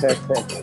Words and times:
Pues 0.00 0.59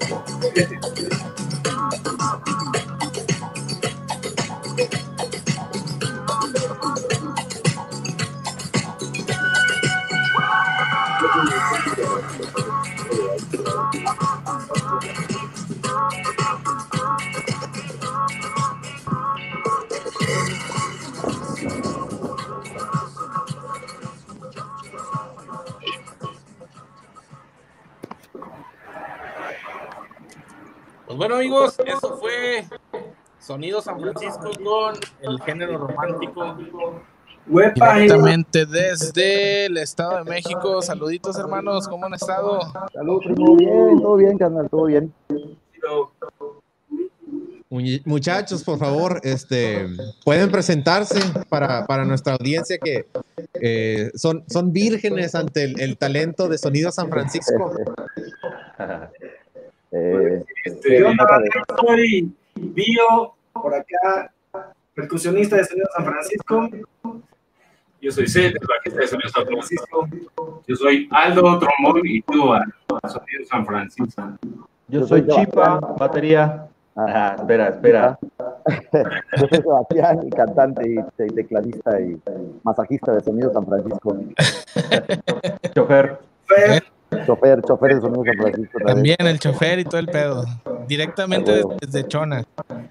bueno 31.28 31.42
amigos, 31.42 31.78
eso 31.86 32.17
fue 32.17 32.66
Sonido 33.38 33.81
San 33.81 34.00
Francisco 34.00 34.50
con 34.64 34.95
el 35.22 35.42
género 35.42 35.78
romántico. 35.78 36.56
Directamente 37.45 38.66
desde 38.66 39.66
el 39.66 39.78
Estado 39.78 40.23
de 40.23 40.30
México. 40.30 40.81
Saluditos 40.81 41.38
hermanos, 41.38 41.88
¿cómo 41.88 42.06
han 42.06 42.14
estado? 42.14 42.59
Salud, 42.94 43.19
primo, 43.23 43.56
bien, 43.58 44.02
todo 44.02 44.16
bien, 44.16 44.38
carnal, 44.38 44.69
todo 44.69 44.86
bien. 44.86 45.14
Muchachos, 48.06 48.64
por 48.64 48.80
favor, 48.80 49.19
este, 49.23 49.86
pueden 50.23 50.50
presentarse 50.50 51.19
para, 51.50 51.86
para 51.86 52.06
nuestra 52.06 52.36
audiencia 52.36 52.78
que 52.78 53.06
eh, 53.62 54.12
son, 54.16 54.45
son 54.47 54.72
vírgenes 54.72 55.36
ante 55.36 55.64
el, 55.64 55.81
el 55.81 55.97
talento 55.97 56.47
de 56.47 56.58
Sonido 56.58 56.89
San 56.91 57.09
Francisco. 57.09 57.73
Eh, 59.98 60.45
Este, 60.66 61.00
yo 61.00 61.12
soy 61.81 62.31
Bio, 62.56 63.34
por 63.53 63.73
acá, 63.73 64.31
percusionista 64.94 65.56
de 65.58 65.66
Sonido 65.66 65.88
San 65.95 66.06
Francisco. 66.06 66.70
Yo 68.02 68.12
soy 68.12 68.25
el 68.45 68.53
bajista 68.68 69.02
de 69.02 69.08
Sonido 69.08 69.30
San 69.30 69.45
Francisco. 69.48 70.08
Yo 70.68 70.75
soy 70.75 71.08
Aldo, 71.12 71.59
trombón 71.59 72.02
y 72.06 72.22
tuba, 72.22 72.64
Sonido 73.08 73.45
San 73.50 73.66
Francisco. 73.66 74.23
Yo 74.88 75.06
soy 75.06 75.25
Chipa, 75.28 75.80
batería. 75.98 76.68
Ah, 76.95 77.36
espera, 77.38 77.68
espera. 77.70 78.18
Yo 79.40 79.48
soy 79.50 79.62
Sebastián, 79.62 80.20
y 80.25 80.30
cantante 80.31 80.90
y 80.90 80.95
te- 81.16 81.28
tecladista 81.28 82.00
y 82.02 82.20
masajista 82.64 83.14
de 83.14 83.22
Sonido 83.22 83.53
San 83.53 83.66
Francisco. 83.68 84.18
Chofer. 85.75 86.18
Fer, 87.09 87.25
Chofer, 87.25 87.61
chofer 87.61 87.95
de 87.95 88.02
Sonido 88.02 88.23
San 88.25 88.38
Francisco. 88.38 88.80
También 88.86 89.17
el 89.19 89.39
chofer 89.39 89.80
y 89.80 89.83
todo 89.86 90.00
el 90.00 90.08
pedo. 90.08 90.45
Directamente 90.88 91.63
desde 91.81 92.08
Chona. 92.08 92.44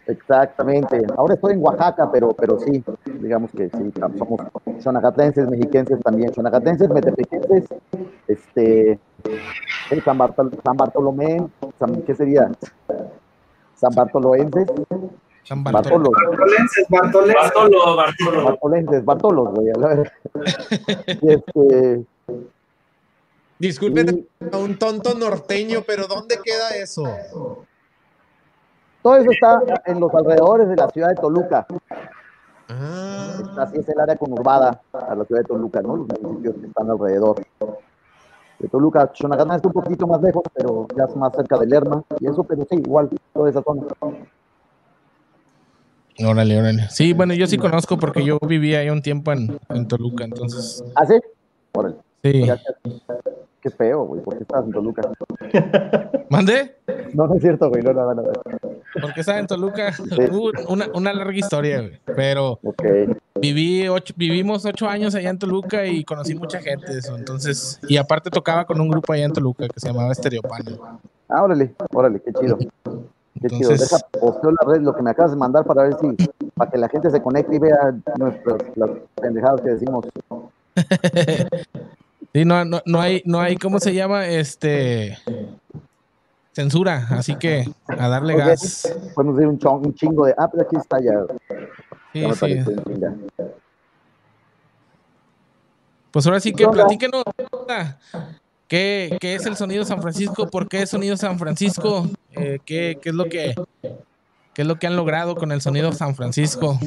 Exactamente. 0.06 1.02
Ahora 1.16 1.34
estoy 1.34 1.54
en 1.54 1.62
Oaxaca, 1.62 2.10
pero, 2.10 2.30
pero 2.32 2.58
sí, 2.60 2.82
digamos 3.20 3.50
que 3.50 3.68
sí, 3.68 3.92
somos 4.18 4.40
xonacatenses, 4.82 5.48
mexiquenses 5.48 6.00
también, 6.00 6.32
xonacatenses, 6.34 6.88
metepequenses, 6.88 7.64
este, 8.28 8.98
San, 10.04 10.18
Bartol- 10.18 10.58
San 10.64 10.76
Bartolomé, 10.76 11.46
San- 11.78 12.02
¿qué 12.02 12.14
sería? 12.14 12.50
San 13.74 13.94
Bartoloenses, 13.94 14.66
San 15.44 15.62
Bartolo. 15.62 16.10
Bartolos, 16.10 16.12
Bartolenses, 16.28 16.86
Bartolenses. 16.88 17.34
Bartolo, 17.42 17.96
Bartolo. 17.96 18.44
Bartolenses, 18.44 19.04
Bartolos, 19.04 19.48
güey, 19.54 19.68
este, 21.06 22.04
Disculpen 23.58 24.28
a 24.52 24.58
un 24.58 24.78
tonto 24.78 25.14
norteño, 25.14 25.82
pero 25.86 26.06
¿dónde 26.06 26.38
queda 26.42 26.70
eso? 26.76 27.04
todo 29.02 29.16
eso 29.18 29.30
está 29.30 29.62
en 29.86 30.00
los 30.00 30.12
alrededores 30.12 30.68
de 30.68 30.76
la 30.76 30.88
ciudad 30.88 31.10
de 31.10 31.14
Toluca. 31.14 31.64
Ah, 32.68 33.38
Así 33.58 33.78
es 33.78 33.88
el 33.88 34.00
área 34.00 34.16
conurbada 34.16 34.80
a 34.92 35.14
la 35.14 35.24
ciudad 35.24 35.42
de 35.42 35.46
Toluca, 35.46 35.80
¿no? 35.80 35.96
Los 35.96 36.20
municipios 36.20 36.56
que 36.56 36.66
están 36.66 36.90
alrededor. 36.90 37.40
De 38.58 38.68
Toluca, 38.68 39.12
Xonacatán 39.14 39.56
está 39.56 39.68
un 39.68 39.74
poquito 39.74 40.08
más 40.08 40.20
lejos, 40.20 40.42
pero 40.52 40.88
ya 40.96 41.04
es 41.04 41.14
más 41.14 41.32
cerca 41.36 41.56
de 41.58 41.66
Lerma. 41.66 42.02
Y 42.18 42.26
eso, 42.26 42.42
pero 42.42 42.66
sí, 42.68 42.76
igual, 42.76 43.08
toda 43.32 43.48
esa 43.48 43.62
zona. 43.62 43.82
Órale, 46.26 46.58
órale. 46.58 46.88
Sí, 46.90 47.12
bueno, 47.12 47.34
yo 47.34 47.46
sí 47.46 47.58
conozco 47.58 47.98
porque 47.98 48.24
yo 48.24 48.38
vivía 48.40 48.80
ahí 48.80 48.90
un 48.90 49.02
tiempo 49.02 49.30
en, 49.32 49.56
en 49.68 49.86
Toluca, 49.86 50.24
entonces. 50.24 50.82
¿Ah, 50.96 51.06
sí? 51.06 51.20
Órale. 51.72 51.96
Sí. 52.24 52.44
Qué 53.66 53.70
feo, 53.70 54.04
güey. 54.04 54.22
¿Por 54.22 54.36
qué 54.36 54.44
estás 54.44 54.64
en 54.64 54.70
Toluca? 54.70 55.02
¿Mande? 56.28 56.76
No, 57.14 57.26
no 57.26 57.34
es 57.34 57.42
cierto, 57.42 57.68
güey. 57.68 57.82
No, 57.82 57.92
no. 57.92 58.14
no. 58.14 58.22
Porque 59.02 59.22
estaba 59.22 59.40
en 59.40 59.48
Toluca. 59.48 59.92
Uh, 60.30 60.52
una, 60.68 60.86
una 60.94 61.12
larga 61.12 61.36
historia, 61.36 61.80
güey. 61.80 61.98
Pero 62.14 62.60
Ok. 62.62 62.84
viví 63.40 63.88
ocho, 63.88 64.14
vivimos 64.16 64.64
ocho 64.64 64.88
años 64.88 65.16
allá 65.16 65.30
en 65.30 65.40
Toluca 65.40 65.84
y 65.84 66.04
conocí 66.04 66.36
mucha 66.36 66.60
gente. 66.60 66.96
Eso, 66.96 67.16
entonces, 67.16 67.80
y 67.88 67.96
aparte 67.96 68.30
tocaba 68.30 68.64
con 68.66 68.80
un 68.80 68.88
grupo 68.88 69.12
allá 69.12 69.24
en 69.24 69.32
Toluca 69.32 69.66
que 69.66 69.80
se 69.80 69.88
llamaba 69.88 70.12
Estereopano. 70.12 71.00
Ah, 71.28 71.42
órale, 71.42 71.74
órale, 71.92 72.20
qué 72.20 72.32
chido. 72.32 72.56
Qué 72.58 72.68
chido. 73.48 73.72
Entonces- 73.72 73.90
Deja, 73.90 74.06
posteo 74.20 74.52
la 74.52 74.72
red, 74.72 74.80
lo 74.82 74.94
que 74.94 75.02
me 75.02 75.10
acabas 75.10 75.32
de 75.32 75.38
mandar 75.38 75.64
para 75.64 75.82
ver 75.82 75.94
si, 76.00 76.28
para 76.54 76.70
que 76.70 76.78
la 76.78 76.88
gente 76.88 77.10
se 77.10 77.20
conecte 77.20 77.56
y 77.56 77.58
vea 77.58 77.96
nuestras, 78.16 78.58
las 78.76 78.90
pendejadas 79.20 79.60
que 79.60 79.70
decimos. 79.70 80.06
Sí, 82.36 82.44
no, 82.44 82.66
no, 82.66 82.82
no 82.84 83.00
hay, 83.00 83.22
no 83.24 83.40
hay, 83.40 83.56
¿cómo 83.56 83.80
se 83.80 83.94
llama? 83.94 84.26
Este 84.26 85.16
censura, 86.52 87.06
así 87.12 87.34
que 87.36 87.64
a 87.88 88.08
darle 88.08 88.36
gas. 88.36 88.94
Podemos 89.14 89.36
decir 89.38 89.48
un, 89.48 89.58
chon- 89.58 89.86
un 89.86 89.94
chingo 89.94 90.26
de. 90.26 90.34
Ah, 90.36 90.46
pero 90.50 90.64
aquí 90.64 90.76
está 90.76 90.98
ya. 91.00 91.12
Sí, 92.12 92.20
ya 92.20 92.34
sí. 92.34 92.62
Pues 96.10 96.26
ahora 96.26 96.38
sí 96.40 96.52
que 96.52 96.64
No, 96.64 96.68
no. 96.68 96.74
platíquenos. 96.74 97.22
¿Qué, 98.68 99.16
¿Qué 99.18 99.34
es 99.36 99.46
el 99.46 99.56
sonido 99.56 99.86
San 99.86 100.02
Francisco? 100.02 100.46
¿Por 100.50 100.68
qué 100.68 100.82
es 100.82 100.90
sonido 100.90 101.16
San 101.16 101.38
Francisco? 101.38 102.06
Eh, 102.32 102.58
¿qué, 102.66 102.98
qué 103.00 103.08
es 103.08 103.14
lo 103.14 103.24
que 103.30 103.54
qué 104.52 104.60
es 104.60 104.68
lo 104.68 104.76
que 104.76 104.86
han 104.86 104.96
logrado 104.96 105.36
con 105.36 105.52
el 105.52 105.62
sonido 105.62 105.90
San 105.92 106.14
Francisco? 106.14 106.78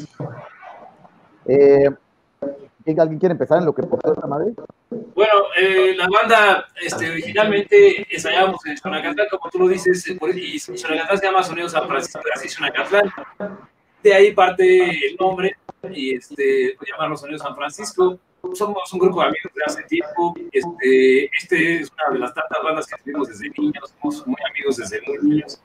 Eh, 1.48 1.90
¿quién- 1.90 1.98
¿Alguien 2.98 3.20
quiere 3.20 3.34
empezar 3.34 3.60
en 3.60 3.66
lo 3.66 3.74
que 3.74 3.84
posteó 3.84 4.14
esta 4.14 4.28
madre? 4.28 4.54
Bueno, 4.90 5.34
eh, 5.58 5.94
la 5.96 6.08
banda 6.08 6.68
este, 6.82 7.10
originalmente 7.10 8.06
ensayábamos 8.10 8.66
en 8.66 8.78
Xonacatlán, 8.78 9.28
como 9.30 9.50
tú 9.52 9.60
lo 9.60 9.68
dices, 9.68 10.08
eh, 10.08 10.18
y 10.36 10.60
Xonacatlán 10.60 11.18
se 11.18 11.26
llama 11.26 11.44
Sonido 11.44 11.70
San 11.70 11.88
Francisco, 11.88 12.22
Xonacatlán. 12.48 13.12
De 14.02 14.14
ahí 14.14 14.32
parte 14.32 14.90
el 14.90 15.18
nombre 15.20 15.58
y 15.92 16.16
este, 16.16 16.76
pues, 16.78 16.90
llamarlo 16.90 17.18
Sonido 17.18 17.40
San 17.40 17.56
Francisco. 17.56 18.18
Somos 18.54 18.94
un 18.94 19.00
grupo 19.00 19.20
de 19.22 19.28
amigos 19.28 19.52
de 19.54 19.64
hace 19.66 19.84
tiempo. 19.84 20.34
Este, 20.52 21.26
este 21.38 21.82
es 21.82 21.92
una 21.92 22.14
de 22.14 22.20
las 22.20 22.34
tantas 22.34 22.64
bandas 22.64 22.88
que 22.88 22.96
tuvimos 23.04 23.28
desde 23.28 23.50
niños, 23.58 23.94
somos 24.00 24.26
muy 24.26 24.38
amigos 24.50 24.78
desde 24.78 25.02
muy 25.02 25.18
niños. 25.22 25.62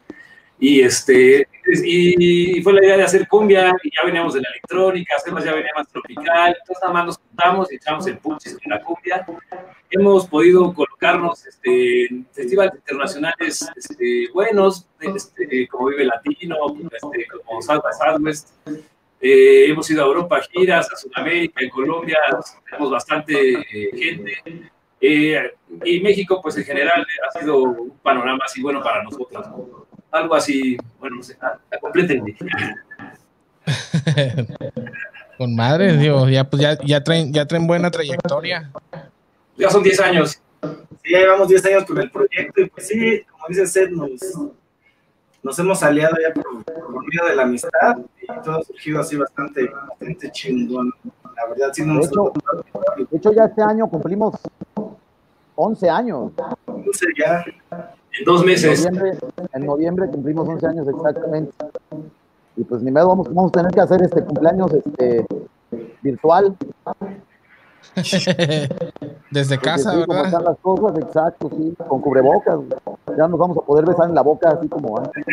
Y, 0.58 0.80
este, 0.82 1.46
y 1.66 2.62
fue 2.62 2.72
la 2.74 2.84
idea 2.84 2.96
de 2.98 3.02
hacer 3.04 3.26
cumbia, 3.28 3.72
y 3.82 3.90
ya 3.90 4.04
veníamos 4.04 4.34
de 4.34 4.40
la 4.40 4.48
electrónica, 4.50 5.16
hacerlas 5.16 5.44
ya 5.44 5.54
venía 5.54 5.70
más 5.74 5.88
tropical, 5.88 6.56
entonces 6.60 6.82
nada 6.82 6.92
más 6.92 7.06
nos 7.06 7.18
juntamos 7.18 7.72
y 7.72 7.76
echamos 7.76 8.06
el 8.06 8.18
punchis 8.18 8.58
con 8.58 8.70
la 8.70 8.82
cumbia. 8.82 9.26
Hemos 9.90 10.26
podido 10.26 10.72
colocarnos 10.74 11.46
este, 11.46 12.06
en 12.06 12.26
festivales 12.32 12.74
internacionales 12.74 13.68
este, 13.76 14.28
buenos, 14.32 14.88
este, 15.00 15.68
como 15.68 15.88
Vive 15.88 16.04
Latino, 16.04 16.56
este, 16.90 17.26
como 17.44 17.62
South 17.62 17.82
by 17.82 17.92
Southwest. 17.92 18.50
Eh, 19.20 19.70
hemos 19.70 19.90
ido 19.90 20.04
a 20.04 20.06
Europa, 20.06 20.40
giras, 20.52 20.92
a 20.92 20.96
Sudamérica, 20.96 21.64
en 21.64 21.70
Colombia, 21.70 22.18
tenemos 22.66 22.90
bastante 22.90 23.54
eh, 23.54 23.90
gente. 23.96 24.70
Eh, 25.00 25.54
y 25.84 26.00
México, 26.00 26.40
pues 26.42 26.56
en 26.58 26.64
general, 26.64 27.06
ha 27.26 27.38
sido 27.38 27.58
un 27.58 27.98
panorama 27.98 28.44
así 28.44 28.60
bueno 28.60 28.82
para 28.82 29.02
nosotros. 29.02 29.46
¿no? 29.48 29.83
Algo 30.14 30.34
así, 30.36 30.76
bueno, 31.00 31.16
no 31.16 31.22
sé, 31.22 31.36
a, 31.40 31.58
a 31.74 31.78
completenme. 31.80 32.36
Con 35.38 35.56
madre, 35.56 35.96
digo, 35.96 36.28
ya 36.28 36.44
pues 36.44 36.62
ya, 36.62 36.78
ya 36.84 37.02
traen, 37.02 37.32
ya 37.32 37.46
traen 37.46 37.66
buena 37.66 37.90
trayectoria. 37.90 38.70
Ya 39.56 39.70
son 39.70 39.82
10 39.82 40.00
años. 40.00 40.40
Sí, 41.02 41.10
ya 41.10 41.18
llevamos 41.18 41.48
10 41.48 41.66
años 41.66 41.84
con 41.84 41.98
el 41.98 42.10
proyecto 42.10 42.60
y 42.60 42.66
pues 42.70 42.86
sí, 42.86 43.22
como 43.30 43.48
dice 43.48 43.66
Seth, 43.66 43.90
nos, 43.90 44.12
nos 45.42 45.58
hemos 45.58 45.82
aliado 45.82 46.16
ya 46.22 46.32
por, 46.32 46.64
por 46.64 47.04
medio 47.04 47.28
de 47.28 47.34
la 47.34 47.42
amistad 47.42 47.96
todo 48.44 48.58
ha 48.58 48.62
surgido 48.62 49.00
así 49.00 49.16
bastante, 49.16 49.68
bastante 49.68 50.30
chingón. 50.30 50.92
La 51.36 51.46
verdad, 51.48 51.72
sí 51.72 51.84
de, 51.84 51.98
hecho, 51.98 52.32
de 53.10 53.16
hecho, 53.16 53.32
ya 53.32 53.44
este 53.46 53.62
año 53.62 53.88
cumplimos 53.88 54.36
11 55.56 55.90
años. 55.90 56.32
11 56.66 57.06
ya. 57.18 57.44
En 58.18 58.24
dos 58.24 58.44
meses. 58.44 58.84
En 58.84 58.94
noviembre, 58.94 59.18
en 59.52 59.66
noviembre 59.66 60.08
cumplimos 60.08 60.48
11 60.48 60.66
años 60.66 60.88
exactamente. 60.88 61.52
Y 62.56 62.64
pues 62.64 62.82
ni 62.82 62.90
medio 62.90 63.08
vamos, 63.08 63.32
vamos 63.34 63.50
a 63.50 63.58
tener 63.58 63.72
que 63.72 63.80
hacer 63.80 64.02
este 64.02 64.22
cumpleaños 64.24 64.72
este 64.72 65.26
virtual. 66.02 66.56
Desde 69.30 69.58
casa, 69.58 69.92
sí, 69.92 69.98
¿verdad? 69.98 70.30
Como 70.30 70.42
las 70.42 70.58
cosas, 70.58 70.98
exacto, 71.02 71.50
sí, 71.50 71.74
con 71.88 72.00
cubrebocas. 72.00 72.60
Ya 73.16 73.28
nos 73.28 73.38
vamos 73.38 73.58
a 73.58 73.60
poder 73.62 73.84
besar 73.84 74.08
en 74.08 74.14
la 74.14 74.22
boca 74.22 74.50
así 74.50 74.68
como 74.68 74.98
antes. 74.98 75.24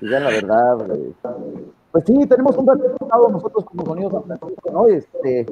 ya 0.00 0.20
la 0.20 0.30
verdad, 0.30 0.76
pues 1.90 2.04
sí, 2.06 2.26
tenemos 2.26 2.56
un 2.56 2.66
resultado 2.66 3.28
nosotros 3.30 3.64
como 3.64 3.84
Sonidos 3.84 4.12
San 4.12 4.38
Francisco, 4.38 4.70
¿no? 4.70 4.86
Este, 4.86 5.46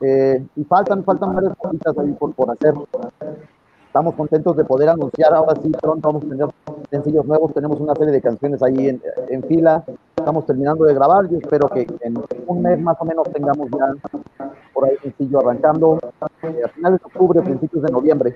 eh, 0.00 0.44
y 0.56 0.64
faltan, 0.64 1.04
faltan 1.04 1.34
varias 1.34 1.56
cositas 1.56 1.96
ahí 1.98 2.12
por, 2.12 2.34
por 2.34 2.50
hacer. 2.50 2.74
Estamos 3.86 4.14
contentos 4.14 4.56
de 4.56 4.64
poder 4.64 4.88
anunciar 4.88 5.32
ahora 5.32 5.54
sí, 5.62 5.70
pronto 5.80 6.08
vamos 6.08 6.24
a 6.24 6.28
tener 6.28 6.48
sencillos 6.90 7.24
nuevos, 7.26 7.54
tenemos 7.54 7.78
una 7.80 7.94
serie 7.94 8.12
de 8.12 8.20
canciones 8.20 8.60
ahí 8.60 8.88
en, 8.88 9.00
en 9.28 9.42
fila, 9.44 9.84
estamos 10.16 10.44
terminando 10.46 10.84
de 10.84 10.94
grabar, 10.94 11.28
yo 11.28 11.38
espero 11.38 11.68
que 11.68 11.86
en 12.00 12.20
un 12.48 12.62
mes 12.62 12.80
más 12.80 12.96
o 12.98 13.04
menos 13.04 13.30
tengamos 13.32 13.68
ya 13.70 13.94
por 14.72 14.86
ahí 14.86 14.96
sencillo 15.00 15.38
arrancando, 15.38 16.00
eh, 16.42 16.62
a 16.64 16.68
finales 16.70 16.98
de 17.00 17.06
octubre, 17.06 17.40
principios 17.42 17.84
de 17.84 17.92
noviembre. 17.92 18.34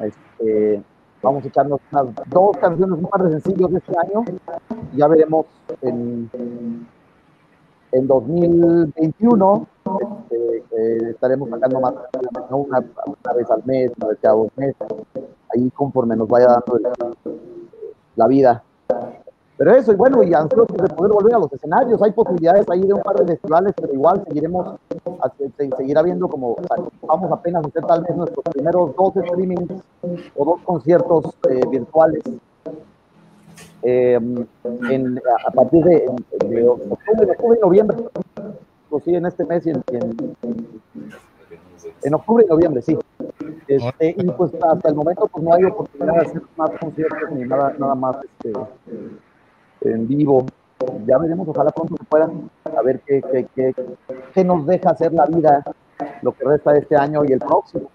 Este, 0.00 0.82
vamos 1.22 1.44
a 1.44 1.48
echarnos 1.48 1.80
unas 1.92 2.06
dos 2.30 2.56
canciones, 2.56 3.06
par 3.10 3.24
de 3.24 3.32
sencillos 3.38 3.70
de 3.70 3.78
este 3.78 3.92
año, 3.98 4.24
ya 4.96 5.08
veremos 5.08 5.44
en, 5.82 6.30
en 7.92 8.06
2021 8.06 9.66
este, 10.30 11.10
estaremos 11.10 11.50
sacando 11.50 11.80
más 11.80 11.94
una, 12.50 12.78
una, 12.78 13.32
vez 13.34 13.50
al 13.50 13.62
mes, 13.64 13.92
una 13.96 14.08
vez 14.08 14.18
cada 14.20 14.34
dos 14.34 14.48
meses, 14.56 14.76
ahí 15.54 15.70
conforme 15.70 16.16
nos 16.16 16.28
vaya 16.28 16.46
dando 16.46 16.78
la 18.16 18.26
vida. 18.26 18.62
Pero 19.56 19.76
eso, 19.76 19.92
y 19.92 19.96
bueno, 19.96 20.22
y 20.22 20.34
ansiosos 20.34 20.76
de 20.76 20.88
poder 20.88 21.12
volver 21.12 21.34
a 21.34 21.38
los 21.38 21.52
escenarios, 21.52 22.02
hay 22.02 22.10
posibilidades 22.12 22.68
ahí 22.68 22.80
de 22.80 22.94
un 22.94 23.02
par 23.02 23.16
de 23.16 23.26
festivales, 23.26 23.72
pero 23.80 23.92
igual 23.92 24.24
seguiremos, 24.26 24.76
seguirá 25.76 26.02
viendo 26.02 26.26
como, 26.26 26.56
vamos 27.02 27.30
apenas 27.30 27.64
a 27.64 27.68
hacer 27.68 27.84
tal 27.84 28.02
vez 28.02 28.16
nuestros 28.16 28.44
primeros 28.52 28.96
dos 28.96 29.12
streamings 29.14 29.82
o 30.36 30.44
dos 30.44 30.62
conciertos 30.62 31.36
eh, 31.48 31.60
virtuales 31.70 32.22
eh, 33.84 34.18
a 35.46 35.50
partir 35.50 35.84
de 35.84 36.06
octubre 36.08 37.58
y 37.58 37.60
noviembre 37.60 37.96
pues 38.92 39.04
sí, 39.04 39.14
en 39.14 39.24
este 39.24 39.46
mes 39.46 39.66
y 39.66 39.70
en, 39.70 39.80
octubre 42.14 42.44
y 42.46 42.50
noviembre, 42.50 42.82
sí. 42.82 42.98
Este, 43.66 44.14
y 44.18 44.30
pues 44.32 44.52
hasta 44.54 44.90
el 44.90 44.94
momento 44.94 45.26
pues 45.28 45.42
no 45.42 45.54
hay 45.54 45.64
oportunidad 45.64 46.12
de 46.12 46.20
hacer 46.20 46.42
más 46.58 46.70
conciertos 46.78 47.30
ni 47.32 47.44
nada, 47.44 47.74
nada 47.78 47.94
más 47.94 48.16
este, 48.22 48.52
en 49.80 50.06
vivo. 50.06 50.44
Ya 51.06 51.16
veremos, 51.16 51.48
ojalá 51.48 51.70
pronto 51.70 51.96
se 51.96 52.04
puedan, 52.04 52.50
a 52.64 52.82
ver 52.82 53.00
qué, 53.06 53.22
qué, 53.54 53.74
qué, 54.34 54.44
nos 54.44 54.66
deja 54.66 54.90
hacer 54.90 55.14
la 55.14 55.24
vida 55.24 55.64
lo 56.20 56.32
que 56.32 56.44
resta 56.44 56.72
de 56.72 56.80
este 56.80 56.94
año 56.94 57.24
y 57.24 57.32
el 57.32 57.38
próximo. 57.38 57.88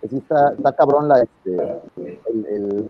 Que 0.00 0.08
sí 0.08 0.16
está, 0.16 0.54
está 0.56 0.72
cabrón 0.74 1.06
la, 1.06 1.20
este, 1.20 1.82
el, 1.98 2.88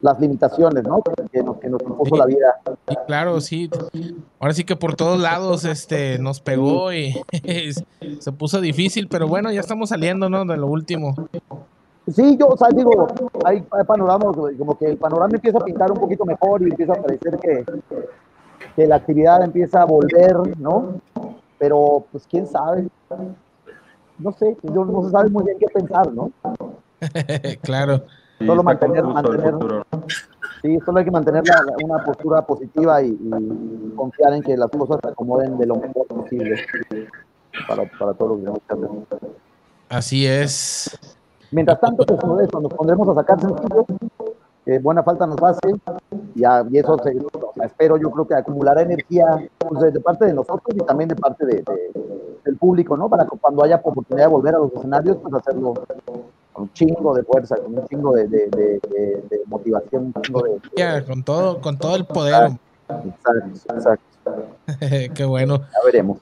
las 0.00 0.18
limitaciones, 0.18 0.82
¿no? 0.84 1.02
Que 1.30 1.42
nos, 1.42 1.58
que 1.58 1.68
nos 1.68 1.82
impuso 1.82 2.16
la 2.16 2.26
vida. 2.26 2.60
Claro, 3.06 3.40
sí. 3.40 3.70
Ahora 4.38 4.54
sí 4.54 4.64
que 4.64 4.76
por 4.76 4.96
todos 4.96 5.20
lados 5.20 5.64
este, 5.64 6.18
nos 6.18 6.40
pegó 6.40 6.92
y 6.92 7.14
se 8.18 8.32
puso 8.32 8.60
difícil, 8.60 9.08
pero 9.08 9.28
bueno, 9.28 9.52
ya 9.52 9.60
estamos 9.60 9.90
saliendo, 9.90 10.30
¿no? 10.30 10.44
De 10.44 10.56
lo 10.56 10.66
último. 10.66 11.14
Sí, 12.10 12.36
yo, 12.38 12.48
o 12.48 12.56
sea, 12.56 12.68
digo, 12.74 13.08
hay, 13.44 13.62
panoramas, 13.86 14.34
como 14.58 14.76
que 14.76 14.86
el 14.86 14.96
panorama 14.96 15.34
empieza 15.34 15.58
a 15.58 15.64
pintar 15.64 15.92
un 15.92 15.98
poquito 15.98 16.24
mejor 16.24 16.62
y 16.62 16.70
empieza 16.70 16.94
a 16.94 17.02
parecer 17.02 17.38
que, 17.38 17.64
que 18.74 18.86
la 18.86 18.96
actividad 18.96 19.44
empieza 19.44 19.82
a 19.82 19.84
volver, 19.84 20.58
¿no? 20.58 21.00
Pero, 21.58 22.06
pues, 22.10 22.26
quién 22.28 22.46
sabe. 22.46 22.88
No 24.18 24.32
sé, 24.32 24.56
yo 24.62 24.84
no 24.84 25.04
se 25.04 25.10
sabe 25.10 25.30
muy 25.30 25.44
bien 25.44 25.58
qué 25.58 25.66
pensar, 25.66 26.12
¿no? 26.12 26.30
claro 27.62 28.02
solo 28.46 28.62
mantener, 28.62 29.04
mantener 29.04 29.54
sí, 30.62 30.78
solo 30.84 30.98
hay 30.98 31.04
que 31.04 31.10
mantener 31.10 31.42
una 31.84 32.04
postura 32.04 32.42
positiva 32.42 33.02
y, 33.02 33.16
confiar 33.96 34.34
en 34.34 34.42
que 34.42 34.56
las 34.56 34.70
cosas 34.70 34.98
se 35.02 35.08
acomoden 35.10 35.58
de 35.58 35.66
lo 35.66 35.76
mejor 35.76 36.06
posible 36.06 36.56
para, 37.68 37.84
para 37.98 38.14
todos 38.14 38.40
los 38.40 38.58
que 38.58 38.76
Así 39.88 40.26
es. 40.26 40.98
Mientras 41.50 41.80
tanto, 41.80 42.06
pues 42.06 42.48
eso, 42.48 42.60
nos 42.60 42.72
pondremos 42.72 43.08
a 43.08 43.14
sacar 43.14 43.40
sencillos, 43.40 43.86
que 44.64 44.78
buena 44.78 45.02
falta 45.02 45.26
nos 45.26 45.42
hace, 45.42 45.74
y, 46.36 46.42
y 46.42 46.78
eso 46.78 46.96
se, 47.02 47.16
espero, 47.64 47.96
yo 47.96 48.10
creo 48.10 48.26
que 48.26 48.34
acumulará 48.34 48.82
energía 48.82 49.26
pues, 49.58 49.92
de 49.92 50.00
parte 50.00 50.26
de 50.26 50.34
nosotros 50.34 50.74
y 50.74 50.78
también 50.84 51.08
de 51.08 51.16
parte 51.16 51.44
de, 51.44 51.64
del 52.44 52.56
público, 52.56 52.96
¿no? 52.96 53.08
Para 53.08 53.24
que 53.24 53.36
cuando 53.38 53.64
haya 53.64 53.80
oportunidad 53.82 54.26
de 54.26 54.32
volver 54.32 54.54
a 54.54 54.58
los 54.58 54.72
escenarios, 54.72 55.16
pues 55.22 55.34
hacerlo 55.34 55.74
un 56.60 56.72
chingo 56.72 57.14
de 57.14 57.22
fuerza, 57.22 57.56
con 57.56 57.78
un 57.78 57.86
chingo 57.88 58.14
de, 58.14 58.28
de, 58.28 58.48
de, 58.48 59.40
motivación, 59.46 60.12
un 60.14 60.22
chingo 60.22 60.42
de, 60.42 61.04
con 61.04 61.22
todo, 61.22 61.60
con 61.60 61.78
todo 61.78 61.96
el 61.96 62.04
poder. 62.04 62.52
Exacto, 62.88 63.74
exacto. 63.74 64.10
Qué 65.14 65.24
bueno. 65.24 65.58
Ya 65.58 65.78
veremos. 65.84 66.18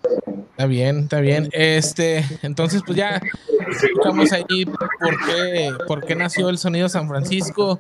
Está 0.51 0.67
bien, 0.67 0.99
está 1.01 1.21
bien. 1.21 1.49
Este, 1.53 2.25
entonces, 2.43 2.83
pues 2.85 2.97
ya 2.97 3.21
escuchamos 3.71 4.33
ahí 4.33 4.65
por 4.65 5.17
qué, 5.27 5.71
por 5.87 6.05
qué 6.05 6.17
nació 6.17 6.49
el 6.49 6.59
sonido 6.59 6.89
San 6.89 7.09
Francisco. 7.09 7.79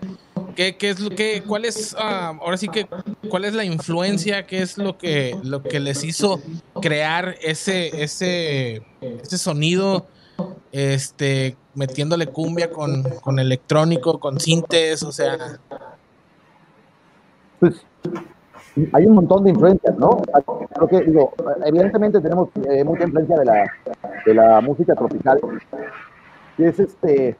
¿Qué, 0.55 0.76
qué 0.76 0.90
es 0.90 1.00
lo 1.00 1.10
que, 1.10 1.43
cuál 1.46 1.64
es, 1.64 1.94
uh, 1.94 1.99
ahora 2.40 2.56
sí 2.56 2.69
que, 2.69 2.87
cuál 3.28 3.44
es 3.44 3.55
la 3.55 3.64
influencia, 3.64 4.46
qué 4.46 4.60
es 4.60 4.76
lo 4.76 4.99
que, 4.99 5.37
lo 5.44 5.62
que 5.62 5.78
les 5.78 6.02
hizo 6.02 6.40
crear 6.82 7.37
ese, 7.43 8.02
ese, 8.02 8.82
ese 9.00 9.38
sonido 9.38 10.06
este, 10.72 11.56
metiéndole 11.79 12.27
cumbia 12.27 12.71
con, 12.71 13.03
con 13.23 13.39
electrónico, 13.39 14.19
con 14.19 14.39
sintes, 14.41 15.03
o 15.03 15.13
sea. 15.13 15.39
Pues 17.61 17.83
hay 18.93 19.07
un 19.07 19.15
montón 19.15 19.45
de 19.45 19.51
influencias, 19.51 19.97
¿no? 19.97 20.20
Creo 20.75 20.89
que, 20.89 21.01
digo, 21.03 21.32
evidentemente 21.65 22.20
tenemos 22.20 22.49
eh, 22.69 22.85
mucha 22.85 23.05
influencia 23.05 23.37
de 23.37 23.44
la, 23.44 23.65
de 24.27 24.35
la 24.35 24.61
música 24.61 24.94
tropical, 24.94 25.41
que 26.56 26.69
es 26.69 26.79
este, 26.79 27.37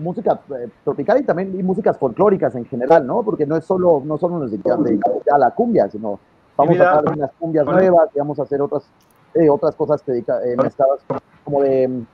música 0.00 0.40
eh, 0.58 0.68
tropical 0.84 1.20
y 1.20 1.24
también 1.24 1.58
y 1.58 1.62
músicas 1.62 1.98
folclóricas 1.98 2.54
en 2.54 2.64
general, 2.66 3.06
¿no? 3.06 3.22
Porque 3.22 3.46
no 3.46 3.56
es 3.56 3.64
solo, 3.64 4.02
no 4.04 4.18
solo 4.18 4.38
nos 4.38 4.50
dedicamos 4.50 4.88
a 5.32 5.38
la 5.38 5.50
cumbia, 5.50 5.88
sino 5.90 6.18
vamos 6.56 6.80
a 6.80 6.98
hacer 6.98 7.12
unas 7.12 7.32
cumbias 7.38 7.66
nuevas 7.66 8.08
y 8.14 8.18
vamos 8.18 8.38
a 8.38 8.42
hacer 8.42 8.62
otras, 8.62 8.84
eh, 9.34 9.50
otras 9.50 9.74
cosas 9.74 10.02
que 10.02 10.18
eh, 10.18 10.56
mezcladas 10.56 11.00
como 11.44 11.62
de 11.62 12.04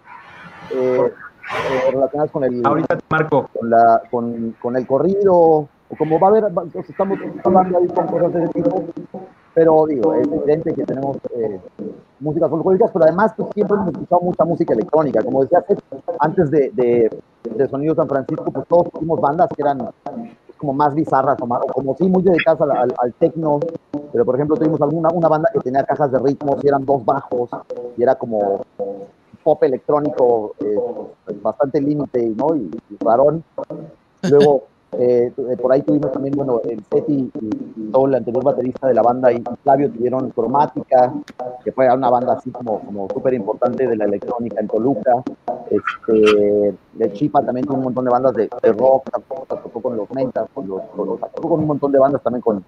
eh, 1.43 1.91
relacionadas 1.91 2.31
con 2.31 2.45
el 2.45 2.65
ahorita 2.65 2.99
marco. 3.11 3.49
con 3.53 3.71
la 3.71 4.03
con, 4.11 4.57
con 4.61 4.77
el 4.77 4.87
corrido 4.87 5.35
o 5.35 5.69
como 5.99 6.19
va 6.19 6.29
a 6.29 6.31
haber 6.31 6.45
estamos 6.89 7.19
hablando 7.45 7.79
ahí 7.79 7.87
con 7.89 8.07
cosas 8.07 8.33
de 8.33 8.45
ese 8.45 8.53
tipo 8.53 8.85
pero 9.55 9.87
digo 9.87 10.15
es 10.15 10.27
evidente 10.27 10.73
que 10.75 10.85
tenemos 10.85 11.19
eh, 11.37 11.61
músicas 12.21 12.49
folclóricas 12.49 12.91
pero 12.93 13.05
además 13.05 13.33
pues, 13.37 13.49
siempre 13.55 13.77
hemos 13.77 13.89
escuchado 13.89 14.21
mucha 14.23 14.45
música 14.45 14.73
electrónica. 14.73 15.23
Como 15.23 15.43
decía 15.43 15.65
antes 16.21 16.51
de, 16.51 16.71
de, 16.73 17.11
de 17.55 17.69
Sonido 17.69 17.95
San 17.95 18.09
Francisco 18.09 18.51
pues 18.51 18.67
todos 18.67 18.91
tuvimos 18.91 19.21
bandas 19.21 19.49
que 19.55 19.63
eran 19.63 19.79
pues, 19.79 20.57
como 20.57 20.73
más 20.73 20.95
bizarras 20.95 21.37
o, 21.41 21.47
como 21.73 21.95
sí 21.97 22.09
muy 22.09 22.23
dedicadas 22.23 22.61
al, 22.63 22.71
al, 22.71 22.95
al 22.97 23.13
techno 23.15 23.61
pero 24.13 24.25
por 24.25 24.37
ejemplo 24.37 24.57
tuvimos 24.57 24.81
alguna 24.81 25.11
una 25.13 25.29
banda 25.29 25.51
que 25.53 25.61
tenía 25.61 25.85
cajas 25.85 26.11
de 26.13 26.19
ritmos 26.19 26.63
y 26.63 26.69
eran 26.69 26.85
dos 26.85 27.05
bajos 27.05 27.51
y 27.97 28.03
era 28.03 28.15
como 28.15 28.65
pop 29.43 29.63
electrónico 29.63 30.55
eh, 30.61 30.77
bastante 31.43 31.81
límite 31.81 32.33
¿no? 32.37 32.55
y, 32.55 32.71
y 32.91 33.05
varón. 33.05 33.45
Luego, 34.31 34.65
eh, 34.93 35.33
por 35.61 35.73
ahí 35.73 35.83
tuvimos 35.83 36.13
también, 36.13 36.35
bueno, 36.35 36.61
el 36.65 36.83
Seti 36.91 37.31
y, 37.41 37.91
todo 37.93 38.07
el 38.07 38.15
anterior 38.15 38.43
baterista 38.43 38.87
de 38.87 38.95
la 38.95 39.03
banda 39.03 39.33
y 39.33 39.43
Flavio 39.63 39.91
tuvieron 39.91 40.31
Cromática, 40.31 41.13
que 41.63 41.73
fue 41.73 41.93
una 41.93 42.09
banda 42.09 42.35
así 42.35 42.51
como, 42.51 42.81
como 42.81 43.09
súper 43.11 43.35
importante 43.35 43.87
de 43.87 43.97
la 43.97 44.07
electrónica 44.07 44.61
en 44.61 44.69
Toluca. 44.69 45.23
Este, 45.71 46.75
de 46.95 47.13
Chipa 47.13 47.45
también 47.45 47.67
tuvo 47.67 47.79
un 47.79 47.85
montón 47.85 48.05
de 48.05 48.11
bandas 48.11 48.35
de, 48.35 48.49
de 48.63 48.73
rock, 48.73 49.11
tampoco 49.11 49.47
tocó 49.47 49.81
con 49.83 49.97
los 49.97 50.11
Mentas, 50.11 50.49
con 50.55 50.69
los, 50.69 50.83
con 50.97 51.07
los, 51.07 51.21
tocó 51.21 51.51
con 51.51 51.61
un 51.61 51.67
montón 51.67 51.93
de 51.93 51.99
bandas 51.99 52.23
también 52.23 52.41
con... 52.41 52.65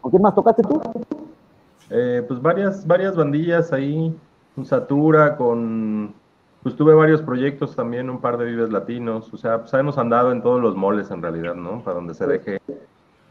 ¿Con 0.00 0.10
quién 0.10 0.22
más 0.22 0.34
tocaste 0.34 0.62
tú? 0.62 0.80
Eh, 1.90 2.22
pues 2.26 2.40
varias, 2.40 2.86
varias 2.86 3.16
bandillas 3.16 3.72
ahí, 3.72 4.14
un 4.58 4.66
Satura, 4.66 5.36
con 5.36 6.14
pues 6.62 6.76
tuve 6.76 6.92
varios 6.92 7.22
proyectos 7.22 7.76
también, 7.76 8.10
un 8.10 8.20
par 8.20 8.36
de 8.36 8.44
vives 8.44 8.70
latinos, 8.70 9.32
o 9.32 9.36
sea, 9.36 9.60
pues 9.60 9.72
hemos 9.74 9.96
andado 9.96 10.32
en 10.32 10.42
todos 10.42 10.60
los 10.60 10.76
moles 10.76 11.10
en 11.10 11.22
realidad, 11.22 11.54
¿no? 11.54 11.82
Para 11.82 11.94
donde 11.94 12.14
se 12.14 12.26
deje, 12.26 12.60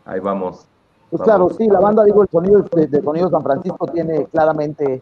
ahí 0.05 0.19
vamos. 0.19 0.65
Pues 1.10 1.22
claro, 1.22 1.50
sí, 1.50 1.67
la 1.67 1.79
banda, 1.79 2.03
digo, 2.05 2.24
el 2.24 2.29
sonido 2.29 2.62
de, 2.62 2.88
de, 2.88 3.01
Sonido 3.01 3.29
San 3.29 3.43
Francisco 3.43 3.86
tiene 3.88 4.25
claramente 4.25 5.00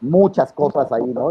muchas 0.00 0.52
cosas 0.52 0.90
ahí, 0.92 1.06
¿no? 1.06 1.30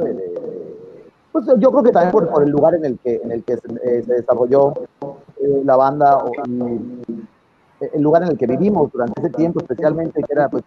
pues 1.32 1.46
yo 1.60 1.72
creo 1.72 1.84
que 1.84 1.92
también 1.92 2.12
por, 2.12 2.44
el 2.44 2.50
lugar 2.50 2.76
en 2.76 2.86
el 2.86 3.00
que, 3.00 3.16
en 3.24 3.32
el 3.32 3.44
que 3.44 3.58
se, 3.58 3.68
eh, 3.84 4.04
desarrolló 4.06 4.74
eh, 5.02 5.62
la 5.64 5.78
banda 5.78 6.24
y, 6.46 7.26
el 7.94 8.02
lugar 8.02 8.24
en 8.24 8.30
el 8.30 8.38
que 8.38 8.46
vivimos 8.46 8.92
durante 8.92 9.22
ese 9.22 9.30
tiempo, 9.32 9.60
especialmente, 9.60 10.22
que 10.22 10.34
era 10.34 10.50
pues 10.50 10.64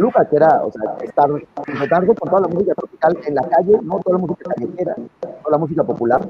Toluca, 0.00 0.24
que 0.24 0.36
era, 0.36 0.62
o 0.64 0.72
sea, 0.72 0.96
estar 1.02 1.28
con 1.28 2.16
toda 2.16 2.40
la 2.40 2.48
música 2.48 2.74
tropical 2.74 3.18
en 3.26 3.34
la 3.34 3.42
calle, 3.42 3.78
no 3.82 3.98
toda 4.00 4.18
la 4.18 4.26
música 4.26 4.50
callejera, 4.54 4.96
toda 5.20 5.50
la 5.50 5.58
música 5.58 5.84
popular. 5.84 6.26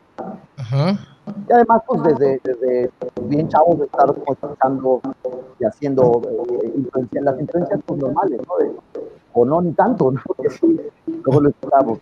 Y 1.48 1.52
además, 1.52 1.82
pues 1.86 2.02
desde, 2.02 2.40
desde 2.42 2.90
bien 3.22 3.48
chavos 3.48 3.78
de 3.78 3.84
estar 3.84 4.12
escuchando 4.26 5.00
y 5.60 5.64
haciendo 5.64 6.20
eh, 6.28 7.20
las 7.20 7.40
influencias 7.40 7.80
pues, 7.86 8.00
normales, 8.00 8.40
¿no? 8.46 8.54
o 9.32 9.44
no 9.44 9.62
ni 9.62 9.72
tanto, 9.72 10.10
¿no? 10.10 10.20
Porque 10.26 10.50
sí, 10.50 10.80
luego 11.06 11.40
lo 11.40 11.50
escuchamos, 11.50 12.00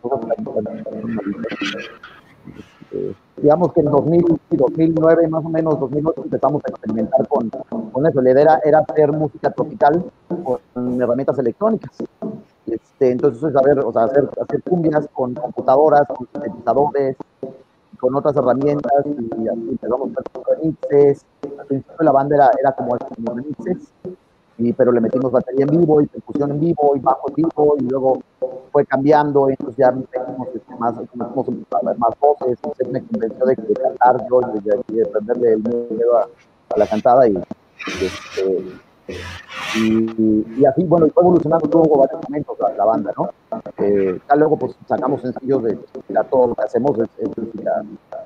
eh, 2.93 3.15
digamos 3.37 3.73
que 3.73 3.81
en 3.81 3.87
2000, 3.87 4.41
2009, 4.51 5.29
más 5.29 5.45
o 5.45 5.49
menos 5.49 5.79
2008, 5.79 6.23
empezamos 6.25 6.63
a 6.65 6.71
experimentar 6.71 7.27
con, 7.29 7.51
con 7.93 8.07
eso. 8.07 8.21
La 8.21 8.31
idea 8.31 8.61
era, 8.65 8.79
hacer 8.79 9.13
música 9.13 9.51
tropical 9.51 10.05
con 10.75 11.01
herramientas 11.01 11.39
electrónicas. 11.39 11.91
Este, 12.67 13.11
entonces, 13.11 13.53
saber, 13.53 13.79
o 13.81 13.93
sea, 13.93 14.05
hacer, 14.05 14.29
hacer 14.41 14.63
cumbias 14.63 15.07
con 15.13 15.35
computadoras, 15.35 16.07
con 16.09 16.27
sintetizadores, 16.33 17.17
con 17.99 18.15
otras 18.15 18.37
herramientas, 18.37 19.05
y, 19.07 19.49
así 19.49 19.69
empezamos 19.71 20.11
a 20.17 20.21
hacer. 20.21 21.17
Al 21.59 21.67
principio 21.67 21.97
la 22.01 22.13
banda 22.13 22.37
era, 22.37 22.51
era 22.61 22.73
como 22.73 22.97
remixes, 23.35 23.93
y, 24.59 24.73
pero 24.73 24.93
le 24.93 25.01
metimos 25.01 25.31
batería 25.31 25.65
en 25.65 25.79
vivo 25.79 26.01
y 26.01 26.07
percusión 26.07 26.51
en 26.51 26.61
vivo 26.61 26.95
y 26.97 27.01
bajo 27.01 27.29
en 27.29 27.35
vivo 27.35 27.77
y 27.79 27.83
luego 27.85 28.21
fue 28.73 28.85
cambiando, 28.85 29.49
entonces 29.49 29.77
ya 29.77 29.93
metimos 29.93 30.49
este, 30.55 30.75
más, 30.77 30.95
ver 30.97 31.99
más 31.99 32.15
voces, 32.21 32.59
me 32.91 33.03
convenció 33.03 33.47
de, 33.47 33.55
de 33.55 33.75
cantar 33.75 34.27
y 34.57 34.61
de, 34.61 34.83
de, 34.89 35.07
prenderle 35.07 35.53
el 35.53 35.63
miedo 35.63 36.19
a, 36.19 36.29
a, 36.75 36.79
la 36.79 36.87
cantada 36.87 37.29
y, 37.29 37.39
este, 38.03 38.65
y, 39.09 40.65
así, 40.67 40.85
bueno, 40.85 41.07
y 41.07 41.11
fue 41.11 41.23
evolucionando, 41.23 41.69
tuvo 41.69 41.99
varios 41.99 42.21
momentos 42.29 42.59
la, 42.59 42.75
la 42.75 42.85
banda, 42.85 43.13
¿no? 43.17 43.31
Eh, 43.79 44.19
ya 44.29 44.37
luego 44.37 44.59
pues 44.59 44.77
sacamos 44.87 45.23
sencillos 45.23 45.63
de, 45.63 45.71
de 45.75 46.25
todo 46.31 46.49
lo 46.49 46.55
que 46.55 46.63
hacemos 46.63 46.99
es, 46.99 47.09
es 47.19 47.29
música. 47.37 47.83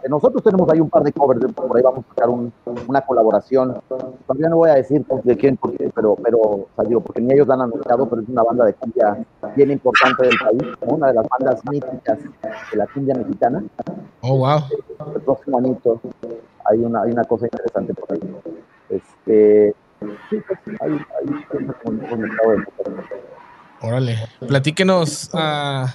Nosotros 0.09 0.43
tenemos 0.43 0.69
ahí 0.71 0.81
un 0.81 0.91
par 0.91 1.05
de 1.05 1.13
covers, 1.13 1.53
por 1.53 1.77
ahí 1.77 1.83
vamos 1.83 2.05
a 2.05 2.09
sacar 2.15 2.29
un, 2.29 2.53
una 2.89 3.01
colaboración. 3.03 3.81
Todavía 4.27 4.49
no 4.49 4.57
voy 4.57 4.71
a 4.71 4.75
decir 4.75 5.05
de 5.07 5.37
quién, 5.37 5.57
porque, 5.57 5.91
pero, 5.95 6.17
pero, 6.17 6.67
digo, 6.89 7.01
porque 7.01 7.21
ni 7.21 7.33
ellos 7.35 7.47
la 7.47 7.55
han 7.55 7.63
anunciado, 7.63 8.09
pero 8.09 8.23
es 8.23 8.29
una 8.29 8.43
banda 8.43 8.65
de 8.65 8.75
cumbia 8.75 9.25
bien 9.55 9.71
importante 9.71 10.27
del 10.27 10.37
país, 10.39 10.75
una 10.83 11.09
de 11.09 11.15
las 11.15 11.29
bandas 11.29 11.61
míticas 11.71 12.19
de 12.73 12.77
la 12.77 12.87
cumbia 12.89 13.15
mexicana. 13.15 13.63
Oh, 14.23 14.39
wow. 14.39 14.61
El 15.15 15.21
próximo 15.23 15.59
añito 15.59 16.01
hay 16.65 16.79
una, 16.81 17.03
hay 17.03 17.13
una 17.13 17.25
cosa 17.25 17.47
interesante 17.47 17.95
por 17.95 18.13
ahí. 18.13 18.21
Este, 18.89 19.75
Órale, 23.81 24.17
platíquenos. 24.47 25.31
Uh, 25.33 25.87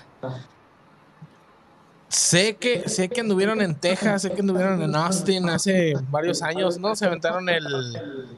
sé 2.09 2.57
que 2.57 2.87
sé 2.89 3.09
que 3.09 3.21
anduvieron 3.21 3.61
en 3.61 3.75
Texas, 3.75 4.23
sé 4.23 4.31
que 4.31 4.41
anduvieron 4.41 4.81
en 4.81 4.95
Austin 4.95 5.49
hace 5.49 5.93
varios 6.09 6.41
años, 6.41 6.79
¿no? 6.79 6.95
Se 6.95 7.05
aventaron 7.05 7.47
el, 7.49 7.65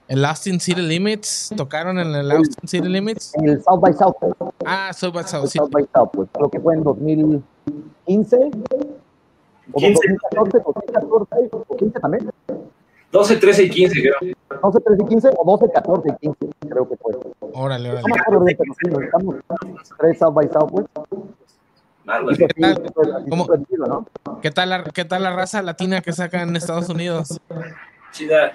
el 0.08 0.26
Austin 0.26 0.60
City 0.60 0.82
Limits, 0.82 1.52
tocaron 1.56 1.98
en 2.00 2.14
el 2.14 2.32
Austin 2.32 2.68
City 2.68 2.88
Limits. 2.88 3.34
En 3.36 3.50
el 3.50 3.64
South 3.64 3.80
by 3.80 3.94
South. 3.94 4.16
Ah, 4.66 4.92
South 4.94 5.14
by 5.14 5.24
South. 5.24 5.48
South 5.50 5.72
by 5.72 5.88
South, 5.94 6.10
pues 6.14 6.30
creo 6.32 6.50
que 6.50 6.60
fue 6.60 6.76
en 6.76 6.84
2015. 6.84 8.38
O 9.72 9.82
2014, 9.82 10.60
2014, 10.66 11.50
o 11.68 11.78
15 11.78 12.00
también. 12.00 12.30
12, 13.12 13.36
13 13.38 13.64
y 13.64 13.70
15, 13.70 14.02
creo. 14.02 14.36
12, 14.62 14.80
13 14.82 15.04
y 15.04 15.08
15 15.08 15.30
o 15.38 15.46
12, 15.46 15.72
14 15.74 16.10
y 16.22 16.28
15, 16.28 16.56
creo 16.70 16.90
que 16.90 16.98
fue. 16.98 17.14
Órale, 17.54 17.92
órale. 17.92 18.08
No 18.08 18.16
me 18.16 18.22
acuerdo 18.22 18.46
bien, 18.46 18.58
pero 18.58 18.74
sí, 18.74 19.04
estamos 19.06 19.36
tres 19.98 20.18
South 20.18 20.34
by 20.34 20.50
Southwest. 20.50 20.90
¿Qué 22.38 22.48
tal, 22.48 22.92
¿Cómo. 23.30 23.48
¿Qué, 24.42 24.52
tal 24.52 24.70
la, 24.70 24.84
¿Qué 24.84 25.06
tal 25.06 25.24
la 25.24 25.36
raza 25.36 25.62
latina 25.62 26.02
que 26.02 26.12
saca 26.12 26.42
en 26.42 26.56
Estados 26.56 26.90
Unidos? 26.90 27.40
Chida. 28.12 28.52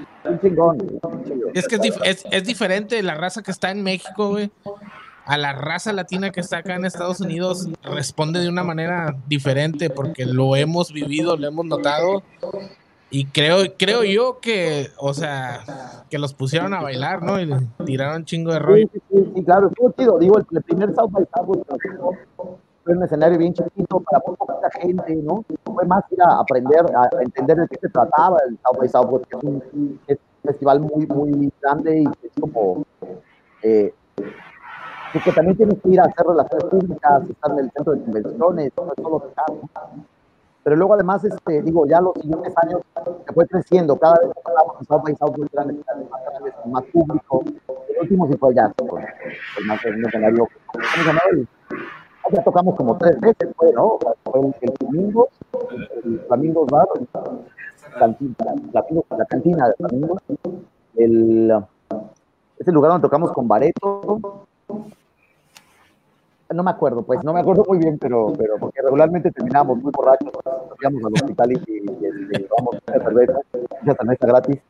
Es 1.55 1.69
que 1.69 1.77
es, 1.77 1.95
es, 2.03 2.25
es, 2.29 2.45
diferente 2.45 3.01
la 3.05 3.15
raza 3.15 3.43
que 3.43 3.53
está 3.53 3.71
en 3.71 3.85
México, 3.85 4.31
güey. 4.31 4.51
A 5.27 5.39
la 5.39 5.53
raza 5.53 5.93
latina 5.93 6.31
que 6.31 6.41
está 6.41 6.59
acá 6.59 6.75
en 6.75 6.85
Estados 6.85 7.21
Unidos 7.21 7.69
responde 7.83 8.41
de 8.41 8.49
una 8.49 8.63
manera 8.63 9.17
diferente 9.27 9.89
porque 9.89 10.27
lo 10.27 10.55
hemos 10.55 10.93
vivido, 10.93 11.37
lo 11.37 11.47
hemos 11.47 11.65
notado 11.65 12.23
y 13.15 13.27
creo, 13.27 13.59
creo 13.79 14.03
yo 14.03 14.41
que, 14.41 14.89
o 14.99 15.15
sea, 15.15 15.61
que 16.11 16.19
los 16.19 16.35
pusieron 16.35 16.75
a 16.75 16.83
bailar, 16.83 17.23
¿no? 17.23 17.41
Y 17.41 17.49
tiraron 17.85 18.17
un 18.17 18.25
chingo 18.25 18.53
de 18.53 18.59
rollo. 18.59 18.89
Sí, 18.93 19.01
sí, 19.09 19.33
sí, 19.37 19.45
claro, 19.45 19.69
estuvo 19.69 19.93
chido. 19.93 20.19
Digo, 20.19 20.37
el, 20.37 20.63
primer 20.65 20.93
South 20.97 21.13
by 21.13 21.25
Southwest 21.33 21.71
fue 22.83 22.97
un 22.97 23.05
escenario 23.05 23.39
bien 23.39 23.55
chiquito 23.55 24.01
para 24.01 24.21
muy 24.27 24.35
poca 24.35 24.69
gente, 24.81 25.15
¿no? 25.15 25.45
Fue 25.63 25.87
más 25.87 26.03
ir 26.11 26.23
a 26.23 26.41
aprender, 26.41 26.85
a 26.93 27.23
entender 27.23 27.57
de 27.57 27.69
qué 27.69 27.79
se 27.83 27.89
trataba 27.89 28.37
el 28.49 28.59
South 28.65 28.79
by 28.81 28.89
Southwest, 28.89 29.27
que 29.27 29.37
es 29.37 29.45
un, 29.45 30.01
es 30.09 30.19
un 30.19 30.51
festival 30.51 30.81
muy, 30.81 31.07
muy 31.07 31.53
grande 31.63 32.01
y 32.01 32.27
es 32.27 32.33
como... 32.41 32.85
Eh, 33.63 33.95
que 35.25 35.31
también 35.31 35.57
tienes 35.57 35.81
que 35.81 35.89
ir 35.91 36.01
a 36.01 36.07
hacer 36.07 36.27
relaciones 36.27 36.65
públicas, 36.65 37.31
estar 37.31 37.53
en 37.53 37.59
el 37.61 37.71
centro 37.71 37.93
de 37.93 38.03
convenciones, 38.03 38.73
no 38.77 38.93
es 38.93 38.95
solo 39.01 39.21
tocar, 39.21 39.47
pero 40.65 40.77
luego 40.77 40.95
además, 40.95 41.23
este, 41.23 41.63
digo, 41.63 41.87
ya 41.87 42.01
los 42.01 42.15
siguientes 42.15 42.55
años 42.63 42.81
se 43.27 43.33
fue 43.35 43.47
creciendo, 43.47 43.97
cada 43.99 44.19
vez 44.19 44.31
más 44.89 45.51
grandes, 45.53 45.77
más 46.65 46.85
público, 46.85 47.45
el 47.91 48.01
último 48.01 48.27
sí 48.29 48.37
fue 48.39 48.55
ya, 48.55 48.71
pues, 48.71 49.05
el 49.59 49.67
más 49.67 49.85
un 49.85 50.07
escenario, 50.07 50.49
ya 52.33 52.43
tocamos 52.43 52.75
como 52.77 52.97
tres 52.97 53.21
veces, 53.21 53.51
fue, 53.57 53.73
¿no? 53.75 53.99
Fue 54.25 54.41
el, 54.41 54.55
el 54.63 54.75
domingo, 54.81 55.29
el 56.03 56.21
Flamingos 56.29 56.67
Bar, 56.69 56.87
cantina, 57.99 58.35
la, 58.73 58.85
la, 59.19 59.25
cantina 59.27 59.69
de 59.69 59.75
Flamingos, 59.75 60.23
el, 60.97 61.63
ese 62.59 62.73
lugar 62.73 62.93
donde 62.93 63.07
tocamos 63.07 63.33
con 63.33 63.47
Bareto, 63.47 64.47
no 66.53 66.63
me 66.63 66.71
acuerdo, 66.71 67.03
pues, 67.03 67.23
no 67.25 67.33
me 67.33 67.41
acuerdo 67.41 67.65
muy 67.67 67.79
bien, 67.79 67.99
pero, 67.99 68.33
pero 68.37 68.57
porque 68.59 68.83
regularmente 68.83 69.31
terminábamos 69.31 69.83
muy 69.83 69.93
borrachos, 69.95 70.33
íbamos 70.81 71.05
al 71.05 71.13
hospital 71.15 71.53
y, 71.53 71.55
y, 71.55 71.77
y 71.79 72.49
vamos 72.59 72.77
a 72.87 72.93
cerveza, 72.93 73.41
una 73.83 73.95
cerveza 73.95 74.27
gratis. 74.27 74.61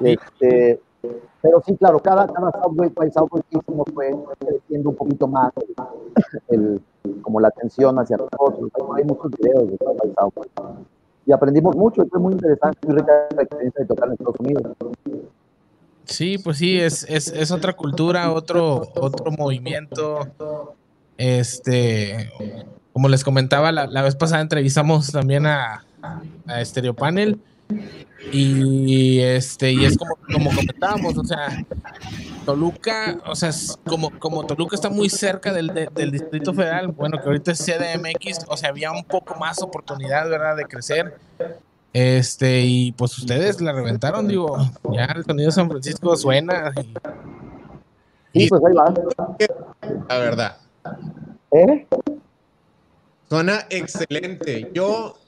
Este, 0.00 0.80
pero 1.40 1.60
sí, 1.66 1.76
claro, 1.76 1.98
cada, 1.98 2.26
cada 2.26 2.52
Southwest 2.62 2.94
by 2.94 3.10
Southwest 3.10 3.44
hicimos 3.50 3.86
fue 3.92 4.14
creciendo 4.38 4.90
un 4.90 4.96
poquito 4.96 5.26
más 5.26 5.52
el, 6.48 6.80
como 7.22 7.40
la 7.40 7.48
atención 7.48 7.98
hacia 7.98 8.16
nosotros. 8.16 8.70
Hay 8.96 9.04
muchos 9.04 9.30
videos 9.32 9.68
de 9.68 9.76
South 9.78 9.96
by 10.02 10.14
Southwest. 10.14 10.50
Y 11.26 11.32
aprendimos 11.32 11.76
mucho, 11.76 12.02
y 12.02 12.08
fue 12.08 12.20
muy 12.20 12.32
interesante, 12.32 12.78
muy 12.86 12.96
rica 12.96 13.12
la 13.36 13.42
experiencia 13.42 13.82
de 13.82 13.86
tocar 13.86 14.08
en 14.08 14.12
Estados 14.14 14.40
Unidos. 14.40 14.62
Sí, 16.04 16.38
pues 16.38 16.58
sí, 16.58 16.78
es, 16.78 17.04
es, 17.08 17.28
es 17.28 17.50
otra 17.50 17.72
cultura, 17.74 18.30
otro, 18.32 18.90
otro 18.94 19.30
movimiento. 19.32 20.28
Este, 21.16 22.30
como 22.92 23.08
les 23.08 23.24
comentaba, 23.24 23.72
la, 23.72 23.86
la 23.86 24.02
vez 24.02 24.16
pasada 24.16 24.42
entrevistamos 24.42 25.12
también 25.12 25.46
a, 25.46 25.84
a 26.46 26.64
Stereo 26.64 26.94
Panel. 26.94 27.38
Y 28.30 29.18
este, 29.20 29.72
y 29.72 29.84
es 29.84 29.96
como, 29.96 30.14
como 30.32 30.50
comentábamos, 30.50 31.18
o 31.18 31.24
sea, 31.24 31.64
Toluca, 32.44 33.18
o 33.26 33.34
sea, 33.34 33.50
como, 33.84 34.16
como 34.18 34.46
Toluca 34.46 34.76
está 34.76 34.90
muy 34.90 35.08
cerca 35.08 35.52
del, 35.52 35.68
de, 35.68 35.88
del 35.92 36.12
Distrito 36.12 36.54
Federal, 36.54 36.88
bueno, 36.88 37.18
que 37.20 37.26
ahorita 37.26 37.52
es 37.52 37.58
CDMX, 37.64 38.44
o 38.46 38.56
sea, 38.56 38.68
había 38.68 38.92
un 38.92 39.04
poco 39.04 39.34
más 39.36 39.60
oportunidad, 39.60 40.28
¿verdad?, 40.28 40.56
de 40.56 40.64
crecer. 40.64 41.18
Este, 41.92 42.62
y 42.62 42.92
pues 42.92 43.18
ustedes 43.18 43.60
la 43.60 43.72
reventaron, 43.72 44.26
digo, 44.26 44.56
ya 44.92 45.04
el 45.04 45.24
sonido 45.24 45.48
de 45.48 45.52
San 45.52 45.68
Francisco 45.68 46.16
suena. 46.16 46.72
Y, 48.32 48.44
sí, 48.44 48.48
pues 48.48 48.62
ahí 48.64 48.74
va. 48.74 48.94
La 50.08 50.18
verdad. 50.18 50.56
¿Eh? 51.50 51.86
Suena 53.28 53.66
excelente. 53.68 54.70
Yo 54.72 55.18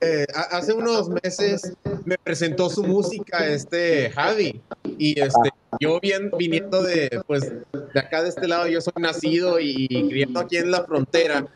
eh, 0.00 0.26
hace 0.50 0.72
unos 0.72 1.08
meses 1.08 1.74
me 2.04 2.18
presentó 2.18 2.68
su 2.68 2.84
música 2.84 3.46
este 3.46 4.10
Javi 4.10 4.60
y 4.98 5.18
este 5.18 5.50
yo 5.80 5.98
bien 6.00 6.30
viniendo 6.36 6.82
de 6.82 7.22
pues 7.26 7.50
de 7.72 8.00
acá 8.00 8.22
de 8.22 8.28
este 8.28 8.46
lado 8.46 8.66
yo 8.66 8.82
soy 8.82 8.92
nacido 8.98 9.58
y 9.58 9.88
criado 10.10 10.40
aquí 10.40 10.58
en 10.58 10.70
la 10.70 10.84
frontera 10.84 11.46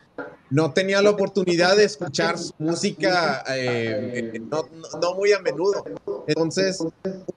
no 0.50 0.72
tenía 0.72 1.02
la 1.02 1.10
oportunidad 1.10 1.76
de 1.76 1.84
escuchar 1.84 2.38
su 2.38 2.52
música 2.58 3.42
eh, 3.48 4.32
eh, 4.34 4.40
no, 4.40 5.14
muy 5.14 5.32
a 5.32 5.40
menudo. 5.40 5.84
Entonces, 6.26 6.82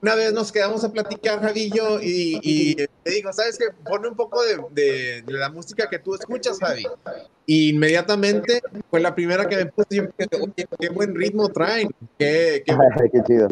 una 0.00 0.14
vez 0.14 0.32
nos 0.32 0.52
quedamos 0.52 0.84
a 0.84 0.92
platicar, 0.92 1.40
Javillo, 1.40 2.00
y, 2.00 2.38
y 2.42 2.76
me 3.04 3.10
dijo, 3.12 3.32
¿sabes 3.32 3.58
qué? 3.58 3.66
Pone 3.84 4.08
un 4.08 4.14
poco 4.14 4.42
de, 4.42 5.24
la 5.26 5.50
música 5.50 5.88
que 5.88 5.98
tú 5.98 6.14
escuchas, 6.14 6.58
Javi. 6.58 6.84
Y 7.46 7.70
inmediatamente 7.70 8.62
fue 8.90 9.00
la 9.00 9.14
primera 9.14 9.48
que 9.48 9.56
me 9.56 9.66
puse, 9.66 10.08
qué 10.78 10.88
buen 10.90 11.14
ritmo 11.14 11.48
traen, 11.48 11.88
qué, 12.18 12.62
qué, 13.12 13.22
chido. 13.26 13.48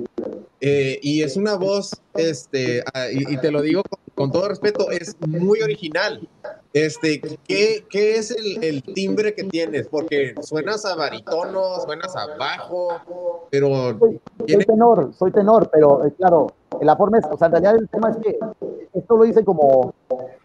Eh, 0.61 0.99
y 1.03 1.23
es 1.23 1.37
una 1.37 1.55
voz, 1.55 2.01
este, 2.15 2.83
ah, 2.95 3.07
y, 3.11 3.37
te 3.39 3.51
lo 3.51 3.63
digo 3.63 3.83
con, 4.15 4.31
todo 4.31 4.49
respeto, 4.49 4.91
es 4.91 5.17
muy 5.27 5.63
original. 5.63 6.29
Este, 6.73 7.21
¿qué, 7.47 7.85
qué 7.89 8.17
es 8.17 8.31
el, 8.31 8.63
el, 8.63 8.83
timbre 8.83 9.35
que 9.35 9.45
tienes? 9.45 9.89
Porque 9.89 10.35
suenas 10.43 10.85
a 10.85 10.95
baritono, 10.97 11.81
suenas 11.81 12.15
a 12.15 12.37
bajo, 12.37 12.89
pero... 13.51 13.99
Soy, 13.99 14.65
tenor, 14.67 15.15
soy 15.15 15.33
tenor, 15.33 15.71
pero 15.73 16.05
eh, 16.07 16.13
claro, 16.19 16.49
la 16.83 16.95
forma 16.97 17.19
es, 17.19 17.25
o 17.31 17.39
sea, 17.39 17.47
en 17.47 17.53
realidad 17.53 17.77
el 17.77 17.89
tema 17.89 18.11
es 18.11 18.17
que 18.19 18.39
esto 18.93 19.17
lo 19.17 19.25
hice 19.25 19.45
como, 19.45 19.95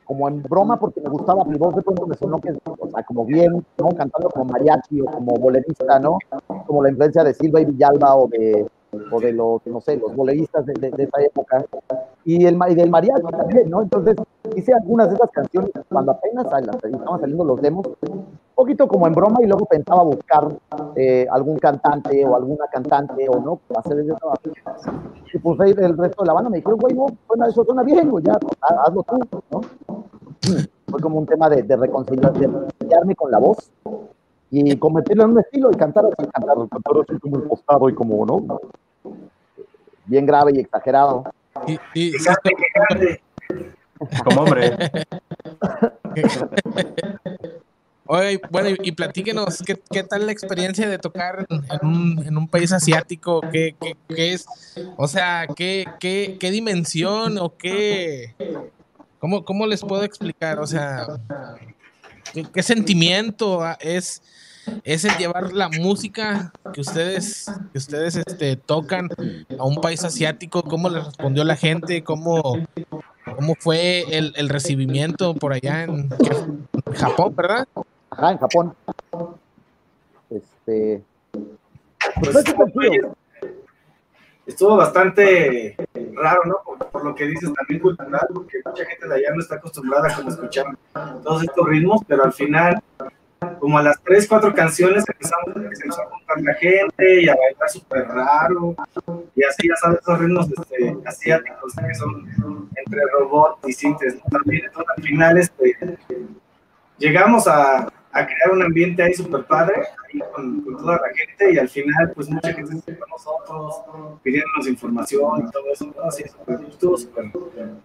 como 0.05 0.27
en 0.29 0.41
broma 0.43 0.79
porque 0.79 1.01
me 1.01 1.09
gustaba 1.09 1.43
mi 1.43 1.57
voz 1.57 1.75
de 1.75 1.81
pronto 1.81 2.07
me 2.07 2.15
sonó 2.15 2.39
que, 2.39 2.51
o 2.65 2.89
sea, 2.89 3.03
como 3.03 3.25
bien, 3.25 3.65
¿no? 3.77 3.89
Cantando 3.89 4.29
como 4.29 4.45
mariachi 4.45 5.01
o 5.01 5.05
como 5.05 5.35
bolerista, 5.35 5.99
¿no? 5.99 6.17
Como 6.65 6.83
la 6.83 6.89
influencia 6.89 7.23
de 7.23 7.33
Silva 7.33 7.59
y 7.59 7.65
Villalba 7.65 8.15
o 8.15 8.27
de 8.27 8.65
o 9.11 9.19
de 9.19 9.33
los, 9.33 9.65
no 9.65 9.81
sé, 9.81 9.97
los 9.97 10.15
boleristas 10.15 10.65
de, 10.65 10.73
de, 10.73 11.03
esa 11.03 11.21
época, 11.21 11.65
y, 12.25 12.45
el, 12.45 12.57
y 12.69 12.75
del 12.75 12.89
mariachi 12.89 13.31
también, 13.31 13.69
¿no? 13.69 13.81
Entonces 13.81 14.15
hice 14.55 14.73
algunas 14.73 15.09
de 15.09 15.15
esas 15.15 15.31
canciones 15.31 15.71
cuando 15.89 16.11
apenas 16.11 16.45
estaban 16.45 17.19
saliendo 17.19 17.43
los 17.43 17.61
demos, 17.61 17.85
un 18.09 18.25
poquito 18.55 18.87
como 18.87 19.07
en 19.07 19.13
broma, 19.13 19.39
y 19.41 19.47
luego 19.47 19.65
pensaba 19.65 20.03
buscar 20.03 20.47
eh, 20.95 21.25
algún 21.31 21.57
cantante 21.57 22.25
o 22.25 22.35
alguna 22.35 22.65
cantante 22.67 23.27
o 23.29 23.39
no, 23.39 23.59
hacer 23.75 23.99
ese 23.99 24.13
trabajo. 24.13 24.41
Y 25.33 25.39
pues 25.39 25.59
ahí 25.59 25.71
el 25.71 25.97
resto 25.97 26.23
de 26.23 26.27
la 26.27 26.33
banda 26.33 26.49
me 26.49 26.57
dijeron, 26.57 26.79
güey, 26.79 26.93
no, 26.93 27.07
suena, 27.27 27.47
eso 27.47 27.63
suena 27.63 27.83
bien, 27.83 28.09
güey, 28.09 28.23
ya, 28.23 28.37
hazlo 28.85 29.03
tú, 29.03 29.19
¿no? 29.51 29.61
Fue 30.87 31.01
como 31.01 31.17
un 31.17 31.25
tema 31.25 31.49
de, 31.49 31.63
de 31.63 31.75
reconciliarme 31.75 33.15
con 33.15 33.31
la 33.31 33.39
voz 33.39 33.71
y 34.55 34.77
convertirlo 34.77 35.23
en 35.23 35.31
un 35.31 35.39
estilo 35.39 35.71
y 35.71 35.75
cantar 35.75 36.05
así, 36.05 36.29
cantar, 36.29 36.55
cantar 36.69 36.93
así 37.01 37.19
como 37.19 37.37
impostado 37.37 37.89
y 37.89 37.95
como, 37.95 38.23
¿no? 38.23 38.59
Bien 40.05 40.25
grave 40.25 40.51
y 40.55 40.59
exagerado. 40.59 41.33
Y, 41.67 41.79
y, 41.93 42.13
como 44.23 44.41
hombre. 44.41 44.75
Oye, 48.05 48.41
bueno, 48.51 48.69
y, 48.81 48.91
platíquenos, 48.91 49.63
¿qué, 49.65 49.79
¿qué, 49.89 50.03
tal 50.03 50.25
la 50.25 50.33
experiencia 50.33 50.89
de 50.89 50.99
tocar 50.99 51.47
en 51.49 51.87
un, 51.87 52.21
en 52.25 52.37
un 52.37 52.49
país 52.49 52.73
asiático? 52.73 53.39
¿Qué, 53.49 53.75
qué, 53.79 53.95
qué 54.09 54.33
es? 54.33 54.45
O 54.97 55.07
sea, 55.07 55.47
¿qué, 55.55 55.85
qué, 55.99 56.37
qué 56.39 56.51
dimensión 56.51 57.37
o 57.37 57.55
qué... 57.55 58.35
¿Cómo, 59.19 59.45
¿Cómo 59.45 59.65
les 59.67 59.81
puedo 59.81 60.03
explicar? 60.03 60.59
O 60.59 60.67
sea, 60.67 61.07
¿qué, 62.33 62.43
qué 62.43 62.61
sentimiento 62.61 63.61
es 63.79 64.21
es 64.83 65.05
el 65.05 65.15
llevar 65.17 65.53
la 65.53 65.69
música 65.69 66.51
que 66.73 66.81
ustedes, 66.81 67.51
que 67.71 67.77
ustedes 67.77 68.15
este, 68.15 68.55
tocan 68.55 69.09
a 69.57 69.63
un 69.63 69.75
país 69.81 70.03
asiático, 70.03 70.63
cómo 70.63 70.89
les 70.89 71.05
respondió 71.05 71.43
la 71.43 71.55
gente, 71.55 72.03
cómo, 72.03 72.57
cómo 73.35 73.55
fue 73.59 74.01
el, 74.17 74.33
el 74.35 74.49
recibimiento 74.49 75.33
por 75.35 75.53
allá 75.53 75.83
en, 75.83 76.09
Japón, 76.93 77.35
¿verdad? 77.35 77.67
Ajá, 78.11 78.31
en 78.31 78.37
Japón. 78.37 78.75
Este. 80.29 81.03
Pues, 82.21 82.35
estuvo 84.45 84.75
bastante 84.75 85.75
raro, 86.13 86.41
¿no? 86.45 86.57
Por, 86.91 87.03
lo 87.03 87.15
que 87.15 87.25
dices, 87.25 87.51
también 87.53 87.81
cultural, 87.81 88.27
porque 88.33 88.59
mucha 88.65 88.85
gente 88.85 89.07
de 89.07 89.15
allá 89.15 89.29
no 89.33 89.41
está 89.41 89.55
acostumbrada 89.55 90.07
a 90.07 90.29
escuchar 90.29 90.65
todos 91.23 91.43
estos 91.43 91.67
ritmos, 91.67 92.01
pero 92.07 92.23
al 92.23 92.33
final 92.33 92.81
como 93.59 93.77
a 93.77 93.83
las 93.83 94.01
tres, 94.03 94.27
cuatro 94.27 94.53
canciones 94.53 95.03
empezamos, 95.07 95.99
a 95.99 96.05
juntar 96.09 96.41
la 96.41 96.53
gente 96.55 97.21
y 97.21 97.29
a 97.29 97.35
bailar 97.35 97.69
súper 97.69 98.07
raro. 98.07 98.75
Y 99.35 99.43
así, 99.43 99.67
ya 99.67 99.75
sabes, 99.77 99.99
esos 100.01 100.19
ritmos 100.19 100.47
este, 100.51 100.97
asiáticos 101.05 101.73
que 101.75 101.95
son 101.95 102.69
entre 102.75 103.01
robot 103.13 103.59
y 103.67 103.73
sintes. 103.73 104.17
También, 104.29 104.65
entonces, 104.65 104.93
al 104.95 105.03
final, 105.03 105.37
este, 105.37 105.77
llegamos 106.97 107.47
a, 107.47 107.91
a 108.13 108.25
crear 108.25 108.51
un 108.51 108.63
ambiente 108.63 109.01
ahí 109.01 109.13
súper 109.13 109.43
padre 109.45 109.75
ahí 110.05 110.19
con, 110.33 110.61
con, 110.61 110.77
toda 110.77 110.95
la 110.97 111.13
gente 111.15 111.53
y 111.53 111.57
al 111.57 111.67
final, 111.67 112.11
pues 112.13 112.29
mucha 112.29 112.53
gente 112.53 112.75
estuvo 112.75 112.99
con 112.99 113.09
nosotros, 113.09 114.19
pidiéndonos 114.21 114.67
información 114.67 115.47
y 115.47 115.51
todo 115.51 115.63
eso. 115.71 115.85
¿no? 115.85 116.03
Así, 116.03 116.23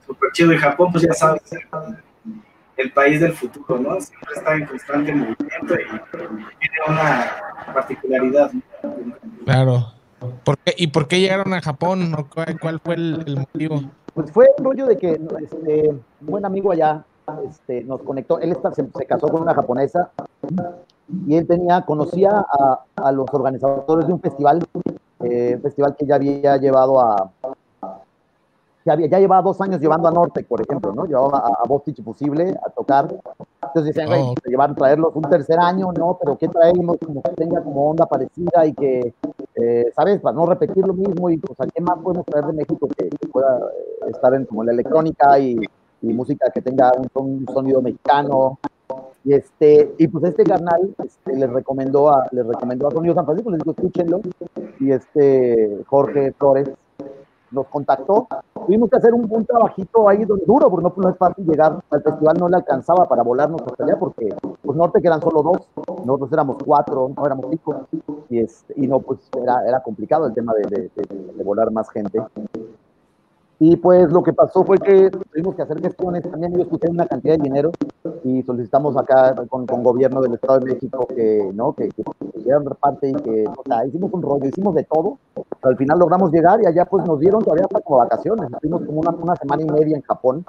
súper 0.07 0.33
chido. 0.33 0.53
Y 0.53 0.59
Japón, 0.59 0.93
pues 0.93 1.05
ya 1.05 1.15
sabes 1.15 1.43
el 2.79 2.93
país 2.93 3.21
del 3.21 3.33
futuro, 3.33 3.79
¿no? 3.79 4.01
Siempre 4.01 4.35
está 4.35 4.55
en 4.55 4.67
constante 4.67 5.13
movimiento 5.13 5.75
y 5.75 6.69
tiene 6.69 6.79
una 6.89 7.33
particularidad. 7.75 8.51
Claro. 9.45 9.93
¿Por 10.45 10.59
qué, 10.59 10.75
¿Y 10.77 10.87
por 10.89 11.07
qué 11.07 11.21
llegaron 11.21 11.53
a 11.55 11.61
Japón? 11.61 12.13
¿Cuál, 12.61 12.81
fue 12.81 12.95
el, 12.95 13.37
motivo? 13.37 13.83
Pues 14.15 14.33
fue 14.33 14.47
el 14.57 14.65
rollo 14.65 14.87
de 14.87 14.97
que 14.97 15.21
este, 15.41 15.91
un 15.91 16.03
buen 16.21 16.45
amigo 16.45 16.73
allá 16.73 17.05
este, 17.49 17.85
nos 17.85 18.03
conectó. 18.03 18.41
Él 18.41 18.53
está, 18.53 18.73
se, 18.73 18.87
casó 19.07 19.29
con 19.29 19.43
una 19.43 19.55
japonesa 19.55 20.11
y 21.27 21.37
él 21.37 21.47
tenía, 21.47 21.83
conocía 21.83 22.31
a, 22.31 22.85
a 22.97 23.13
los 23.13 23.27
organizadores 23.33 24.07
de 24.07 24.13
un 24.13 24.21
festival, 24.21 24.65
eh, 25.25 25.55
un 25.57 25.63
festival 25.63 25.97
que 25.97 26.07
ya 26.07 26.17
había 26.17 26.57
llevado 26.57 27.01
a, 27.01 27.31
ya, 28.85 28.93
había, 28.93 29.07
ya 29.09 29.19
llevaba 29.19 29.43
dos 29.43 29.61
años 29.61 29.81
llevando 29.81 30.09
a 30.09 30.11
Norte, 30.11 30.45
por 30.45 30.61
ejemplo, 30.61 30.93
¿no? 30.93 31.07
Llevaba 31.07 31.39
a, 31.39 31.65
a 31.65 31.67
Bostich 31.67 32.03
Posible 32.03 32.57
a 32.65 32.71
tocar. 32.71 33.09
Entonces 33.63 33.95
decían, 33.95 34.09
oh. 34.21 34.35
llevar, 34.47 34.75
traerlos 34.75 35.15
un 35.15 35.23
tercer 35.23 35.59
año, 35.59 35.93
no, 35.93 36.19
pero 36.21 36.37
¿qué 36.39 36.49
traemos? 36.49 36.97
Como 37.05 37.23
que 37.23 37.31
tenga 37.33 37.63
como 37.63 37.91
onda 37.91 38.07
parecida 38.07 38.67
y 38.67 38.73
que, 38.73 39.15
eh, 39.55 39.93
¿sabes? 39.95 40.21
Para 40.21 40.37
no 40.37 40.47
repetir 40.47 40.87
lo 40.87 40.95
mismo 40.95 41.29
y, 41.31 41.39
pues, 41.39 41.61
¿a 41.61 41.67
qué 41.67 41.81
más 41.81 41.99
podemos 41.99 42.25
traer 42.27 42.47
de 42.47 42.53
México 42.55 42.89
que, 42.97 43.09
pueda 43.31 43.59
eh, 43.59 44.11
estar 44.11 44.33
en 44.35 44.47
como 44.47 44.65
la 44.65 44.73
electrónica 44.73 45.39
y, 45.39 45.59
y 46.03 46.13
música 46.13 46.51
que 46.51 46.63
tenga 46.63 46.93
un, 47.15 47.47
sonido 47.53 47.83
mexicano? 47.83 48.59
Y 49.25 49.35
este, 49.35 49.95
y 49.99 50.09
pues 50.09 50.25
este 50.25 50.45
carnal 50.45 50.95
este, 51.05 51.37
le 51.37 51.47
recomendó 51.47 52.09
a, 52.09 52.27
le 52.31 52.43
recomendó 52.43 52.89
a 52.89 52.91
Sonido 52.91 53.15
San 53.15 53.27
Francisco, 53.27 53.51
les 53.51 53.59
dijo, 53.59 53.73
escúchenlo. 53.73 54.21
Y 54.81 54.93
este 54.93 55.83
Jorge 55.87 56.33
Flores, 56.33 56.71
nos 57.51 57.67
contactó. 57.67 58.27
Tuvimos 58.67 58.91
que 58.91 58.97
hacer 58.97 59.15
un, 59.15 59.27
un 59.31 59.45
trabajito 59.45 60.09
ahí 60.09 60.25
duro, 60.25 60.71
porque 60.71 60.91
no, 60.97 61.09
es 61.09 61.17
fácil 61.17 61.47
llegar 61.47 61.79
al 61.91 62.03
festival, 62.03 62.37
no 62.39 62.49
le 62.49 62.57
alcanzaba 62.57 63.07
para 63.07 63.23
volarnos 63.23 63.63
hasta 63.63 63.85
allá, 63.85 63.97
porque 63.99 64.35
pues 64.63 64.77
norte 64.77 65.01
quedan 65.01 65.21
solo 65.21 65.43
dos, 65.43 65.69
nosotros 66.05 66.33
éramos 66.33 66.57
cuatro, 66.65 67.11
no 67.17 67.27
éramos 67.27 67.47
cinco, 67.51 67.87
y, 68.29 68.41
y 68.41 68.87
no, 68.87 69.01
pues 69.01 69.21
era, 69.41 69.67
era 69.67 69.81
complicado 69.81 70.27
el 70.27 70.35
tema 70.35 70.53
de, 70.55 70.91
de 70.95 71.45
volar 71.45 71.71
más 71.71 71.89
gente. 71.91 72.21
Y 73.61 73.77
pues 73.77 74.11
lo 74.13 74.23
que 74.23 74.33
pasó 74.33 74.65
fue 74.65 74.79
que 74.79 75.11
tuvimos 75.11 75.57
que 75.57 75.63
hacer 75.63 75.81
gestiones, 75.81 76.23
también 76.23 76.55
yo 76.55 76.63
escuché 76.63 76.89
una 76.89 77.07
cantidad 77.07 77.37
de 77.37 77.43
dinero 77.43 77.73
y 78.23 78.43
solicitamos 78.45 78.97
acá 78.97 79.35
con, 79.49 79.67
con 79.67 79.83
gobierno 79.83 80.21
del 80.21 80.35
Estado 80.35 80.61
de 80.61 80.75
México 80.75 81.07
que, 81.09 81.51
¿no? 81.55 81.73
que, 81.73 81.89
que 81.89 82.05
parte 82.81 83.09
y 83.09 83.15
que, 83.15 83.45
o 83.49 83.63
sea, 83.67 83.85
hicimos 83.85 84.13
un 84.13 84.23
rollo, 84.23 84.47
hicimos 84.47 84.75
de 84.75 84.85
todo, 84.85 85.19
pero 85.35 85.71
al 85.71 85.77
final 85.77 85.99
logramos 85.99 86.31
llegar 86.31 86.63
y 86.63 86.67
allá 86.67 86.85
pues 86.85 87.05
nos 87.05 87.19
dieron 87.19 87.43
todavía 87.43 87.65
hasta 87.65 87.81
como 87.81 87.99
vacaciones, 87.99 88.49
estuvimos 88.51 88.83
como 88.87 89.01
una, 89.01 89.11
una 89.11 89.37
semana 89.37 89.63
y 89.63 89.67
media 89.67 89.97
en 89.97 90.03
Japón. 90.03 90.45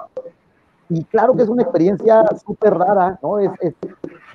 Y 0.88 1.04
claro 1.04 1.34
que 1.34 1.42
es 1.42 1.48
una 1.48 1.62
experiencia 1.62 2.24
súper 2.44 2.74
rara, 2.74 3.18
¿no? 3.22 3.38
Es, 3.38 3.50
es, 3.60 3.74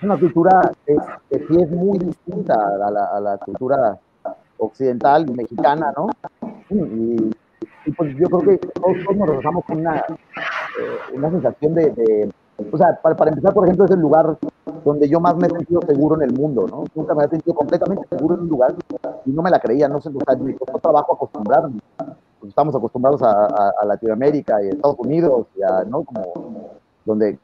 una 0.04 0.18
cultura 0.18 0.72
que 0.86 1.40
sí 1.48 1.62
es 1.62 1.72
muy 1.72 1.98
distinta 1.98 2.54
a 2.54 2.92
la, 2.92 3.06
a 3.06 3.20
la 3.20 3.38
cultura 3.38 3.98
occidental 4.58 5.30
y 5.30 5.34
mexicana, 5.34 5.94
¿no? 5.96 6.10
Y, 6.70 7.32
y 7.86 7.92
pues 7.92 8.16
yo 8.18 8.28
creo 8.28 8.42
que 8.42 8.58
todos, 8.58 8.98
nos 9.16 9.28
rozamos 9.28 9.66
con 9.66 9.80
una, 9.80 9.98
eh, 9.98 11.14
una 11.14 11.30
sensación 11.30 11.76
de, 11.76 12.30
o 12.72 12.78
sea, 12.78 13.00
para, 13.02 13.16
para, 13.16 13.32
empezar, 13.32 13.54
por 13.54 13.66
ejemplo, 13.66 13.86
es 13.86 13.92
el 13.92 14.00
lugar 14.00 14.38
donde 14.84 15.08
yo 15.10 15.20
más 15.20 15.36
me 15.36 15.48
he 15.48 15.50
sentido 15.50 15.82
seguro 15.82 16.16
en 16.16 16.30
el 16.30 16.34
mundo, 16.34 16.66
¿no? 16.68 16.86
Nunca 16.96 17.14
me 17.14 17.26
he 17.26 17.30
sentido 17.30 17.56
completamente 17.56 18.08
seguro 18.10 18.36
en 18.36 18.42
un 18.42 18.50
lugar 18.50 18.76
y 19.26 19.32
no 19.32 19.42
me 19.42 19.50
la 19.50 19.60
creía, 19.60 19.88
no 19.88 20.02
sé, 20.02 20.10
o 20.10 20.20
sea, 20.26 20.36
me 20.36 20.56
costó 20.56 20.80
trabajo 20.80 21.14
acostumbrarme. 21.14 21.80
Pues 22.40 22.50
estamos 22.50 22.76
acostumbrados 22.76 23.22
a, 23.22 23.46
a, 23.46 23.74
a, 23.82 23.86
Latinoamérica 23.86 24.64
y 24.64 24.70
Estados 24.70 24.98
Unidos, 25.00 25.48
y 25.58 25.64
a, 25.64 25.84
¿no? 25.84 26.04
Como 26.04 26.75
donde 27.06 27.38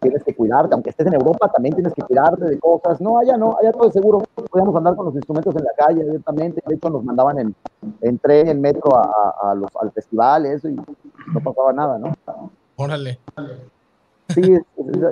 tienes 0.00 0.22
que 0.22 0.36
cuidarte, 0.36 0.74
aunque 0.74 0.90
estés 0.90 1.06
en 1.06 1.14
Europa, 1.14 1.50
también 1.52 1.74
tienes 1.74 1.92
que 1.94 2.02
cuidarte 2.02 2.44
de 2.44 2.58
cosas. 2.58 3.00
No, 3.00 3.18
allá 3.18 3.36
no, 3.36 3.56
allá 3.60 3.72
todo 3.72 3.88
es 3.88 3.94
seguro. 3.94 4.22
Podíamos 4.50 4.76
andar 4.76 4.94
con 4.94 5.06
los 5.06 5.14
instrumentos 5.14 5.56
en 5.56 5.64
la 5.64 5.72
calle 5.76 6.04
directamente. 6.04 6.62
De 6.66 6.74
hecho, 6.74 6.90
nos 6.90 7.02
mandaban 7.02 7.38
en, 7.38 7.54
en 8.02 8.18
tren, 8.18 8.48
en 8.48 8.60
metro 8.60 8.94
a, 8.94 9.50
a, 9.50 9.54
los, 9.54 9.70
al 9.80 9.90
festival, 9.92 10.46
eso, 10.46 10.68
y 10.68 10.74
no 10.74 11.40
pasaba 11.42 11.72
nada, 11.72 11.98
¿no? 11.98 12.12
Órale. 12.76 13.18
Sí, 14.28 14.56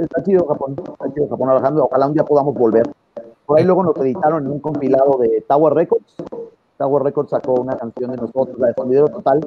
está 0.01 0.23
chido 0.23 0.47
Japón, 0.47 0.77
está 0.79 1.13
chido 1.13 1.29
Japón, 1.29 1.51
Alejandro. 1.51 1.85
Ojalá 1.87 2.07
un 2.07 2.15
día 2.15 2.25
podamos 2.25 2.55
volver. 2.55 2.89
Por 3.47 3.59
ahí 3.59 3.65
luego 3.65 3.83
nos 3.83 3.97
editaron 3.97 4.45
en 4.45 4.53
un 4.53 4.61
compilado 4.61 5.19
de 5.19 5.45
Tower 5.49 5.75
Records. 5.75 6.15
Tower 6.79 7.03
Records 7.03 7.31
sacó 7.31 7.55
una 7.55 7.77
canción 7.77 8.11
de 8.13 8.17
nosotros, 8.17 8.59
la 8.59 8.69
de 8.69 8.75
Sondidero 8.75 9.09
Total, 9.09 9.41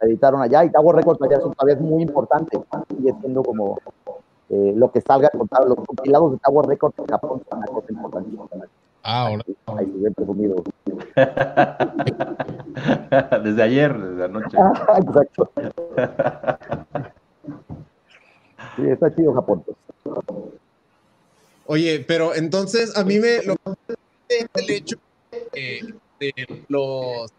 editaron 0.00 0.42
allá 0.42 0.64
y 0.64 0.70
Tower 0.70 0.96
Records 0.96 1.22
allá 1.22 1.36
es 1.38 1.44
otra 1.44 1.66
vez 1.66 1.80
muy 1.80 2.02
importante, 2.02 2.60
sigue 2.88 3.14
siendo 3.20 3.42
como 3.42 3.78
eh, 4.50 4.72
lo 4.76 4.90
que 4.90 5.00
salga, 5.00 5.30
los 5.32 5.48
compilados 5.86 6.32
de 6.32 6.38
Tower 6.38 6.66
Records 6.66 6.98
en 6.98 7.06
Japón 7.06 7.40
son 7.48 7.58
una 7.58 7.68
cosa 7.68 7.86
importante. 7.90 8.36
Ah, 9.02 9.28
ahora. 9.28 9.42
Ahí 9.66 9.86
se 9.86 9.98
ve 9.98 10.10
presumido. 10.10 10.56
desde 13.44 13.62
ayer, 13.62 13.96
desde 13.98 14.24
anoche. 14.24 14.58
Exacto. 14.98 15.50
Sí, 18.76 18.88
está 18.88 19.14
chido 19.14 19.32
Japón. 19.34 19.64
Pues. 19.64 19.76
Oye, 21.66 22.04
pero 22.06 22.34
entonces 22.34 22.96
a 22.96 23.04
mí 23.04 23.18
me 23.18 23.42
lo 23.42 23.56
el 24.28 24.70
hecho 24.70 24.96
de, 25.52 25.94
los 26.68 27.32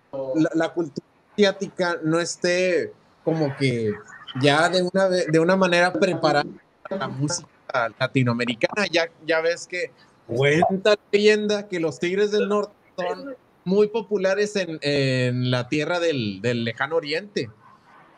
la, 0.54 0.74
cultura 0.74 1.06
asiática 1.40 1.98
no 2.04 2.20
esté 2.20 2.94
como 3.24 3.56
que 3.58 3.94
ya 4.42 4.70
de 4.70 4.84
una 4.84 5.08
de 5.08 5.40
una 5.40 5.56
manera 5.56 5.94
preparada 5.94 6.46
para 6.84 6.98
la 6.98 7.08
música 7.08 7.90
latinoamericana. 8.00 8.86
Ya, 8.92 9.10
ya 9.26 9.42
ves 9.42 9.68
que 9.68 9.92
cuenta 10.28 10.92
la 10.92 11.00
leyenda 11.12 11.68
que 11.68 11.80
los 11.80 12.00
Tigres 12.00 12.32
del 12.32 12.50
Norte 12.50 12.74
son 12.98 13.36
muy 13.64 13.88
populares 13.88 14.56
en, 14.56 14.80
en 14.82 15.52
la 15.52 15.68
tierra 15.68 16.00
del, 16.00 16.42
del 16.42 16.64
lejano 16.64 16.96
oriente. 16.96 17.50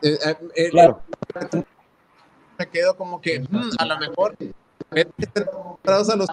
Eh, 0.02 0.18
eh, 0.26 0.36
eh, 0.56 0.70
claro. 0.70 1.02
Me 2.58 2.68
quedo 2.68 2.96
como 2.96 3.20
que 3.20 3.40
mm, 3.40 3.70
a 3.78 3.86
lo 3.86 3.98
mejor 3.98 4.36
estén 4.90 5.42
acostumbrados 5.44 6.10
a 6.10 6.16
los 6.16 6.28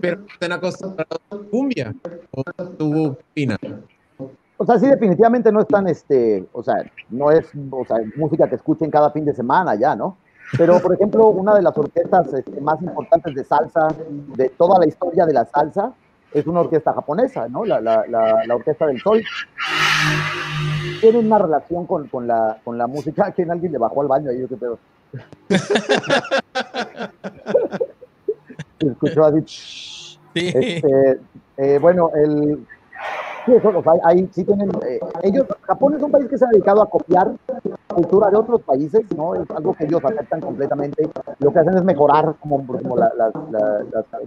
pero 0.00 0.24
estén 0.32 0.52
acostumbrados 0.52 1.20
a 1.30 1.36
cumbia. 1.36 1.94
¿O 2.30 2.44
tu 2.78 3.06
opina? 3.06 3.58
O 4.56 4.64
sea, 4.64 4.78
sí, 4.78 4.86
definitivamente 4.86 5.50
no 5.50 5.60
están, 5.60 5.88
este, 5.88 6.46
o 6.52 6.62
sea, 6.62 6.76
no 7.10 7.30
es, 7.30 7.46
o 7.70 7.84
sea, 7.84 7.96
música 8.16 8.48
que 8.48 8.54
escuchen 8.54 8.90
cada 8.90 9.10
fin 9.10 9.24
de 9.24 9.34
semana 9.34 9.74
ya, 9.74 9.96
¿no? 9.96 10.16
Pero, 10.56 10.80
por 10.80 10.94
ejemplo, 10.94 11.28
una 11.28 11.54
de 11.54 11.62
las 11.62 11.76
orquestas 11.76 12.32
este, 12.32 12.60
más 12.60 12.80
importantes 12.80 13.34
de 13.34 13.44
salsa, 13.44 13.88
de 14.36 14.48
toda 14.50 14.78
la 14.78 14.86
historia 14.86 15.26
de 15.26 15.32
la 15.32 15.44
salsa, 15.44 15.92
es 16.32 16.46
una 16.46 16.60
orquesta 16.60 16.92
japonesa, 16.92 17.48
¿no? 17.48 17.64
La, 17.64 17.80
la, 17.80 18.04
la, 18.08 18.54
Orquesta 18.54 18.86
del 18.86 19.00
Sol. 19.00 19.22
Tiene 21.00 21.18
una 21.18 21.38
relación 21.38 21.86
con, 21.86 22.08
con, 22.08 22.26
la, 22.26 22.58
con 22.64 22.76
la 22.76 22.88
música. 22.88 23.32
¿Quién 23.36 23.50
alguien 23.50 23.72
le 23.72 23.78
bajó 23.78 24.02
al 24.02 24.08
baño 24.08 24.30
ahí? 24.30 24.40
Yo 24.40 24.48
qué 24.48 24.56
pedo. 24.56 24.78
Se 28.80 28.88
escuchó 28.88 29.24
así. 29.24 29.44
Sí. 29.46 30.18
Este, 30.34 31.20
eh, 31.56 31.78
bueno, 31.78 32.10
el, 32.14 32.66
Sí, 33.44 33.52
eso, 33.52 33.82
ahí 34.04 34.28
sí 34.32 34.44
tienen, 34.44 34.70
eh, 34.86 34.98
ellos, 35.22 35.44
Japón 35.62 35.94
es 35.94 36.02
un 36.02 36.10
país 36.10 36.26
que 36.28 36.38
se 36.38 36.46
ha 36.46 36.48
dedicado 36.48 36.80
a 36.82 36.88
copiar 36.88 37.32
cultura 37.88 38.30
de 38.30 38.36
otros 38.38 38.62
países, 38.62 39.02
¿no? 39.16 39.34
Es 39.34 39.50
algo 39.50 39.74
que 39.74 39.84
ellos 39.84 40.00
aceptan 40.02 40.40
completamente. 40.40 41.08
Lo 41.40 41.52
que 41.52 41.58
hacen 41.58 41.76
es 41.76 41.84
mejorar 41.84 42.34
como, 42.40 42.64
las 42.96 43.32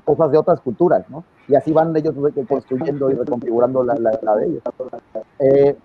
cosas 0.05 0.31
de 0.31 0.37
otras 0.37 0.61
culturas, 0.61 1.09
¿no? 1.09 1.23
Y 1.47 1.55
así 1.55 1.73
van 1.73 1.95
ellos 1.95 2.13
construyendo 2.47 3.09
y 3.09 3.15
reconfigurando 3.15 3.83
la 3.83 4.35
de 4.35 4.45
ellos. 4.45 4.61
Eh, 5.39 5.75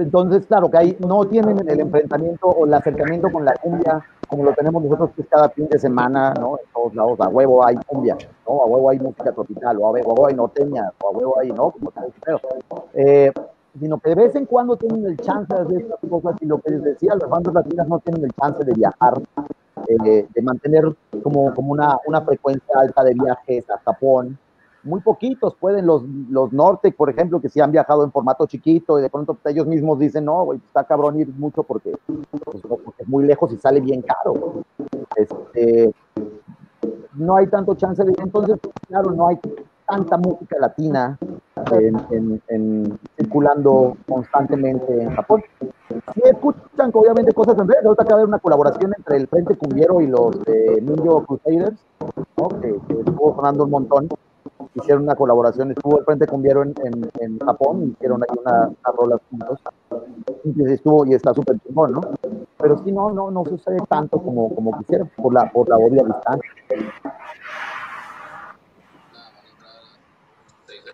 entonces, 0.00 0.46
claro, 0.46 0.70
que 0.70 0.78
ahí 0.78 0.96
no 1.00 1.24
tienen 1.26 1.58
el 1.68 1.80
enfrentamiento 1.80 2.48
o 2.48 2.66
el 2.66 2.74
acercamiento 2.74 3.30
con 3.30 3.44
la 3.44 3.54
cumbia 3.54 4.04
como 4.30 4.44
lo 4.44 4.52
tenemos 4.52 4.82
nosotros 4.84 5.10
que 5.16 5.22
es 5.22 5.28
cada 5.28 5.48
fin 5.50 5.68
de 5.68 5.78
semana, 5.78 6.32
¿no? 6.34 6.56
En 6.56 6.72
todos 6.72 6.94
lados, 6.94 7.20
a 7.20 7.28
huevo 7.28 7.66
hay 7.66 7.74
cumbia, 7.84 8.16
¿no? 8.46 8.62
A 8.62 8.66
huevo 8.66 8.88
hay 8.90 9.00
música 9.00 9.32
tropical, 9.32 9.76
o 9.78 9.88
a 9.88 9.90
huevo 9.90 10.26
hay 10.26 10.34
norteña, 10.34 10.92
o 11.02 11.08
a 11.08 11.10
huevo 11.10 11.38
hay, 11.40 11.50
¿no? 11.50 11.72
Como 11.72 11.92
eh, 12.94 13.32
sino 13.78 13.98
que 13.98 14.10
de 14.10 14.14
vez 14.14 14.34
en 14.36 14.46
cuando 14.46 14.76
tienen 14.76 15.04
el 15.04 15.16
chance 15.16 15.52
de 15.52 15.60
hacer 15.60 15.80
estas 15.80 15.98
cosas 16.08 16.36
y 16.40 16.46
lo 16.46 16.60
que 16.60 16.70
les 16.70 16.82
decía, 16.82 17.16
las 17.20 17.28
bandas 17.28 17.54
latinas 17.54 17.88
no 17.88 17.98
tienen 17.98 18.24
el 18.24 18.32
chance 18.32 18.64
de 18.64 18.72
viajar, 18.72 19.20
eh, 19.88 20.26
de 20.32 20.42
mantener 20.42 20.84
como, 21.24 21.52
como 21.52 21.72
una, 21.72 21.98
una 22.06 22.20
frecuencia 22.20 22.74
alta 22.78 23.02
de 23.02 23.14
viajes 23.14 23.68
a 23.68 23.78
Japón, 23.78 24.38
muy 24.82 25.00
poquitos 25.00 25.54
pueden, 25.54 25.86
los, 25.86 26.02
los 26.30 26.52
Norte, 26.52 26.92
por 26.92 27.10
ejemplo, 27.10 27.40
que 27.40 27.48
sí 27.48 27.60
han 27.60 27.72
viajado 27.72 28.04
en 28.04 28.12
formato 28.12 28.46
chiquito 28.46 28.98
y 28.98 29.02
de 29.02 29.10
pronto 29.10 29.36
ellos 29.44 29.66
mismos 29.66 29.98
dicen, 29.98 30.24
no, 30.24 30.44
güey, 30.44 30.60
está 30.64 30.84
cabrón 30.84 31.20
ir 31.20 31.28
mucho 31.36 31.62
porque, 31.62 31.94
pues, 32.06 32.62
es 32.98 33.08
muy 33.08 33.24
lejos 33.24 33.52
y 33.52 33.56
sale 33.58 33.80
bien 33.80 34.02
caro. 34.02 34.62
Este, 35.16 35.92
no 37.14 37.36
hay 37.36 37.46
tanto 37.48 37.74
chance 37.74 38.02
de 38.04 38.14
entonces, 38.18 38.58
claro, 38.88 39.10
no 39.10 39.28
hay 39.28 39.38
tanta 39.86 40.16
música 40.16 40.56
latina 40.58 41.18
circulando 43.16 43.96
constantemente 44.08 45.02
en 45.02 45.14
Japón. 45.14 45.42
Sí 46.14 46.22
escuchan 46.24 46.90
obviamente 46.94 47.32
cosas 47.32 47.54
en 47.58 47.66
realidad, 47.66 47.86
ahorita 47.86 48.02
acaba 48.04 48.18
de 48.18 48.22
haber 48.22 48.28
una 48.28 48.38
colaboración 48.38 48.92
entre 48.96 49.16
el 49.16 49.26
Frente 49.26 49.56
Cumbiero 49.56 50.00
y 50.00 50.06
los 50.06 50.40
de 50.44 50.80
Ninja 50.80 51.24
Crusaders, 51.26 51.84
¿no? 52.36 52.48
que 52.60 52.68
estuvo 52.68 53.34
sonando 53.34 53.64
un 53.64 53.70
montón 53.70 54.08
hicieron 54.74 55.02
una 55.04 55.14
colaboración, 55.14 55.70
estuvo 55.70 55.98
el 55.98 56.04
Frente 56.04 56.26
Cumbiero 56.26 56.62
en, 56.62 56.74
en, 56.84 57.10
en 57.20 57.38
Japón, 57.40 57.94
hicieron 57.96 58.22
ahí 58.22 58.38
una, 58.40 58.68
una 58.68 58.96
rola 58.96 59.16
juntos, 59.30 59.60
y 60.44 60.72
estuvo, 60.72 61.06
y 61.06 61.14
está 61.14 61.34
súper 61.34 61.58
chingón, 61.60 61.92
¿no? 61.92 62.00
Pero 62.58 62.78
sí, 62.84 62.92
no, 62.92 63.10
no, 63.10 63.30
no 63.30 63.44
sucede 63.44 63.78
tanto 63.88 64.18
como, 64.18 64.54
como 64.54 64.78
quisiera, 64.78 65.04
por 65.16 65.32
la, 65.32 65.50
por 65.50 65.68
la 65.68 65.76
obvia 65.76 66.04
distancia. 66.04 66.50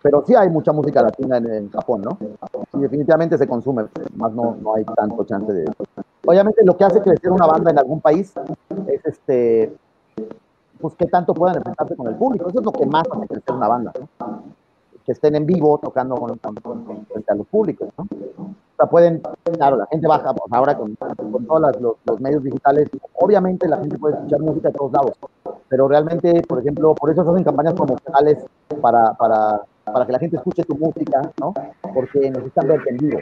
Pero 0.03 0.23
sí 0.27 0.35
hay 0.35 0.49
mucha 0.49 0.73
música 0.73 1.03
latina 1.03 1.39
en, 1.39 1.51
en 1.53 1.71
Japón, 1.71 2.03
¿no? 2.03 2.19
Sí, 2.73 2.79
definitivamente 2.81 3.37
se 3.37 3.47
consume, 3.47 3.87
más 4.15 4.33
no, 4.33 4.57
no 4.61 4.75
hay 4.75 4.85
tanto 4.85 5.25
chance 5.25 5.53
de. 5.53 5.65
Obviamente 6.25 6.65
lo 6.65 6.77
que 6.77 6.85
hace 6.85 7.01
crecer 7.01 7.31
una 7.31 7.47
banda 7.47 7.71
en 7.71 7.79
algún 7.79 8.01
país 8.01 8.33
es 8.89 9.05
este 9.05 9.73
pues 10.81 10.95
qué 10.99 11.07
tanto 11.07 11.35
puedan 11.35 11.57
enfrentarse 11.57 11.97
con 11.97 12.09
el 12.09 12.17
público. 12.17 12.49
Eso 12.49 12.61
es 12.61 12.65
lo 12.65 12.73
que 12.73 12.87
más 12.87 13.05
hace 13.11 13.27
crecer 13.27 13.55
una 13.55 13.69
banda, 13.69 13.93
¿no? 13.99 14.43
Que 15.05 15.13
estén 15.13 15.37
en 15.37 15.47
vivo 15.47 15.79
tocando 15.79 16.17
con, 16.17 16.39
frente 16.39 17.33
a 17.33 17.35
los 17.35 17.47
públicos, 17.47 17.89
¿no? 17.97 18.05
O 18.05 18.77
sea, 18.77 18.87
pueden, 18.87 19.23
claro, 19.55 19.77
la 19.77 19.87
gente 19.87 20.07
baja, 20.07 20.35
pues 20.35 20.53
ahora 20.53 20.77
con, 20.77 20.95
con 20.97 21.47
todos 21.47 21.77
los, 21.81 21.97
los, 22.05 22.21
medios 22.21 22.43
digitales, 22.43 22.91
obviamente 23.15 23.69
la 23.69 23.79
gente 23.79 23.99
puede 23.99 24.17
escuchar 24.17 24.41
música 24.41 24.69
de 24.69 24.75
todos 24.75 24.93
lados, 24.93 25.13
pero 25.69 25.89
realmente, 25.89 26.43
por 26.43 26.59
ejemplo, 26.61 26.95
por 26.95 27.09
eso 27.09 27.25
se 27.25 27.31
hacen 27.31 27.45
campañas 27.45 27.73
promocionales 27.73 28.45
para, 28.83 29.15
para, 29.15 29.63
para 29.85 30.05
que 30.05 30.13
la 30.13 30.19
gente 30.19 30.37
escuche 30.37 30.63
tu 30.65 30.77
música, 30.77 31.23
¿no? 31.41 31.55
Porque 31.95 32.31
necesitan 32.31 32.69
verte 32.69 32.91
en 32.91 32.97
vivo. 32.99 33.19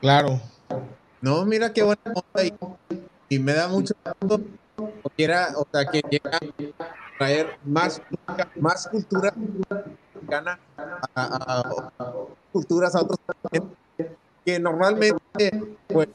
Claro. 0.00 0.40
No, 1.20 1.44
mira 1.44 1.72
qué 1.72 1.82
buena 1.82 2.00
y, 2.42 3.36
y 3.36 3.38
me 3.38 3.52
da 3.52 3.68
mucho 3.68 3.94
o 4.78 5.10
quiera, 5.10 5.52
o 5.56 5.66
sea, 5.70 5.84
que 5.86 6.00
llega 6.08 6.36
a 6.36 6.40
traer 7.18 7.58
más, 7.64 8.00
más 8.56 8.88
cultura 8.88 9.32
mexicana 10.14 10.58
a, 11.14 11.62
culturas 12.52 12.94
a 12.94 13.02
otros 13.02 13.18
que 14.44 14.58
normalmente 14.58 15.18
pues 15.88 16.08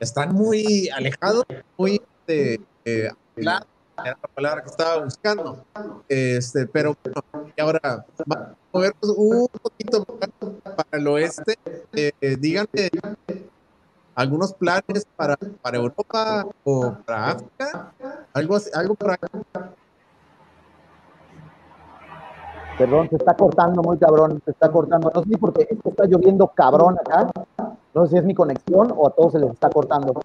están 0.00 0.32
muy 0.32 0.88
alejados, 0.88 1.44
muy 1.76 2.00
de, 2.26 2.60
eh, 2.84 3.10
la 3.36 3.66
palabra 4.34 4.62
que 4.62 4.70
estaba 4.70 5.04
buscando. 5.04 5.64
Este, 6.08 6.66
pero 6.66 6.96
bueno, 7.02 7.52
y 7.54 7.60
ahora 7.60 8.06
vamos 8.26 8.36
a 8.36 8.56
movernos 8.72 9.14
un 9.16 9.48
poquito 9.48 10.04
para 10.04 10.88
el 10.92 11.06
oeste. 11.06 11.58
Eh, 11.92 12.36
díganme 12.38 12.90
algunos 14.14 14.52
planes 14.54 15.06
para, 15.16 15.36
para 15.62 15.76
Europa 15.76 16.46
o 16.64 16.94
para 17.04 17.30
África? 17.30 17.92
¿Algo, 18.32 18.56
algo 18.74 18.94
por 18.94 19.10
acá? 19.10 19.28
Perdón, 22.78 23.08
se 23.08 23.16
está 23.16 23.34
cortando 23.34 23.82
muy 23.82 23.98
cabrón, 23.98 24.42
se 24.44 24.50
está 24.50 24.70
cortando. 24.70 25.10
No 25.14 25.22
sé 25.22 25.28
si 25.28 25.36
porque 25.36 25.68
está 25.84 26.06
lloviendo 26.06 26.48
cabrón 26.48 26.98
acá. 26.98 27.30
No 27.94 28.06
sé 28.06 28.12
si 28.12 28.18
es 28.18 28.24
mi 28.24 28.34
conexión 28.34 28.92
o 28.96 29.06
a 29.06 29.10
todos 29.10 29.32
se 29.32 29.38
les 29.38 29.50
está 29.50 29.70
cortando. 29.70 30.20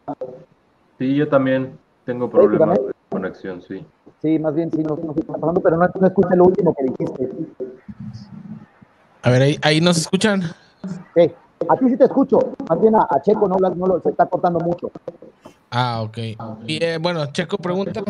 Sí, 0.97 1.15
yo 1.15 1.29
también 1.29 1.77
tengo 2.05 2.29
problemas 2.29 2.77
de 2.79 2.93
conexión, 3.09 3.61
sí. 3.61 3.85
Sí, 4.21 4.39
más 4.39 4.55
bien 4.55 4.71
sí, 4.71 4.83
no, 4.83 4.97
no 4.97 5.13
está 5.13 5.33
pasando, 5.33 5.61
pero 5.61 5.77
no, 5.77 5.87
no 5.99 6.07
escuché 6.07 6.35
lo 6.35 6.45
último 6.45 6.73
que 6.73 6.83
dijiste. 6.83 7.29
A 9.21 9.29
ver, 9.29 9.41
ahí, 9.41 9.59
ahí 9.61 9.79
nos 9.79 9.97
escuchan. 9.97 10.41
Sí. 11.15 11.31
A 11.67 11.75
ti 11.75 11.89
sí 11.89 11.97
te 11.97 12.05
escucho. 12.05 12.39
Más 12.69 12.81
bien 12.81 12.95
a, 12.95 13.07
Checo 13.21 13.47
no, 13.47 13.57
no 13.57 13.87
lo, 13.87 14.01
se 14.01 14.09
está 14.09 14.25
cortando 14.25 14.59
mucho. 14.59 14.91
Ah, 15.71 16.01
ok. 16.01 16.17
Y 16.65 16.83
eh, 16.83 16.97
bueno, 16.97 17.25
Checo 17.31 17.57
pregunta. 17.57 18.03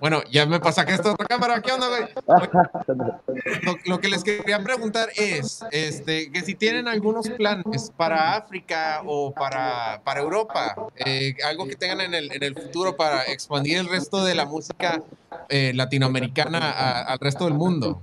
Bueno, 0.00 0.22
ya 0.30 0.46
me 0.46 0.60
pasa 0.60 0.84
que 0.84 0.94
esta 0.94 1.12
otra 1.12 1.26
cámara, 1.26 1.60
¿qué 1.60 1.72
onda, 1.72 1.88
güey? 1.88 2.02
Lo, 3.86 4.00
que 4.00 4.08
les 4.08 4.24
quería 4.24 4.62
preguntar 4.62 5.10
es, 5.16 5.62
este, 5.70 6.30
que 6.32 6.40
si 6.42 6.54
tienen 6.54 6.88
algunos 6.88 7.28
planes 7.28 7.92
para 7.96 8.34
África 8.34 9.02
o 9.06 9.32
para, 9.32 10.00
para 10.04 10.20
Europa, 10.20 10.74
eh, 10.96 11.34
algo 11.44 11.66
que 11.66 11.76
tengan 11.76 12.00
en 12.00 12.14
el, 12.14 12.32
en 12.32 12.42
el 12.42 12.54
futuro 12.54 12.96
para 12.96 13.24
expandir 13.24 13.78
el 13.78 13.88
resto 13.88 14.24
de 14.24 14.34
la 14.34 14.46
música 14.46 15.02
eh, 15.48 15.72
latinoamericana 15.74 17.02
al 17.02 17.18
resto 17.18 17.44
del 17.44 17.54
mundo. 17.54 18.00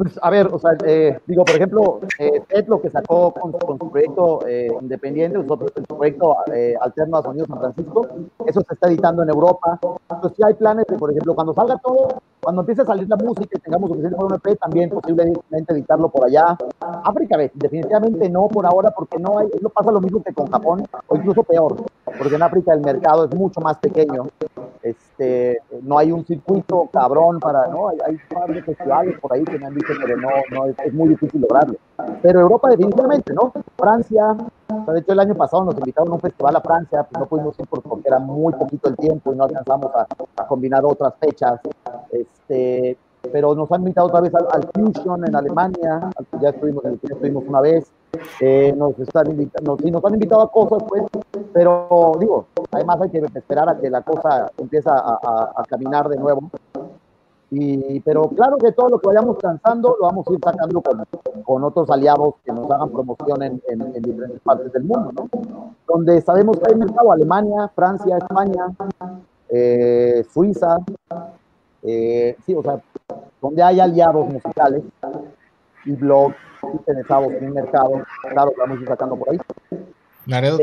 Pues, 0.00 0.18
a 0.22 0.30
ver, 0.30 0.46
o 0.50 0.58
sea, 0.58 0.70
eh, 0.86 1.20
digo, 1.26 1.44
por 1.44 1.56
ejemplo, 1.56 2.00
eh, 2.18 2.40
Ted 2.48 2.66
lo 2.68 2.80
que 2.80 2.88
sacó 2.88 3.34
con, 3.34 3.52
su 3.52 3.90
proyecto 3.90 4.46
eh, 4.48 4.70
independiente, 4.80 5.38
su 5.46 5.84
proyecto 5.94 6.36
eh, 6.54 6.74
alterno 6.80 7.18
a 7.18 7.22
Sonido 7.22 7.44
San 7.44 7.58
Francisco, 7.58 8.08
eso 8.46 8.62
se 8.66 8.72
está 8.72 8.88
editando 8.88 9.22
en 9.22 9.28
Europa. 9.28 9.78
Entonces, 10.08 10.38
sí 10.38 10.42
hay 10.42 10.54
planes 10.54 10.86
de, 10.86 10.96
por 10.96 11.10
ejemplo, 11.10 11.34
cuando 11.34 11.52
salga 11.52 11.76
todo, 11.84 12.22
cuando 12.40 12.62
empiece 12.62 12.80
a 12.80 12.86
salir 12.86 13.06
la 13.10 13.16
música 13.16 13.50
y 13.52 13.60
tengamos 13.60 13.90
suficiente 13.90 14.16
para 14.16 14.26
un 14.28 14.34
EP, 14.36 14.58
también 14.58 14.88
posiblemente 14.88 15.74
editarlo 15.74 16.08
por 16.08 16.24
allá. 16.24 16.56
África, 16.80 17.36
definitivamente 17.36 18.30
no 18.30 18.48
por 18.48 18.64
ahora, 18.64 18.92
porque 18.96 19.18
no 19.18 19.38
hay, 19.38 19.48
no 19.60 19.68
pasa 19.68 19.92
lo 19.92 20.00
mismo 20.00 20.22
que 20.22 20.32
con 20.32 20.50
Japón, 20.50 20.82
o 21.08 21.16
incluso 21.16 21.42
peor, 21.42 21.76
porque 22.06 22.36
en 22.36 22.42
África 22.42 22.72
el 22.72 22.80
mercado 22.80 23.26
es 23.26 23.34
mucho 23.34 23.60
más 23.60 23.76
pequeño. 23.76 24.28
Este, 24.82 25.58
no 25.82 25.98
hay 25.98 26.10
un 26.10 26.24
circuito 26.24 26.88
cabrón 26.90 27.38
para, 27.38 27.66
¿no? 27.68 27.88
Hay, 27.88 27.98
hay 28.00 28.62
festivales 28.62 29.18
por 29.20 29.32
ahí 29.32 29.44
que 29.44 29.58
me 29.58 29.66
han 29.66 29.74
dicho 29.74 29.92
pero 30.00 30.16
no, 30.16 30.28
no 30.50 30.66
es, 30.66 30.94
muy 30.94 31.10
difícil 31.10 31.42
lograrlo. 31.42 31.76
Pero 32.22 32.40
Europa 32.40 32.70
definitivamente, 32.70 33.34
¿no? 33.34 33.52
Francia, 33.76 34.36
de 34.68 35.00
hecho 35.00 35.12
el 35.12 35.20
año 35.20 35.34
pasado 35.34 35.64
nos 35.64 35.74
invitaron 35.74 36.12
a 36.12 36.14
un 36.14 36.20
festival 36.20 36.56
a 36.56 36.60
Francia, 36.62 37.02
pues 37.02 37.20
no 37.20 37.26
pudimos 37.26 37.58
ir 37.58 37.66
porque 37.66 38.08
era 38.08 38.18
muy 38.18 38.54
poquito 38.54 38.88
el 38.88 38.96
tiempo 38.96 39.32
y 39.32 39.36
no 39.36 39.44
alcanzamos 39.44 39.90
a, 39.94 40.46
combinar 40.46 40.82
otras 40.84 41.14
fechas. 41.20 41.60
Este, 42.10 42.96
pero 43.30 43.54
nos 43.54 43.70
han 43.72 43.80
invitado 43.80 44.06
otra 44.06 44.22
vez 44.22 44.32
al, 44.34 44.70
Fusion 44.74 45.26
en 45.28 45.36
Alemania, 45.36 46.10
ya 46.40 46.48
estuvimos, 46.48 46.82
ya 46.84 47.14
estuvimos 47.14 47.44
una 47.46 47.60
vez, 47.60 47.92
eh, 48.40 48.74
nos 48.76 48.98
están 48.98 49.30
invitando, 49.30 49.76
sí, 49.82 49.90
nos 49.90 50.04
han 50.04 50.14
invitado 50.14 50.42
a 50.42 50.50
cosas, 50.50 50.82
pues, 50.88 51.04
pero 51.52 52.12
digo, 52.18 52.46
además 52.70 53.00
hay 53.02 53.10
que 53.10 53.18
esperar 53.18 53.68
a 53.68 53.78
que 53.78 53.90
la 53.90 54.02
cosa 54.02 54.50
empiece 54.58 54.88
a, 54.88 55.52
a 55.56 55.62
caminar 55.68 56.08
de 56.08 56.16
nuevo 56.16 56.50
y, 57.52 57.98
pero 58.00 58.28
claro 58.28 58.56
que 58.58 58.70
todo 58.70 58.90
lo 58.90 59.00
que 59.00 59.08
vayamos 59.08 59.36
cansando 59.38 59.96
lo 60.00 60.06
vamos 60.06 60.26
a 60.28 60.32
ir 60.32 60.38
sacando 60.42 60.80
con, 60.80 61.04
con 61.42 61.64
otros 61.64 61.90
aliados 61.90 62.34
que 62.44 62.52
nos 62.52 62.70
hagan 62.70 62.90
promoción 62.90 63.42
en, 63.42 63.60
en, 63.68 64.02
diferentes 64.02 64.40
partes 64.40 64.72
del 64.72 64.84
mundo, 64.84 65.10
¿no? 65.12 65.74
Donde 65.88 66.20
sabemos 66.20 66.58
que 66.58 66.72
hay 66.72 66.78
mercado, 66.78 67.10
Alemania, 67.10 67.68
Francia, 67.74 68.18
España, 68.18 68.66
eh, 69.48 70.24
Suiza, 70.32 70.78
eh, 71.82 72.36
sí, 72.46 72.54
o 72.54 72.62
sea, 72.62 72.80
donde 73.42 73.62
hay 73.64 73.80
aliados 73.80 74.28
musicales 74.28 74.84
y 75.84 75.92
blogs 75.92 76.36
interesados 76.62 77.32
en 77.32 77.44
el 77.44 77.52
mercado, 77.52 78.02
claro, 78.28 78.52
vamos 78.58 78.78
a 78.78 78.80
ir 78.80 78.88
sacando 78.88 79.16
por 79.16 79.30
ahí. 79.30 79.38
Laredo 80.26 80.58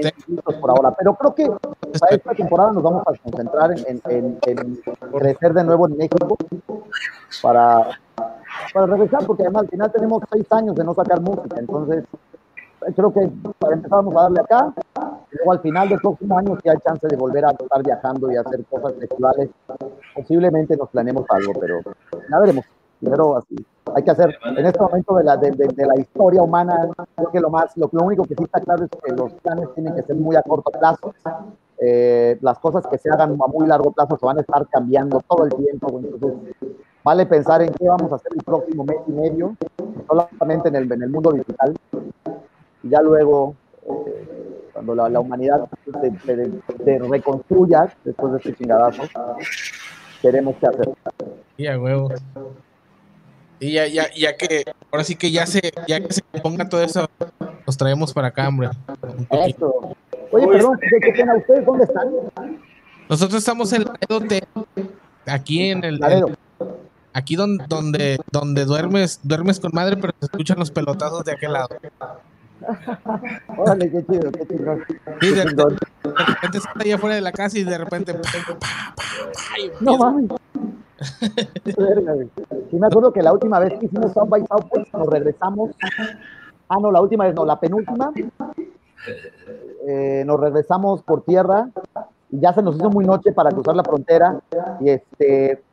por 0.62 0.70
ahora, 0.70 0.92
pero 0.92 1.16
creo 1.16 1.36
que 1.36 1.48
para 2.00 2.16
esta 2.16 2.34
temporada 2.34 2.72
nos 2.72 2.84
vamos 2.84 3.04
a 3.06 3.14
concentrar 3.18 3.72
en, 3.72 4.00
en, 4.06 4.40
en, 4.46 4.80
crecer 5.12 5.54
de 5.54 5.64
nuevo 5.64 5.88
en 5.88 5.98
México 5.98 6.38
para, 7.42 7.90
para 8.74 8.86
regresar, 8.86 9.26
porque 9.26 9.44
además 9.44 9.64
al 9.64 9.70
final 9.70 9.92
tenemos 9.92 10.24
seis 10.32 10.46
años 10.52 10.76
de 10.76 10.84
no 10.84 10.94
sacar 10.94 11.20
música, 11.22 11.58
entonces 11.60 12.06
creo 12.96 13.12
que 13.12 13.30
para 13.60 13.74
empezar 13.74 13.98
vamos 13.98 14.16
a 14.16 14.22
darle 14.24 14.42
acá, 14.42 14.74
y 15.32 15.36
luego 15.38 15.52
al 15.52 15.60
final 15.60 15.90
del 15.90 16.00
próximo 16.00 16.38
año 16.38 16.58
si 16.62 16.70
hay 16.70 16.78
chance 16.86 17.08
de 17.08 17.18
volver 17.18 17.46
a 17.46 17.52
estar 17.52 17.84
viajando 17.84 18.32
y 18.32 18.38
hacer 18.38 18.64
cosas 18.66 18.94
festivales, 19.00 19.50
posiblemente 20.16 20.78
nos 20.78 20.90
planeemos 20.90 21.26
algo, 21.30 21.54
pero 21.60 21.82
ya 22.30 22.40
veremos 22.40 22.66
primero 23.00 23.38
así. 23.38 23.56
Hay 23.96 24.04
que 24.04 24.12
hacer, 24.12 24.38
en 24.44 24.66
este 24.66 24.80
momento 24.80 25.16
de 25.16 25.24
la, 25.24 25.38
de, 25.38 25.52
de, 25.52 25.86
la 25.86 26.00
historia 26.00 26.42
humana, 26.42 26.90
creo 27.16 27.32
que 27.32 27.40
lo 27.40 27.50
más, 27.50 27.76
lo, 27.78 27.90
lo, 27.92 28.04
único 28.04 28.24
que 28.26 28.36
sí 28.36 28.44
está 28.44 28.60
claro 28.60 28.84
es 28.84 28.92
que 28.92 29.14
los 29.14 29.34
planes 29.36 29.74
tienen 29.76 29.96
que 29.96 30.04
ser 30.04 30.16
muy 30.16 30.36
a 30.36 30.42
corto 30.42 30.72
plazo. 30.72 31.14
Eh, 31.80 32.38
las 32.42 32.58
cosas 32.60 32.86
que 32.88 32.98
se 32.98 33.10
hagan 33.10 33.32
a 33.34 33.48
muy 33.48 33.68
largo 33.68 33.92
plazo 33.92 34.18
se 34.18 34.26
van 34.26 34.40
a 34.40 34.42
estar 34.42 34.68
cambiando 34.68 35.22
todo 35.28 35.46
el 35.46 35.54
tiempo. 35.54 36.00
Entonces, 36.00 36.56
vale 37.04 37.26
pensar 37.26 37.62
en 37.62 37.72
qué 37.74 37.88
vamos 37.88 38.12
a 38.12 38.16
hacer 38.16 38.32
el 38.36 38.44
próximo 38.44 38.84
mes 38.84 38.98
y 39.08 39.12
medio, 39.12 39.56
solamente 40.08 40.70
en 40.70 40.76
el, 40.76 40.92
en 40.92 41.04
el 41.04 41.10
mundo 41.10 41.32
digital. 41.32 41.76
Y 42.84 42.90
ya 42.90 43.02
luego, 43.02 43.56
eh, 43.84 44.70
cuando 44.74 44.96
la, 44.96 45.10
la 45.10 45.20
humanidad 45.20 45.68
se, 46.02 46.20
se, 46.84 47.00
reconstruya 47.00 47.94
después 48.04 48.34
de 48.34 48.38
este 48.40 48.56
chingadazo, 48.56 49.04
queremos 50.22 50.56
que 50.56 50.68
hacer. 50.68 50.90
Y 51.58 51.68
a 51.68 51.80
huevo. 51.80 52.10
Y 53.60 53.74
ya, 53.74 53.88
ya, 53.88 54.14
ya 54.14 54.38
que, 54.38 54.66
ahora 54.92 55.04
sí 55.04 55.16
que 55.16 55.32
ya 55.32 55.46
se, 55.46 55.62
ya 55.88 56.00
que 56.00 56.14
se 56.14 56.22
ponga 56.44 56.70
todo 56.70 56.84
eso, 56.84 57.10
los 57.66 57.78
traemos 57.78 58.14
para 58.14 58.28
acá, 58.28 58.48
hombre. 58.48 58.70
Eso. 59.48 59.96
Oye, 60.32 60.48
perdón, 60.48 60.80
¿qué 60.80 61.12
pena? 61.12 61.36
¿Ustedes 61.36 61.66
dónde 61.66 61.86
están? 61.86 62.08
Nosotros 63.10 63.40
estamos 63.40 63.72
en 63.74 63.86
Laredo, 63.86 64.66
aquí 65.26 65.70
en 65.70 65.84
el, 65.84 66.00
aquí 67.14 67.36
donde, 67.36 67.66
donde, 67.68 68.20
donde 68.32 68.66
duermes, 68.66 69.20
duermes 69.24 69.60
con 69.60 69.72
madre, 69.74 69.98
pero 69.98 70.14
se 70.20 70.26
escuchan 70.26 70.60
los 70.60 70.70
pelotazos 70.72 71.24
de 71.24 71.32
aquel 71.32 71.54
lado. 71.54 71.70
Órale, 73.58 73.90
qué 73.92 74.06
chido, 74.06 74.32
qué 74.32 74.48
chido. 74.48 74.76
De, 75.22 75.44
repente 75.44 76.58
está 76.58 76.72
ahí 76.80 76.92
afuera 76.92 77.16
de 77.16 77.22
la 77.22 77.32
casa 77.32 77.58
y 77.58 77.64
de 77.64 77.78
repente. 77.78 78.16
no 79.80 79.98
mames. 79.98 80.32
sí, 82.70 82.78
me 82.78 82.88
acuerdo 82.88 83.12
que 83.12 83.22
la 83.22 83.34
última 83.34 83.60
vez 83.60 83.78
que 83.80 83.86
hicimos 83.86 84.12
South 84.14 84.30
by 84.30 84.46
Southwest 84.48 84.94
nos 84.94 85.08
regresamos. 85.08 85.72
Ah, 86.70 86.78
no, 86.82 86.92
la 86.92 87.02
última 87.02 87.26
vez 87.26 87.36
no, 87.36 87.46
la 87.46 87.60
penúltima. 87.60 88.12
Eh, 89.88 90.24
nos 90.26 90.40
regresamos 90.40 91.02
por 91.04 91.22
tierra 91.22 91.70
y 92.30 92.40
ya 92.40 92.54
se 92.54 92.62
nos 92.62 92.76
hizo 92.76 92.90
muy 92.90 93.06
noche 93.06 93.32
para 93.32 93.52
cruzar 93.52 93.76
la 93.76 93.84
frontera. 93.84 94.40
Y 94.82 94.90
este, 94.90 95.64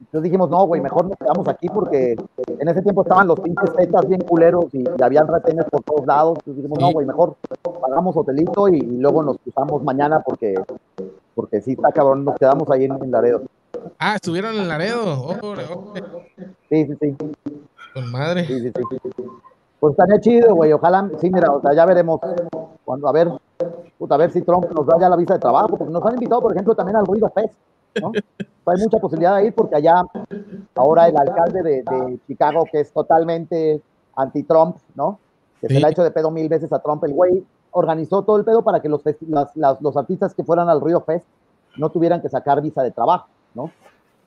entonces 0.00 0.30
dijimos, 0.30 0.50
no, 0.50 0.66
güey, 0.66 0.80
mejor 0.80 1.06
nos 1.06 1.16
quedamos 1.16 1.48
aquí 1.48 1.68
porque 1.68 2.14
en 2.46 2.68
ese 2.68 2.82
tiempo 2.82 3.02
estaban 3.02 3.26
los 3.26 3.40
pinches 3.40 3.74
tetas 3.74 4.06
bien 4.06 4.20
culeros 4.20 4.66
y, 4.74 4.84
habían 5.02 5.26
retenes 5.26 5.64
por 5.66 5.82
todos 5.82 6.06
lados. 6.06 6.38
Entonces 6.40 6.56
dijimos, 6.56 6.78
no, 6.78 6.92
güey, 6.92 7.06
mejor 7.06 7.36
pagamos 7.80 8.16
hotelito 8.16 8.68
y, 8.68 8.80
luego 8.80 9.22
nos 9.22 9.38
cruzamos 9.38 9.82
mañana 9.82 10.20
porque, 10.20 10.54
porque 11.34 11.60
sí 11.62 11.72
está 11.72 11.90
cabrón, 11.90 12.24
nos 12.24 12.36
quedamos 12.36 12.70
ahí 12.70 12.84
en, 12.84 12.92
en 13.02 13.10
Laredo. 13.10 13.42
Ah, 13.98 14.16
estuvieron 14.16 14.54
en 14.56 14.68
Laredo. 14.68 15.36
Sí, 16.68 16.86
sí, 16.86 16.94
sí. 17.00 17.16
Con 17.92 18.10
madre. 18.10 18.46
Sí, 18.46 18.60
sí, 18.60 18.72
sí. 18.76 19.24
Pues 19.80 19.92
estaría 19.92 20.20
chido, 20.20 20.54
güey. 20.54 20.72
Ojalá, 20.72 21.10
sí, 21.20 21.30
mira, 21.30 21.50
o 21.50 21.60
sea, 21.60 21.74
ya 21.74 21.84
veremos 21.84 22.20
cuando, 22.84 23.08
a 23.08 23.12
ver, 23.12 23.28
puta, 23.98 24.14
a 24.14 24.18
ver 24.18 24.32
si 24.32 24.42
Trump 24.42 24.64
nos 24.70 24.86
da 24.86 24.98
ya 24.98 25.08
la 25.08 25.16
visa 25.16 25.34
de 25.34 25.40
trabajo, 25.40 25.76
porque 25.76 25.92
nos 25.92 26.04
han 26.06 26.14
invitado, 26.14 26.40
por 26.40 26.52
ejemplo, 26.52 26.74
también 26.74 26.96
al 26.96 27.06
Ruido 27.06 27.30
Fest, 27.34 27.52
¿no? 28.00 28.12
hay 28.66 28.82
mucha 28.82 28.98
posibilidad 28.98 29.36
de 29.36 29.46
ir 29.46 29.54
porque 29.54 29.76
allá, 29.76 30.02
ahora 30.74 31.08
el 31.08 31.16
alcalde 31.16 31.62
de, 31.62 32.18
Chicago, 32.26 32.64
que 32.70 32.80
es 32.80 32.92
totalmente 32.92 33.82
anti-Trump, 34.16 34.76
¿no? 34.94 35.18
Que 35.60 35.68
se 35.68 35.80
le 35.80 35.86
ha 35.86 35.90
hecho 35.90 36.02
de 36.02 36.10
pedo 36.10 36.30
mil 36.30 36.48
veces 36.48 36.72
a 36.72 36.78
Trump, 36.78 37.04
el 37.04 37.12
güey 37.12 37.44
organizó 37.70 38.22
todo 38.22 38.36
el 38.38 38.44
pedo 38.44 38.62
para 38.62 38.80
que 38.80 38.88
los, 38.88 39.02
los 39.80 39.96
artistas 39.96 40.34
que 40.34 40.44
fueran 40.44 40.68
al 40.68 40.80
Ruido 40.80 41.00
Fest 41.02 41.26
no 41.76 41.90
tuvieran 41.90 42.22
que 42.22 42.28
sacar 42.28 42.62
visa 42.62 42.82
de 42.82 42.90
trabajo. 42.90 43.26
¿No? 43.54 43.70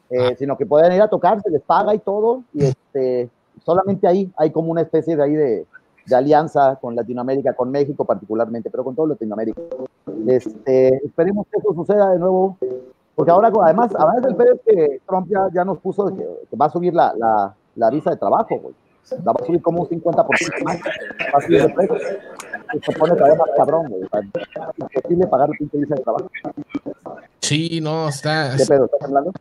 Eh, 0.10 0.30
ah. 0.32 0.36
Sino 0.38 0.58
que 0.58 0.66
pueden 0.66 0.94
ir 0.94 1.02
a 1.02 1.10
tocar, 1.10 1.42
se 1.42 1.50
les 1.50 1.62
paga 1.62 1.94
y 1.94 2.00
todo, 2.00 2.44
y 2.54 2.66
este, 2.66 3.30
solamente 3.66 4.08
ahí 4.08 4.32
hay 4.38 4.52
como 4.52 4.72
una 4.72 4.82
especie 4.82 5.16
de 5.16 5.24
ahí 5.24 5.34
de, 5.34 5.66
de 6.06 6.16
alianza 6.16 6.78
con 6.78 6.96
Latinoamérica, 6.96 7.54
con 7.54 7.70
México 7.70 8.06
particularmente, 8.06 8.70
pero 8.70 8.84
con 8.84 8.96
todo 8.96 9.08
Latinoamérica. 9.08 9.62
Este, 10.28 10.96
esperemos 11.06 11.46
que 11.52 11.60
eso 11.60 11.74
suceda 11.74 12.12
de 12.12 12.20
nuevo, 12.20 12.58
porque 13.16 13.32
ahora, 13.32 13.52
además, 13.64 13.92
además 13.96 14.22
del 14.22 14.36
pedo 14.36 14.60
que 14.66 15.02
Trump 15.06 15.28
ya, 15.30 15.50
ya 15.54 15.66
nos 15.66 15.80
puso 15.80 16.06
que, 16.08 16.26
que, 16.50 16.56
va 16.56 16.68
a 16.68 16.70
subir 16.70 16.94
la, 16.94 17.14
la, 17.18 17.56
la 17.76 17.90
visa 17.90 18.12
de 18.12 18.18
trabajo, 18.18 18.58
güey. 18.60 18.74
La 19.24 19.32
va 19.32 19.40
a 19.42 19.46
subir 19.46 19.62
como 19.62 19.84
un 19.84 19.90
50% 19.90 20.64
más. 20.64 20.80
Subir 21.46 21.62
de 21.64 21.70
precio. 21.70 21.96
Y 22.74 22.80
se 22.80 22.92
pone 22.98 23.16
todavía 23.16 23.38
más 23.38 23.50
cabrón, 23.56 23.88
güey. 23.90 24.04
Es 24.04 24.80
imposible 24.80 25.28
pagar 25.28 25.50
el 25.50 25.58
pinche 25.58 25.78
visa 25.78 25.96
de 25.96 26.04
trabajo. 26.04 26.30
Sí, 27.42 27.80
no, 27.82 28.10
está. 28.10 28.56
¿Qué 28.58 28.66
pedo? 28.66 28.86
¿Estás 28.86 29.02
hablando? 29.04 29.32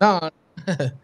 No. 0.00 0.20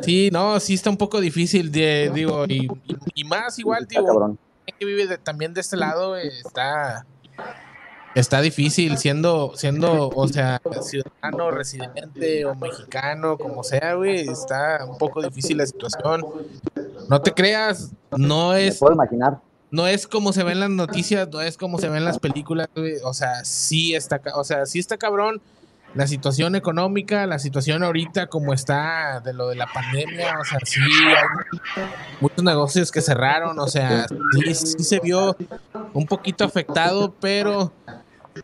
Sí, 0.00 0.30
no, 0.32 0.58
sí 0.60 0.74
está 0.74 0.90
un 0.90 0.96
poco 0.96 1.20
difícil, 1.20 1.70
de, 1.70 2.10
digo, 2.12 2.44
y, 2.46 2.68
y, 3.14 3.24
más 3.24 3.58
igual, 3.58 3.86
digo, 3.86 4.36
que 4.78 4.84
vive 4.84 5.16
también 5.18 5.54
de 5.54 5.60
este 5.60 5.76
lado 5.76 6.16
está 6.16 7.06
está 8.16 8.40
difícil 8.40 8.98
siendo 8.98 9.52
siendo, 9.56 10.08
o 10.08 10.28
sea, 10.28 10.60
ciudadano, 10.82 11.50
residente 11.50 12.44
o 12.44 12.54
mexicano, 12.54 13.36
como 13.38 13.62
sea, 13.62 13.94
güey, 13.94 14.28
está 14.28 14.84
un 14.88 14.98
poco 14.98 15.22
difícil 15.22 15.58
la 15.58 15.66
situación. 15.66 16.24
No 17.08 17.20
te 17.20 17.32
creas, 17.32 17.92
no 18.16 18.54
es 18.54 18.74
Me 18.74 18.78
puedo 18.80 18.94
imaginar 18.94 19.40
no 19.70 19.86
es 19.86 20.06
como 20.06 20.32
se 20.32 20.42
ven 20.42 20.60
las 20.60 20.70
noticias, 20.70 21.28
no 21.30 21.40
es 21.40 21.56
como 21.56 21.78
se 21.78 21.88
ven 21.88 22.04
las 22.04 22.18
películas, 22.18 22.68
güey. 22.74 22.94
O 23.04 23.12
sea, 23.12 23.44
sí 23.44 23.94
está, 23.94 24.20
o 24.34 24.44
sea, 24.44 24.64
sí 24.64 24.78
está 24.78 24.96
cabrón. 24.96 25.40
la 25.94 26.06
situación 26.06 26.56
económica, 26.56 27.26
la 27.26 27.38
situación 27.38 27.82
ahorita 27.82 28.26
como 28.28 28.52
está 28.52 29.20
de 29.20 29.32
lo 29.32 29.48
de 29.48 29.56
la 29.56 29.66
pandemia, 29.66 30.38
o 30.40 30.44
sea, 30.44 30.58
sí 30.62 30.80
hay 30.80 31.88
muchos 32.20 32.44
negocios 32.44 32.90
que 32.92 33.00
cerraron, 33.00 33.58
o 33.58 33.66
sea, 33.66 34.06
sí, 34.08 34.54
sí 34.54 34.84
se 34.84 35.00
vio 35.00 35.36
un 35.94 36.06
poquito 36.06 36.44
afectado, 36.44 37.14
pero 37.20 37.72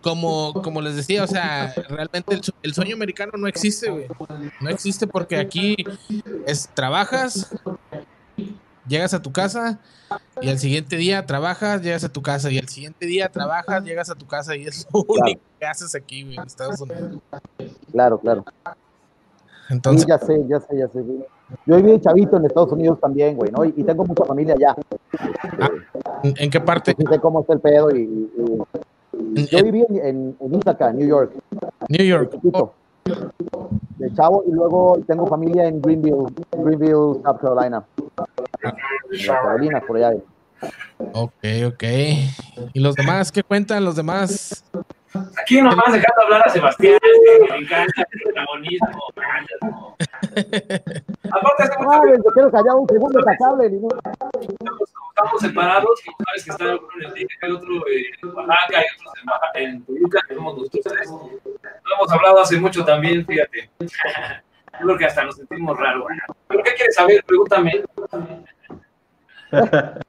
como, 0.00 0.52
como 0.62 0.80
les 0.80 0.96
decía, 0.96 1.24
o 1.24 1.26
sea, 1.26 1.72
realmente 1.88 2.40
el, 2.62 2.74
sueño 2.74 2.94
americano 2.94 3.32
no 3.36 3.46
existe, 3.46 3.90
güey. 3.90 4.06
No 4.60 4.70
existe 4.70 5.06
porque 5.06 5.36
aquí 5.36 5.76
es 6.46 6.68
trabajas, 6.74 7.54
llegas 8.86 9.14
a 9.14 9.22
tu 9.22 9.32
casa 9.32 9.78
y 10.40 10.48
al 10.48 10.58
siguiente 10.58 10.96
día 10.96 11.26
trabajas, 11.26 11.82
llegas 11.82 12.04
a 12.04 12.08
tu 12.08 12.22
casa 12.22 12.50
y 12.50 12.58
al 12.58 12.68
siguiente 12.68 13.06
día 13.06 13.28
trabajas, 13.28 13.84
llegas 13.84 14.10
a 14.10 14.14
tu 14.14 14.26
casa 14.26 14.56
y 14.56 14.64
es 14.64 14.86
lo 14.92 15.04
único 15.06 15.40
que 15.58 15.66
haces 15.66 15.94
aquí, 15.94 16.24
güey, 16.24 16.36
en 16.36 16.44
Estados 16.44 16.80
Unidos. 16.80 17.18
Claro, 17.90 18.18
claro. 18.18 18.44
Entonces, 19.68 20.06
ya 20.06 20.18
sé, 20.18 20.44
ya 20.48 20.60
sé, 20.60 20.78
ya 20.78 20.88
sé. 20.88 21.04
Yo 21.66 21.76
viví 21.76 22.00
chavito 22.00 22.36
en 22.36 22.46
Estados 22.46 22.72
Unidos 22.72 22.98
también, 23.00 23.36
güey, 23.36 23.50
¿no? 23.50 23.64
Y, 23.64 23.72
tengo 23.84 24.04
mucha 24.04 24.24
familia 24.24 24.54
allá. 24.54 24.76
Ah, 25.60 25.70
¿En 26.22 26.50
qué 26.50 26.60
parte? 26.60 26.94
sé 26.96 27.20
cómo 27.20 27.40
está 27.40 27.54
el 27.54 27.60
pedo 27.60 27.94
y 27.94 28.28
yo 29.12 29.64
viví 29.64 29.84
en, 30.02 30.36
en, 30.40 30.54
Ithaca, 30.54 30.92
New 30.92 31.06
York. 31.06 31.32
New 31.88 32.06
York. 32.06 32.38
De 33.98 34.14
chavo, 34.14 34.44
y 34.46 34.52
luego 34.52 34.98
tengo 35.06 35.26
familia 35.26 35.66
en 35.66 35.80
Greenville, 35.80 36.26
Greenville, 36.52 37.20
South 37.22 37.40
Carolina. 37.40 37.84
En 38.62 39.26
Carolina, 39.26 39.80
por 39.86 39.96
allá. 39.96 40.18
Ok, 41.12 41.44
ok. 41.66 41.82
¿Y 42.72 42.80
los 42.80 42.94
demás 42.94 43.32
qué 43.32 43.42
cuentan? 43.42 43.84
¿Los 43.84 43.96
demás? 43.96 44.64
Aquí 45.40 45.60
nomás 45.60 45.92
dejando 45.92 46.22
hablar 46.22 46.42
a 46.46 46.50
Sebastián, 46.50 46.98
me 47.50 47.56
encanta 47.58 48.06
el 48.10 48.20
protagonismo. 48.24 49.14
Aparte, 51.30 51.70
yo 52.16 52.30
quiero 52.32 52.50
callar 52.50 52.74
un 52.76 52.88
segundo 52.88 53.20
que 53.20 53.44
hable. 53.44 53.66
Estamos 53.66 55.40
separados, 55.40 56.00
y 56.06 56.10
sabes 56.24 56.44
que 56.44 56.50
está 56.50 56.64
uno 56.64 56.88
en 56.98 57.04
el 57.04 57.14
DIC, 57.14 57.28
hay 57.42 57.50
otro 57.50 57.68
en 57.88 58.34
Oaxaca, 58.34 58.78
hay 58.78 58.84
otros 58.96 59.14
en, 59.54 59.62
en 59.62 59.84
Toluca, 59.84 60.20
que 60.26 60.34
somos 60.34 60.56
nosotros 60.56 60.82
tres. 60.84 61.10
No 61.10 61.94
hemos 61.94 62.12
hablado 62.12 62.40
hace 62.40 62.58
mucho 62.58 62.84
también, 62.84 63.26
fíjate. 63.26 63.70
Yo 63.80 64.86
creo 64.86 64.98
que 64.98 65.04
hasta 65.04 65.24
nos 65.24 65.36
sentimos 65.36 65.78
raros. 65.78 66.06
¿Pero 66.48 66.62
qué 66.64 66.74
quieres 66.74 66.94
saber? 66.94 67.22
Pregúntame. 67.24 67.84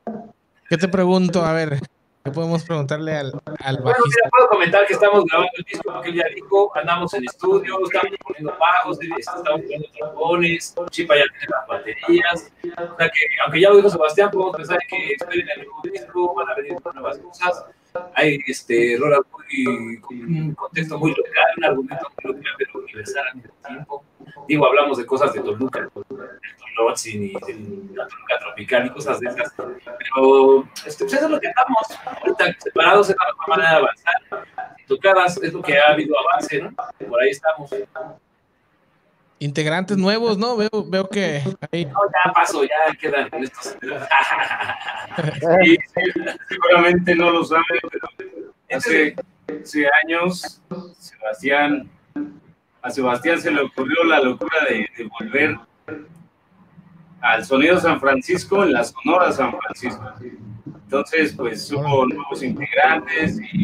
¿Qué 0.69 0.77
te 0.77 0.87
pregunto? 0.87 1.43
A 1.43 1.51
ver. 1.51 1.79
¿Qué 2.23 2.31
podemos 2.31 2.63
preguntarle 2.63 3.17
al, 3.17 3.33
al 3.59 3.77
Bueno, 3.81 3.97
mira, 4.05 4.29
puedo 4.31 4.47
comentar 4.47 4.87
que 4.87 4.93
estamos 4.93 5.25
grabando 5.25 5.51
el 5.57 5.63
disco 5.65 6.01
que 6.01 6.13
ya 6.13 6.23
dijo, 6.33 6.71
andamos 6.77 7.13
en 7.15 7.25
estudio, 7.25 7.77
estamos 7.83 8.17
poniendo 8.25 8.57
bajos, 8.57 8.97
estamos 9.17 9.61
poniendo 9.61 9.87
trombones, 9.97 10.73
Chipa 10.89 11.17
ya 11.17 11.23
tiene 11.23 11.47
las 11.49 11.67
baterías, 11.67 12.53
o 12.63 12.95
sea 12.97 13.09
que, 13.09 13.19
aunque 13.43 13.59
ya 13.59 13.69
lo 13.71 13.75
dijo 13.75 13.89
Sebastián, 13.89 14.31
podemos 14.31 14.55
pensar 14.55 14.79
que 14.87 15.11
esperen 15.19 15.49
el 15.49 15.65
nuevo 15.65 15.81
disco, 15.83 16.33
van 16.33 16.49
a 16.49 16.55
venir 16.55 16.81
con 16.81 16.95
nuevas 16.95 17.17
cosas, 17.17 17.65
hay 18.15 18.39
este, 18.47 18.97
rolas 18.99 19.21
muy, 19.31 19.99
con 19.99 20.17
un 20.17 20.55
contexto 20.55 20.97
muy 20.97 21.11
local, 21.11 21.45
un 21.57 21.63
argumento 21.63 22.07
muy 22.23 22.33
local, 22.33 22.53
pero 22.57 22.79
universal 22.79 23.23
al 23.27 23.35
mismo 23.35 23.53
tiempo. 23.67 24.03
Digo, 24.47 24.65
hablamos 24.67 24.97
de 24.97 25.05
cosas 25.05 25.33
de 25.33 25.41
Toluca, 25.41 25.81
de 25.81 25.89
Tolotzin 26.75 27.23
y 27.23 27.33
de 27.33 27.95
la 27.95 28.07
Toluca 28.07 28.39
tropical 28.39 28.87
y 28.87 28.89
cosas 28.89 29.19
de 29.19 29.29
esas. 29.29 29.53
Pero 29.55 30.63
este, 30.85 31.05
pues 31.05 31.13
eso 31.13 31.25
es 31.25 31.31
lo 31.31 31.39
que 31.39 31.47
estamos. 31.47 31.87
Ahorita 32.21 32.59
separados 32.59 33.09
es 33.09 33.15
la 33.19 33.25
mejor 33.27 33.49
manera 33.49 33.69
de 33.71 33.77
avanzar. 33.77 34.47
Tocadas 34.87 35.41
es 35.41 35.53
lo 35.53 35.61
que 35.61 35.77
ha 35.77 35.91
habido 35.91 36.15
avance, 36.19 36.61
¿no? 36.61 36.71
Por 37.07 37.21
ahí 37.21 37.29
estamos. 37.29 37.69
Integrantes 39.43 39.97
nuevos, 39.97 40.37
¿no? 40.37 40.55
Veo, 40.55 40.69
veo 40.87 41.09
que 41.09 41.41
ahí... 41.71 41.85
No, 41.85 41.99
ya 42.25 42.31
pasó, 42.33 42.63
ya 42.63 42.95
quedan 42.99 43.29
estos. 43.33 43.75
sí, 45.63 45.77
seguramente 46.47 47.15
no 47.15 47.31
lo 47.31 47.43
saben, 47.43 47.65
pero 47.91 48.07
hace, 48.71 49.15
hace 49.61 49.87
años 50.03 50.61
Sebastián 50.97 51.89
a 52.83 52.89
Sebastián 52.89 53.39
se 53.39 53.49
le 53.49 53.61
ocurrió 53.61 54.03
la 54.03 54.19
locura 54.19 54.57
de, 54.69 54.87
volver 55.19 55.57
al 57.21 57.45
sonido 57.45 57.79
San 57.79 57.99
Francisco 57.99 58.63
en 58.63 58.73
la 58.73 58.83
Sonora 58.83 59.31
San 59.31 59.53
Francisco. 59.57 60.13
Entonces, 60.65 61.33
pues 61.33 61.71
hubo 61.71 62.05
nuevos 62.05 62.43
integrantes 62.43 63.39
y 63.39 63.63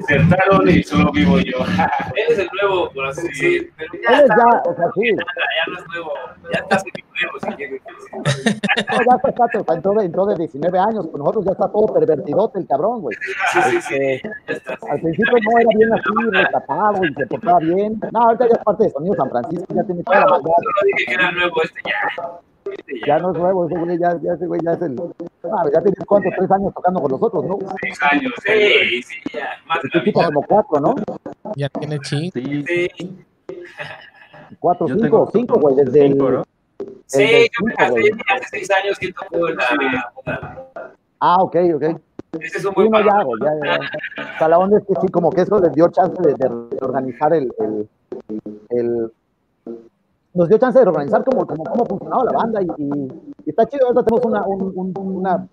desertaron 0.00 0.68
y 0.68 0.82
solo 0.82 1.12
vivo 1.12 1.38
yo. 1.38 1.58
Él 2.16 2.24
es 2.28 2.38
el 2.38 2.48
nuevo, 2.60 2.90
por 2.90 3.06
así 3.06 3.22
decir. 3.28 3.72
Pero 3.76 3.92
ya, 4.02 4.18
está, 4.20 4.36
ya, 4.36 4.62
o 4.70 4.76
sea, 4.76 4.86
sí. 4.94 5.10
ya, 5.10 5.72
no 5.72 5.78
es 5.78 5.88
nuevo, 5.88 6.12
ya 6.52 6.58
está 6.58 6.76
nuevo 6.76 7.38
si 7.40 7.56
quieres. 7.56 7.82
No, 8.12 8.22
ya 8.24 9.16
está, 9.16 9.58
está, 9.58 9.74
entró, 9.74 9.92
de, 9.94 10.04
entró 10.06 10.26
de 10.26 10.36
19 10.36 10.78
años, 10.78 11.06
con 11.08 11.20
nosotros 11.20 11.44
ya 11.44 11.52
está 11.52 11.68
todo 11.68 11.86
pervertidote 11.92 12.58
el 12.58 12.66
cabrón, 12.66 13.02
güey. 13.02 13.16
Sí, 13.52 13.60
sí, 13.70 13.80
sí. 13.82 14.20
Este, 14.46 14.72
al 14.90 15.00
principio 15.00 15.32
no 15.32 15.58
era 15.58 15.68
bien 15.76 15.92
así, 15.92 16.30
retapado 16.30 17.04
y 17.04 17.14
se 17.14 17.26
portaba 17.26 17.58
bien. 17.60 18.00
No, 18.12 18.20
ahorita 18.20 18.46
ya 18.46 18.54
es 18.54 18.64
parte 18.64 18.84
de 18.84 18.90
Sonido 18.90 19.14
San 19.16 19.30
Francisco, 19.30 19.66
ya 19.74 19.84
tiene 19.84 20.02
toda 20.02 20.20
la 20.20 20.26
maldad. 20.26 20.52
No 20.58 20.86
dije 20.86 21.06
que 21.06 21.14
era 21.14 21.30
nuevo 21.32 21.62
este 21.62 21.80
ya. 21.84 22.40
Ya 23.06 23.18
no 23.18 23.32
es 23.32 23.38
nuevo, 23.38 23.66
ese 23.66 23.78
güey 23.78 23.98
ya, 23.98 24.18
ya, 24.22 24.34
ese 24.34 24.46
güey 24.46 24.60
ya 24.64 24.72
es 24.72 24.82
el. 24.82 24.96
Ah, 25.44 25.64
ya 25.72 25.80
tienes 25.80 26.04
cuántos, 26.06 26.32
tres 26.36 26.50
años 26.50 26.72
tocando 26.74 27.00
con 27.00 27.10
nosotros, 27.10 27.44
¿no? 27.44 27.58
Seis 27.80 27.98
años, 28.10 28.32
sí, 28.44 29.02
sí, 29.02 29.16
ya. 29.32 29.48
Más 29.66 29.78
de 29.82 30.12
como 30.12 30.42
cuatro, 30.42 30.80
¿no? 30.80 30.94
Ya 31.56 31.68
tiene 31.68 31.98
cinco. 32.02 32.38
Sí. 32.38 33.24
Cuatro, 34.58 34.86
cinco, 34.88 35.02
tengo, 35.02 35.30
cinco, 35.32 35.60
güey, 35.60 35.76
desde 35.76 36.06
el. 36.06 36.18
¿no? 36.18 36.44
Sí, 37.06 37.48
yo 37.58 37.66
me 37.66 37.74
casé 37.74 38.10
hace 38.28 38.46
seis 38.50 38.70
años 38.70 38.98
que 38.98 39.12
tocó 39.12 39.48
en 39.48 39.56
la. 39.56 40.68
Ah, 41.20 41.36
ok, 41.40 41.56
ok. 41.74 42.00
Ese 42.40 42.58
es 42.58 42.64
un 42.64 42.74
buen 42.74 42.88
sí, 42.92 42.98
ya, 43.04 43.22
güey, 43.22 43.40
ya, 43.42 43.50
ya. 43.64 44.24
O 44.34 44.38
sea, 44.38 44.48
la 44.48 44.58
onda 44.58 44.78
es 44.78 44.84
que 44.86 44.94
sí, 45.00 45.08
como 45.08 45.30
que 45.30 45.42
eso 45.42 45.58
les 45.58 45.72
dio 45.72 45.88
chance 45.88 46.22
de, 46.22 46.34
de 46.34 46.78
organizar 46.80 47.34
el, 47.34 47.52
el, 47.58 47.88
el 48.70 49.12
nos 50.34 50.48
dio 50.48 50.58
chance 50.58 50.78
de 50.78 50.88
organizar 50.88 51.24
cómo, 51.24 51.46
cómo, 51.46 51.64
cómo 51.64 51.84
funcionaba 51.84 52.24
la 52.24 52.32
banda 52.32 52.62
y, 52.62 53.08
está 53.46 53.66
chido, 53.66 53.88
ahora 53.88 54.02
tenemos 54.04 54.26
una, 54.26 54.46
un, 54.46 54.72
un, 54.76 55.16
una, 55.16 55.48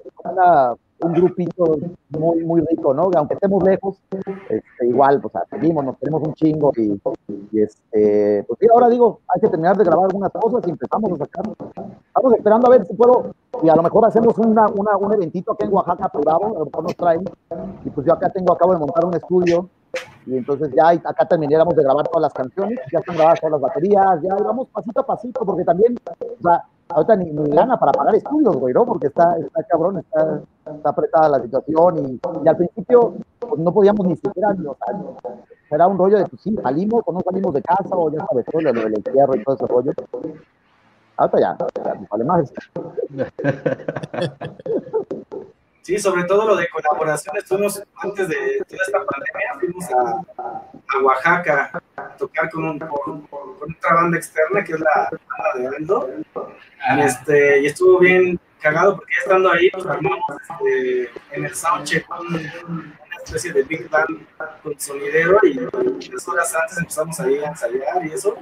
un 0.99 1.13
grupito 1.13 1.77
muy, 2.09 2.43
muy 2.43 2.61
rico, 2.61 2.93
¿no? 2.93 3.09
Aunque 3.15 3.35
estemos 3.35 3.63
lejos, 3.63 3.97
este, 4.49 4.87
igual, 4.87 5.19
pues 5.21 5.33
seguimos, 5.49 5.83
nos 5.83 5.97
tenemos 5.97 6.21
un 6.27 6.33
chingo 6.33 6.71
y, 6.75 6.99
este, 7.59 8.43
pues 8.47 8.59
sí, 8.59 8.67
ahora 8.71 8.89
digo, 8.89 9.19
hay 9.33 9.41
que 9.41 9.47
terminar 9.47 9.77
de 9.77 9.83
grabar 9.83 10.05
algunas 10.05 10.31
cosas 10.31 10.61
y 10.67 10.69
empezamos 10.69 11.11
a 11.13 11.17
sacar. 11.17 11.45
Estamos 12.07 12.33
esperando 12.33 12.67
a 12.67 12.77
ver 12.77 12.85
si 12.85 12.93
puedo, 12.93 13.31
y 13.63 13.69
a 13.69 13.75
lo 13.75 13.83
mejor 13.83 14.05
hacemos 14.05 14.37
una, 14.37 14.67
una, 14.67 14.97
un 14.97 15.13
eventito 15.13 15.53
aquí 15.53 15.65
en 15.65 15.73
Oaxaca, 15.73 16.11
Bravo, 16.13 16.45
a 16.45 16.59
lo 16.59 16.65
mejor 16.65 16.83
nos 16.83 16.95
traen, 16.95 17.23
y 17.83 17.89
pues 17.89 18.05
yo 18.05 18.13
acá 18.13 18.29
tengo, 18.29 18.53
acabo 18.53 18.73
de 18.73 18.79
montar 18.79 19.05
un 19.05 19.15
estudio 19.15 19.69
y 20.27 20.37
entonces 20.37 20.69
ya 20.75 20.89
acá 20.89 21.25
termináramos 21.25 21.73
de 21.75 21.83
grabar 21.83 22.05
todas 22.09 22.23
las 22.23 22.33
canciones, 22.33 22.79
ya 22.91 22.99
están 22.99 23.15
grabadas 23.15 23.39
todas 23.39 23.53
las 23.53 23.61
baterías, 23.61 24.21
ya 24.21 24.35
vamos 24.35 24.67
pasito 24.67 24.99
a 24.99 25.05
pasito, 25.05 25.45
porque 25.45 25.63
también, 25.63 25.95
o 26.19 26.43
sea, 26.43 26.65
ahorita 26.89 27.15
ni, 27.15 27.31
ni 27.31 27.49
lana 27.51 27.79
para 27.79 27.93
pagar 27.93 28.15
estudios, 28.15 28.57
güey, 28.57 28.73
¿no? 28.73 28.85
Porque 28.85 29.07
está, 29.07 29.37
está 29.37 29.63
cabrón, 29.63 29.99
está, 29.99 30.41
está 30.65 30.89
apretada 30.89 31.29
la 31.29 31.41
situación 31.41 32.19
y, 32.43 32.47
al 32.47 32.57
principio 32.57 33.13
pues, 33.39 33.57
no 33.57 33.71
podíamos 33.71 34.05
ni 34.05 34.17
siquiera, 34.17 34.53
ni, 34.53 34.65
o 34.65 34.75
sea, 34.75 34.93
era 35.71 35.87
un 35.87 35.97
rollo 35.97 36.17
de, 36.17 36.25
pues 36.25 36.41
sí, 36.41 36.53
salimos 36.61 37.03
o 37.05 37.13
no 37.13 37.21
salimos 37.21 37.53
de 37.53 37.61
casa 37.61 37.95
o 37.95 38.11
ya 38.11 38.19
sabes, 38.25 38.45
todo 38.45 38.61
lo 38.61 38.73
del 38.73 38.97
encierro 38.97 39.33
y 39.33 39.43
todo 39.45 39.55
ese 39.55 39.67
rollo. 39.67 39.91
Ahorita 41.15 41.39
ya, 41.39 41.57
ya 41.83 41.93
vale 42.09 42.23
más. 42.25 42.53
Sí, 45.87 45.97
sobre 45.99 46.25
todo 46.25 46.45
lo 46.45 46.57
de 46.57 46.67
colaboraciones. 46.67 47.45
Fuimos, 47.45 47.81
antes 47.95 48.27
de 48.27 48.61
toda 48.67 48.81
esta 48.85 49.05
pandemia, 49.05 49.53
fuimos 49.57 49.85
a, 49.89 51.01
Oaxaca 51.01 51.71
a 51.95 52.09
tocar 52.17 52.49
con, 52.49 52.65
un, 52.65 52.79
con, 52.79 53.25
otra 53.31 53.93
banda 53.93 54.17
externa, 54.17 54.65
que 54.65 54.73
es 54.73 54.81
la 54.81 55.09
banda 55.09 55.69
de 55.69 55.77
Aldo. 55.77 56.09
Y, 56.93 56.99
este, 56.99 57.61
y 57.61 57.67
estuvo 57.67 57.99
bien 57.99 58.37
cagado, 58.59 58.97
porque 58.97 59.13
estando 59.17 59.49
ahí, 59.49 59.71
nos 59.73 59.85
armamos 59.85 60.19
este, 60.41 61.09
en 61.31 61.45
el 61.45 61.55
soundcheck 61.55 62.05
una 62.19 62.93
especie 63.23 63.53
de 63.53 63.63
big 63.63 63.89
band 63.89 64.27
con 64.61 64.77
sonidero 64.77 65.39
y 65.43 65.55
tres 65.55 66.27
horas 66.27 66.53
antes 66.53 66.79
empezamos 66.79 67.17
ahí 67.21 67.39
a 67.39 67.47
ensayar 67.47 68.05
y 68.05 68.11
eso. 68.11 68.37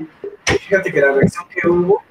fíjate 0.46 0.92
que 0.92 1.00
la 1.00 1.12
reacción 1.12 1.46
que 1.50 1.68
hubo 1.68 2.02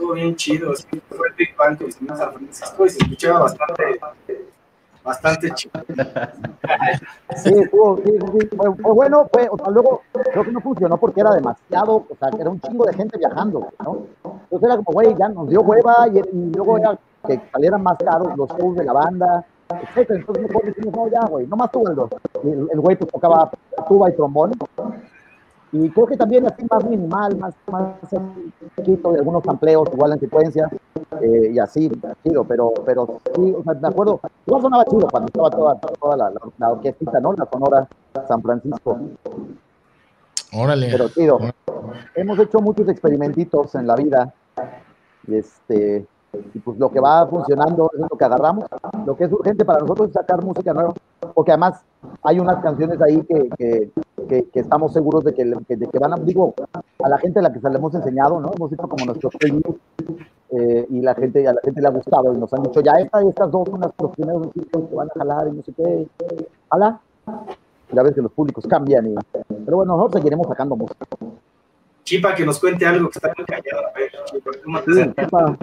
estuvo 0.00 0.14
bien 0.14 0.34
chido. 0.34 0.72
Fue 1.08 1.28
el 1.28 1.34
Big 1.34 1.54
Bang 1.56 1.76
que 1.76 1.92
San 1.92 2.32
Francisco 2.32 2.86
y 2.86 2.90
se 2.90 2.98
escuchaba 3.02 3.40
bastante, 3.40 4.00
bastante 5.04 5.50
chido. 5.52 5.72
Sí, 7.36 7.52
estuvo, 7.54 7.98
sí, 7.98 8.12
sí, 8.18 8.48
fue, 8.56 8.70
bueno, 8.92 9.28
fue, 9.32 9.46
o 9.50 9.58
sea, 9.58 9.68
luego 9.68 10.02
creo 10.12 10.44
que 10.44 10.52
no 10.52 10.60
funcionó 10.60 10.96
porque 10.96 11.20
era 11.20 11.32
demasiado, 11.32 12.06
o 12.08 12.16
sea, 12.18 12.30
era 12.38 12.50
un 12.50 12.60
chingo 12.60 12.84
de 12.86 12.94
gente 12.94 13.18
viajando, 13.18 13.68
¿no? 13.84 14.06
Entonces 14.24 14.68
era 14.68 14.76
como, 14.76 14.92
güey, 14.92 15.14
ya 15.18 15.28
nos 15.28 15.48
dio 15.48 15.60
hueva 15.60 16.08
y, 16.08 16.22
luego 16.54 16.78
era 16.78 16.98
que 17.26 17.40
salieran 17.52 17.82
más 17.82 17.98
caros 17.98 18.36
los 18.36 18.48
shows 18.50 18.76
de 18.76 18.84
la 18.84 18.92
banda, 18.94 19.44
etcétera. 19.68 20.20
Entonces 20.20 20.44
mejor 20.44 20.64
decimos, 20.64 20.94
no, 20.94 21.08
ya, 21.08 21.20
güey, 21.28 21.46
no 21.46 21.56
más 21.56 21.70
tú, 21.70 21.84
el, 21.86 22.68
el 22.72 22.80
güey 22.80 22.96
pues 22.96 23.10
tocaba 23.10 23.50
tuba 23.86 24.08
y 24.08 24.14
trombón 24.14 24.52
Y 25.72 25.88
creo 25.90 26.06
que 26.06 26.16
también 26.16 26.46
así 26.46 26.66
más 26.68 26.84
minimal, 26.84 27.36
más, 27.36 27.54
más 27.70 27.94
poquito, 28.74 29.12
de 29.12 29.18
algunos 29.18 29.46
amplios 29.46 29.88
igual 29.92 30.12
en 30.12 30.20
secuencia, 30.20 30.68
eh, 31.20 31.50
y 31.52 31.58
así, 31.60 31.88
chido, 32.24 32.44
pero, 32.44 32.74
pero 32.84 33.20
sí, 33.36 33.54
o 33.56 33.62
sea, 33.62 33.74
me 33.74 33.88
acuerdo, 33.88 34.20
igual 34.46 34.62
sonaba 34.62 34.84
chido 34.84 35.06
cuando 35.08 35.28
estaba 35.28 35.50
toda, 35.50 35.80
toda 36.00 36.16
la, 36.16 36.32
la, 36.58 36.70
orquestita, 36.70 37.20
¿no? 37.20 37.34
La 37.34 37.48
Sonora 37.52 37.88
San 38.26 38.42
Francisco. 38.42 38.98
Órale. 40.52 40.88
Pero 40.90 41.08
chido. 41.10 41.38
Hemos 42.16 42.38
hecho 42.40 42.58
muchos 42.58 42.88
experimentitos 42.88 43.74
en 43.76 43.86
la 43.86 43.94
vida, 43.94 44.34
y 45.28 45.36
este, 45.36 46.04
y 46.54 46.58
pues 46.60 46.78
lo 46.78 46.90
que 46.90 47.00
va 47.00 47.26
funcionando 47.26 47.90
es 47.92 48.00
lo 48.00 48.16
que 48.16 48.24
agarramos. 48.24 48.64
Lo 49.06 49.16
que 49.16 49.24
es 49.24 49.32
urgente 49.32 49.64
para 49.64 49.80
nosotros 49.80 50.08
es 50.08 50.14
sacar 50.14 50.44
música 50.44 50.72
nueva, 50.72 50.92
porque 51.34 51.52
además 51.52 51.82
hay 52.22 52.38
unas 52.38 52.62
canciones 52.62 53.00
ahí 53.00 53.22
que, 53.22 53.48
que, 54.28 54.44
que, 54.50 54.60
estamos 54.60 54.92
seguros 54.92 55.24
de 55.24 55.34
que, 55.34 55.44
de 55.44 55.86
que 55.86 55.98
van 55.98 56.12
a, 56.12 56.16
digo, 56.16 56.54
a 57.02 57.08
la 57.08 57.18
gente 57.18 57.40
a 57.40 57.42
la 57.42 57.52
que 57.52 57.60
se 57.60 57.68
le 57.68 57.76
hemos 57.76 57.94
enseñado, 57.94 58.40
¿no? 58.40 58.50
Hemos 58.54 58.72
hecho 58.72 58.88
como 58.88 59.04
nuestros 59.04 59.34
previews 59.36 59.76
eh, 60.50 60.86
y 60.88 61.00
la 61.00 61.14
gente, 61.14 61.46
a 61.46 61.52
la 61.52 61.60
gente 61.62 61.80
le 61.80 61.86
ha 61.86 61.90
gustado 61.90 62.32
y 62.34 62.38
nos 62.38 62.52
han 62.52 62.62
dicho, 62.62 62.80
ya 62.80 62.92
esta 62.92 63.22
y 63.22 63.28
estas 63.28 63.50
dos 63.50 63.68
son 63.68 63.80
los 63.80 64.10
primeros 64.12 64.48
que 64.52 64.94
van 64.94 65.08
a 65.08 65.18
jalar 65.18 65.48
y 65.48 65.52
no 65.52 65.62
sé 65.62 65.72
qué. 65.72 66.06
¿Hala? 66.70 67.00
Ya 67.92 68.02
ves 68.02 68.14
que 68.14 68.22
los 68.22 68.32
públicos 68.32 68.64
cambian 68.68 69.06
y... 69.06 69.14
Pero 69.64 69.78
bueno, 69.78 69.96
nosotros 69.96 70.20
seguiremos 70.20 70.46
sacando 70.46 70.76
música. 70.76 71.06
Chipa, 72.04 72.34
que 72.34 72.44
nos 72.44 72.58
cuente 72.58 72.86
algo 72.86 73.08
que 73.08 73.18
está 73.18 73.32
muy 73.36 73.46
callado. 73.46 73.86
A 73.86 73.98
ver, 73.98 74.10
Chipa, 75.16 75.58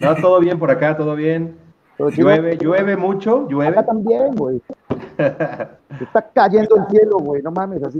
No, 0.00 0.14
todo 0.16 0.40
bien 0.40 0.58
por 0.58 0.70
acá, 0.70 0.96
todo 0.96 1.14
bien. 1.14 1.56
Llueve, 1.98 2.56
llueve 2.56 2.96
mucho, 2.96 3.46
llueve. 3.48 3.72
Acá 3.72 3.84
también, 3.84 4.34
güey. 4.34 4.62
Está 5.18 6.30
cayendo 6.34 6.76
el 6.76 6.86
cielo, 6.86 7.18
güey, 7.18 7.42
no 7.42 7.50
mames, 7.50 7.82
así. 7.82 7.98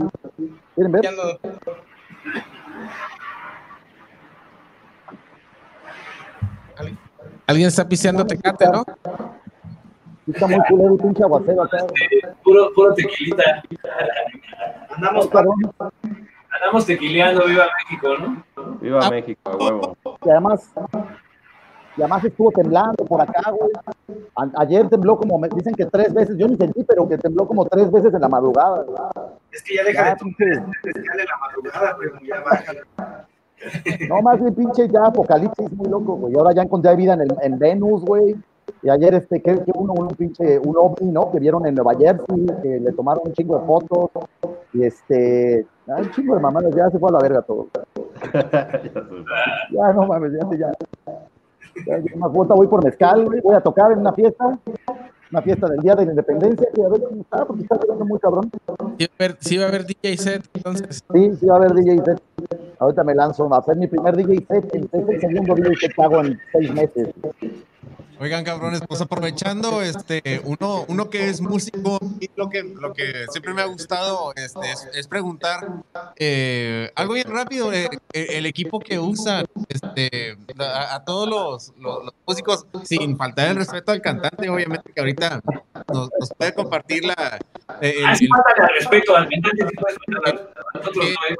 ¿Quieren 0.73 0.91
ver? 0.91 1.01
Alguien 7.45 7.67
está 7.67 7.87
piseando 7.87 8.25
tecate, 8.25 8.65
¿no? 8.71 8.85
Está 10.25 10.47
muy 10.47 10.59
culero 10.69 10.97
pinche 10.97 11.23
aguacero 11.23 11.63
acá. 11.63 11.77
Puro, 12.43 12.71
puro 12.73 12.93
tequilita. 12.93 13.61
Andamos, 14.95 15.29
andamos 16.49 16.85
tequileando, 16.85 17.45
viva 17.45 17.67
México, 17.77 18.17
¿no? 18.17 18.77
Viva 18.79 18.99
ah. 19.03 19.09
México, 19.09 19.51
huevo. 19.59 19.97
Y 20.25 20.29
además, 20.29 20.71
y 21.97 22.01
además 22.01 22.23
estuvo 22.23 22.51
temblando 22.51 23.05
por 23.05 23.21
acá, 23.21 23.51
güey. 23.51 23.71
ayer 24.57 24.87
tembló 24.89 25.17
como, 25.17 25.37
me 25.37 25.49
dicen 25.49 25.73
que 25.75 25.85
tres 25.85 26.13
veces, 26.13 26.37
yo 26.37 26.47
ni 26.47 26.55
sentí, 26.55 26.83
pero 26.83 27.07
que 27.07 27.17
tembló 27.17 27.47
como 27.47 27.65
tres 27.65 27.91
veces 27.91 28.13
en 28.13 28.21
la 28.21 28.29
madrugada. 28.29 28.85
Es 29.51 29.61
que 29.63 29.75
ya 29.75 29.83
deja 29.83 30.11
de 30.11 30.15
temblar 30.15 31.19
en 31.19 31.25
la 31.25 31.37
madrugada, 31.39 31.97
pero 31.99 32.13
ya 32.21 32.39
baja. 32.41 32.73
No, 34.09 34.21
más 34.21 34.39
bien 34.39 34.55
pinche 34.55 34.87
ya 34.87 35.05
apocalipsis 35.05 35.71
muy 35.73 35.87
loco, 35.89 36.15
güey. 36.15 36.35
Ahora 36.35 36.53
ya 36.53 36.63
encontré 36.63 36.95
vida 36.95 37.13
en, 37.13 37.21
el, 37.21 37.35
en 37.41 37.59
Venus, 37.59 38.03
güey. 38.03 38.35
Y 38.83 38.89
ayer, 38.89 39.13
este, 39.13 39.41
que, 39.41 39.61
uno, 39.75 39.93
un 39.93 40.07
pinche, 40.09 40.57
un 40.59 40.75
ovni, 40.77 41.11
¿no? 41.11 41.31
Que 41.31 41.39
vieron 41.39 41.65
en 41.67 41.75
Nueva 41.75 41.93
Jersey, 41.95 42.47
que 42.63 42.79
le 42.79 42.91
tomaron 42.93 43.23
un 43.25 43.33
chingo 43.33 43.59
de 43.59 43.65
fotos. 43.65 44.09
Y 44.73 44.83
este, 44.83 45.67
un 45.85 46.11
chingo 46.11 46.35
de 46.35 46.41
mamadas, 46.41 46.73
ya 46.75 46.89
se 46.89 46.97
fue 46.97 47.09
a 47.09 47.13
la 47.13 47.19
verga 47.19 47.41
todo. 47.41 47.67
ya, 49.71 49.93
no 49.93 50.07
mames, 50.07 50.31
ya, 50.33 50.57
ya. 50.57 50.71
Más 52.15 52.31
vuelta 52.31 52.53
voy 52.53 52.67
por 52.67 52.83
mezcal, 52.83 53.25
voy 53.43 53.55
a 53.55 53.61
tocar 53.61 53.91
en 53.91 53.99
una 53.99 54.13
fiesta, 54.13 54.57
una 55.31 55.41
fiesta 55.41 55.67
del 55.67 55.79
Día 55.79 55.95
de 55.95 56.05
la 56.05 56.11
Independencia, 56.11 56.67
y 56.75 56.81
a 56.81 56.89
ver 56.89 57.01
cómo 57.01 57.21
está, 57.21 57.45
porque 57.45 57.63
está 57.63 57.79
quedando 57.79 58.05
muy 58.05 58.19
cabrón. 58.19 58.51
Sí 59.39 59.57
va 59.57 59.65
a 59.65 59.67
haber 59.67 59.85
DJ 59.85 60.17
set, 60.17 60.43
entonces. 60.53 61.03
Sí, 61.13 61.31
sí 61.39 61.45
va 61.45 61.55
a 61.55 61.57
haber 61.57 61.73
DJ 61.73 62.03
set. 62.03 62.21
Ahorita 62.79 63.03
me 63.03 63.15
lanzo 63.15 63.53
a 63.53 63.57
hacer 63.57 63.77
mi 63.77 63.87
primer 63.87 64.15
DJ 64.15 64.45
set, 64.47 64.75
es 64.75 65.09
el 65.09 65.21
segundo 65.21 65.55
DJ 65.55 65.75
set 65.79 65.93
que 65.95 66.03
hago 66.03 66.21
en 66.21 66.39
seis 66.51 66.73
meses. 66.73 67.09
Oigan, 68.21 68.43
cabrones, 68.43 68.81
pues 68.87 69.01
aprovechando, 69.01 69.81
este, 69.81 70.41
uno, 70.43 70.85
uno 70.87 71.09
que 71.09 71.27
es 71.27 71.41
músico, 71.41 71.97
lo 72.35 72.51
que, 72.51 72.61
lo 72.61 72.93
que 72.93 73.25
siempre 73.31 73.51
me 73.51 73.63
ha 73.63 73.65
gustado 73.65 74.31
este, 74.35 74.59
es, 74.93 75.07
preguntar 75.07 75.67
eh, 76.17 76.91
algo 76.93 77.15
bien 77.15 77.27
rápido, 77.31 77.73
eh, 77.73 77.89
eh, 78.13 78.27
el 78.33 78.45
equipo 78.45 78.79
que 78.79 78.99
usan, 78.99 79.47
este, 79.69 80.37
a, 80.59 81.03
todos 81.03 81.27
los, 81.27 81.73
los, 81.79 82.13
músicos, 82.27 82.67
sin 82.83 83.17
faltar 83.17 83.47
el 83.47 83.55
respeto 83.55 83.91
al 83.91 84.03
cantante, 84.03 84.51
obviamente 84.51 84.91
que 84.93 84.99
ahorita 85.01 85.41
nos, 85.91 86.11
puede 86.37 86.53
compartir 86.53 87.03
la... 87.05 87.39
El, 87.81 88.05
Así 88.05 88.27
falta 88.27 88.53
el 88.55 88.75
respeto 88.77 89.15
al 89.15 89.27
cantante, 89.27 89.65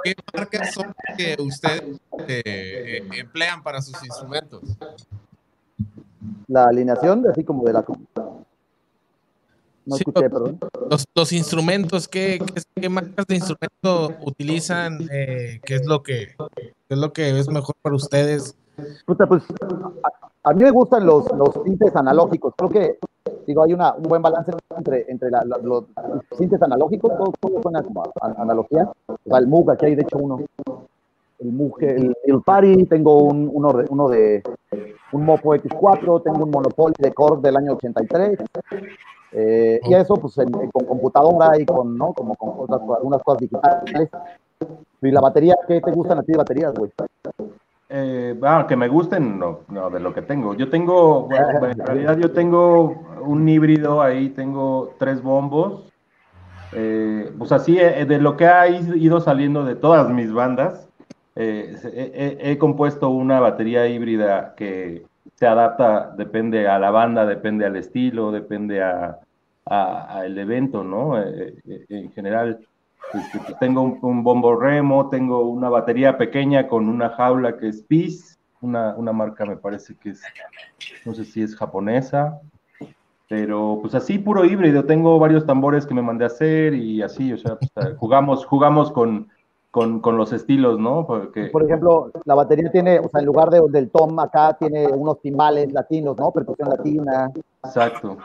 ¿Qué, 0.04 0.16
marcas 0.34 0.74
son 0.74 0.96
que 1.16 1.36
ustedes 1.40 1.84
emplean 3.12 3.62
para 3.62 3.84
sus 3.84 4.04
instrumentos? 4.04 4.62
La 6.52 6.66
alineación, 6.66 7.26
así 7.28 7.44
como 7.44 7.64
de 7.64 7.74
la... 7.74 7.86
No 9.84 9.96
escuché, 9.96 10.30
perdón. 10.30 10.60
Los, 10.90 11.06
los, 11.16 11.32
instrumentos, 11.32 12.08
¿qué, 12.08 12.40
qué, 12.76 12.90
marcas 12.90 13.26
de 13.26 13.36
instrumento 13.36 14.14
utilizan? 14.26 15.00
Eh, 15.12 15.60
¿Qué 15.64 15.76
es 15.76 15.86
lo 15.88 16.04
que 16.04 16.36
es 16.90 16.98
lo 16.98 17.12
que 17.12 17.40
es 17.40 17.50
mejor 17.50 17.76
para 17.82 17.96
ustedes? 17.96 18.56
pues, 19.06 19.44
a, 20.44 20.54
mí 20.54 20.64
me 20.64 20.72
gustan 20.72 21.06
los, 21.06 21.26
los 21.36 21.50
sintes 21.64 21.96
analógicos. 21.96 22.54
Creo 22.56 22.70
que 22.70 23.00
digo, 23.48 23.64
hay 23.64 23.74
una, 23.74 23.94
un 23.94 24.04
buen 24.04 24.22
balance 24.22 24.52
entre, 24.78 25.10
entre 25.10 25.30
los 25.64 25.86
sintes 26.38 26.62
analógicos, 26.62 27.12
todo, 27.18 27.34
todo 27.40 27.62
suena 27.64 27.82
como 27.82 28.04
analogía. 28.22 28.88
O 29.08 29.18
sea, 29.26 29.40
el 29.40 29.48
Moog, 29.48 29.72
aquí 29.72 29.88
hay 29.88 29.96
de 29.96 30.04
hecho 30.04 30.18
uno. 30.18 30.42
El 31.42 31.90
el, 31.90 32.16
el 32.24 32.42
Party, 32.42 32.86
tengo 32.86 33.24
un, 33.24 33.50
uno, 33.52 33.74
uno 33.90 34.10
de 34.10 34.44
un 35.12 35.26
Mopo 35.26 35.56
X4, 35.56 36.24
tengo 36.24 36.44
un 36.44 36.52
Monopoly 36.52 36.94
de 37.00 37.12
Core 37.14 37.42
del 37.42 37.58
año 37.58 37.74
83. 37.74 38.40
Eh, 39.34 39.80
y 39.84 39.94
eso, 39.94 40.16
pues, 40.16 40.36
con 40.72 40.86
computadora 40.86 41.60
y 41.60 41.66
con, 41.66 41.98
¿no? 41.98 42.14
Como 42.14 42.36
con 42.36 42.72
algunas 42.74 43.24
cosas 43.24 43.42
digitales. 43.42 44.10
¿Y 45.02 45.12
la 45.12 45.22
batería? 45.22 45.56
¿Qué 45.68 45.82
te 45.82 45.92
gustan 45.92 46.20
a 46.20 46.24
ti 46.24 46.34
de 46.34 46.38
baterías, 46.38 46.74
güey? 46.74 46.92
Eh, 47.90 48.40
ah, 48.44 48.66
que 48.70 48.76
me 48.76 48.88
gusten, 48.88 49.40
no, 49.40 49.62
no, 49.70 49.90
de 49.90 50.00
lo 50.00 50.14
que 50.14 50.22
tengo. 50.22 50.54
Yo 50.54 50.70
tengo, 50.70 51.24
bueno, 51.24 51.66
en 51.72 51.86
realidad 51.86 52.18
yo 52.18 52.32
tengo 52.32 52.96
un 53.22 53.48
híbrido 53.50 54.02
ahí, 54.02 54.30
tengo 54.30 54.94
tres 54.98 55.22
bombos. 55.22 55.92
Eh, 56.74 57.34
pues 57.38 57.52
así, 57.52 57.78
eh, 57.78 58.06
de 58.06 58.20
lo 58.20 58.38
que 58.38 58.46
ha 58.48 58.70
ido 58.70 59.20
saliendo 59.20 59.66
de 59.66 59.76
todas 59.76 60.10
mis 60.10 60.32
bandas, 60.32 60.88
eh, 61.36 62.38
he, 62.40 62.58
compuesto 62.58 63.10
una 63.10 63.40
batería 63.40 63.88
híbrida 63.88 64.54
que 64.56 65.06
se 65.36 65.48
adapta, 65.48 66.12
depende 66.18 66.68
a 66.68 66.78
la 66.78 66.92
banda, 66.92 67.26
depende 67.26 67.66
al 67.66 67.76
estilo, 67.76 68.32
depende 68.32 68.82
a, 68.82 69.20
el 70.26 70.38
evento, 70.38 70.84
¿no? 70.84 71.22
Eh, 71.22 71.56
eh, 71.66 71.86
en 71.90 72.12
general, 72.12 72.60
este, 73.14 73.40
pues, 73.40 73.58
tengo 73.60 73.82
un, 73.82 74.24
bombo 74.24 74.56
remo, 74.60 75.08
tengo 75.10 75.44
una 75.44 75.70
batería 75.70 76.18
pequeña 76.18 76.68
con 76.68 76.90
una 76.90 77.10
jaula 77.10 77.58
que 77.58 77.70
es 77.70 77.82
PIS, 77.84 78.38
una, 78.60 78.94
una 78.96 79.14
marca 79.14 79.46
me 79.46 79.56
parece 79.56 79.96
que 79.96 80.10
es, 80.10 80.22
no 81.06 81.14
sé 81.14 81.24
si 81.24 81.42
es 81.42 81.56
japonesa, 81.56 82.42
pero 83.30 83.80
pues 83.82 83.96
así 83.96 84.20
puro 84.20 84.44
híbrido, 84.44 84.84
tengo 84.84 85.18
varios 85.18 85.46
tambores 85.46 85.86
que 85.86 85.94
me 85.94 86.02
mandé 86.02 86.26
a 86.26 86.28
hacer 86.28 86.74
y 86.74 87.02
así, 87.02 87.32
o 87.32 87.38
sea, 87.38 87.56
pues, 87.56 87.96
jugamos, 87.98 88.46
jugamos 88.46 88.92
con 88.92 89.30
con, 89.72 90.02
con, 90.02 90.18
los 90.18 90.34
estilos, 90.34 90.78
¿no? 90.80 91.08
Porque... 91.08 91.46
Por 91.46 91.64
ejemplo, 91.64 92.12
la 92.26 92.36
batería 92.36 92.70
tiene, 92.72 93.00
o 93.00 93.10
sea, 93.10 93.22
en 93.22 93.26
lugar 93.26 93.50
de, 93.50 93.62
del 93.70 93.90
tom 93.90 94.20
acá, 94.20 94.56
tiene 94.60 94.88
unos 94.88 95.22
timbales 95.22 95.72
latinos, 95.72 96.18
¿no? 96.18 96.32
Percusión 96.32 96.70
latina. 96.70 97.32
Exacto. 97.64 98.18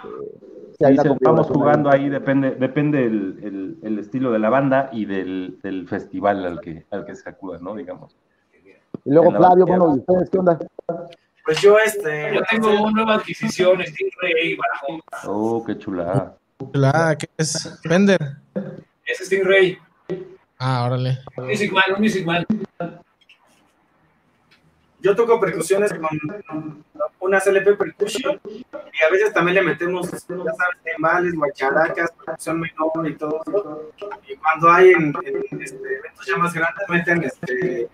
Eh, 0.81 0.97
vamos 1.21 1.47
jugando 1.47 1.91
ahí, 1.91 2.09
depende, 2.09 2.51
depende 2.51 3.05
el, 3.05 3.39
el, 3.43 3.79
el, 3.83 3.99
estilo 3.99 4.31
de 4.31 4.39
la 4.39 4.51
banda 4.51 4.91
y 4.93 5.07
del, 5.07 5.59
del, 5.63 5.89
festival 5.89 6.45
al 6.45 6.61
que, 6.61 6.85
al 6.91 7.07
que 7.07 7.15
se 7.15 7.31
acuda, 7.31 7.59
¿no? 7.61 7.75
Digamos. 7.75 8.15
Y 9.05 9.11
luego, 9.11 9.31
Flavio, 9.31 9.65
bueno, 9.67 9.95
¿y 9.97 10.01
ustedes 10.01 10.29
qué 10.29 10.39
onda? 10.39 10.59
Pues 11.45 11.61
yo, 11.63 11.79
este, 11.79 12.35
yo 12.35 12.41
tengo 12.51 12.83
una 12.83 12.91
nueva 12.91 13.15
adquisición, 13.15 13.81
Stingray 13.81 14.57
bajo. 14.57 15.01
Oh, 15.29 15.65
qué 15.65 15.79
chulada. 15.79 16.37
Chulada, 16.59 17.17
¿qué 17.17 17.29
es? 17.39 17.81
Fender. 17.83 18.19
Es 19.07 19.19
Stingray. 19.19 19.79
Ah, 20.59 20.85
órale. 20.87 21.19
Un 21.37 21.47
Music 21.47 21.73
Man, 21.73 21.85
un 21.95 22.01
Music 22.01 22.25
Man. 22.25 22.47
Yo 25.01 25.15
toco 25.15 25.39
percusiones 25.39 25.93
con 25.93 26.85
una 27.21 27.41
CLP 27.41 27.77
Percussion 27.77 28.41
y 28.45 29.05
a 29.07 29.11
veces 29.11 29.33
también 29.33 29.57
le 29.57 29.63
metemos, 29.63 30.11
ya 30.11 30.19
sabes, 30.19 30.77
timbales, 30.85 31.35
guacharacas, 31.35 32.11
percusión 32.13 32.61
menor 32.61 33.09
y 33.09 33.15
todo 33.15 33.41
eso. 33.47 33.93
Y 34.27 34.37
cuando 34.37 34.71
hay 34.71 34.91
en, 34.91 35.15
este, 35.61 35.77
eventos 35.77 36.27
ya 36.27 36.37
más 36.39 36.55
grandes 36.55 36.89
meten 36.89 37.23
este, 37.23 37.89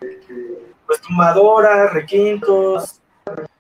pues 0.87 1.01
tumbadoras, 1.01 1.93
requintos, 1.93 3.02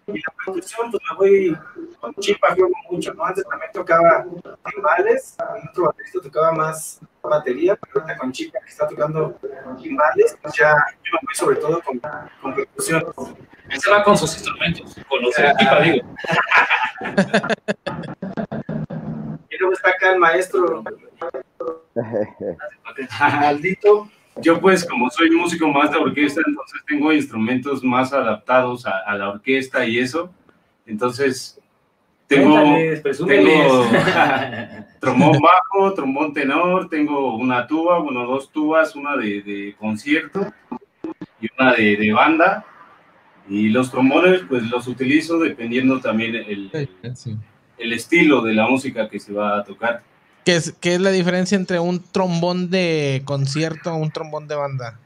y 0.07 0.19
la 0.19 0.33
percusión, 0.45 0.91
pues 0.91 1.03
me 1.11 1.17
voy 1.17 1.59
con 2.01 2.15
chipa, 2.17 2.55
juego 2.55 2.73
mucho, 2.91 3.15
¿no? 3.15 3.25
Antes 3.25 3.45
también 3.49 3.71
tocaba 3.73 4.25
timbales, 4.71 5.37
en 5.39 5.69
otro 5.69 5.85
baterista 5.85 6.21
tocaba 6.23 6.53
más 6.53 7.01
batería, 7.23 7.77
pero 7.77 8.01
ahorita 8.01 8.19
con 8.19 8.33
chipa 8.33 8.59
que 8.61 8.71
está 8.71 8.89
tocando 8.89 9.39
timbales, 9.81 10.37
pues 10.43 10.55
ya 10.55 10.75
yo 11.05 11.13
me 11.13 11.19
voy 11.23 11.35
sobre 11.35 11.57
todo 11.57 11.81
con, 11.83 12.01
con 12.41 12.55
percusión. 12.55 13.05
Se 13.71 13.91
va 13.91 14.03
con 14.03 14.17
sus 14.19 14.35
instrumentos, 14.35 14.97
con 15.09 15.23
los 15.23 15.39
equipa, 15.39 15.81
digo. 15.81 16.07
y 19.49 19.57
luego 19.59 19.73
está 19.73 19.91
acá 19.91 20.13
el 20.13 20.19
maestro. 20.19 20.83
Maldito. 23.21 24.09
Yo 24.43 24.61
pues 24.61 24.85
como 24.85 25.09
soy 25.11 25.31
músico 25.31 25.69
más 25.69 25.91
de 25.91 25.99
orquesta, 25.99 26.41
entonces 26.47 26.81
tengo 26.87 27.13
instrumentos 27.13 27.83
más 27.83 28.13
adaptados 28.13 28.87
a, 28.87 28.99
a 29.07 29.17
la 29.17 29.31
orquesta 29.31 29.87
y 29.87 29.99
eso. 29.99 30.33
Entonces 30.87 31.61
tengo, 32.33 32.57
tengo 33.27 33.87
trombón 35.01 35.39
bajo, 35.41 35.95
trombón 35.95 36.33
tenor, 36.33 36.89
tengo 36.89 37.37
una 37.37 37.67
tuba, 37.67 37.99
bueno, 37.99 38.25
dos 38.27 38.51
tubas, 38.51 38.97
una 38.97 39.17
de, 39.17 39.43
de 39.43 39.75
concierto 39.79 40.53
y 41.41 41.49
una 41.59 41.75
de, 41.75 41.97
de, 41.97 42.13
banda. 42.13 42.65
Y 43.49 43.69
los 43.69 43.91
trombones, 43.91 44.43
pues 44.49 44.63
los 44.71 44.87
utilizo 44.87 45.39
dependiendo 45.39 46.01
también 46.01 46.37
el, 46.37 46.71
el, 47.77 47.93
estilo 47.93 48.41
de 48.41 48.55
la 48.55 48.67
música 48.67 49.09
que 49.09 49.21
se 49.21 49.33
va 49.33 49.59
a 49.59 49.65
tocar. 49.65 50.03
¿Qué 50.45 50.57
es, 50.57 50.75
¿Qué 50.81 50.95
es 50.95 51.01
la 51.01 51.11
diferencia 51.11 51.57
entre 51.57 51.79
un 51.79 52.03
trombón 52.03 52.71
de 52.71 53.23
concierto 53.25 53.93
o 53.93 53.97
un 53.97 54.11
trombón 54.11 54.49
de 54.49 54.57
banda? 54.57 54.99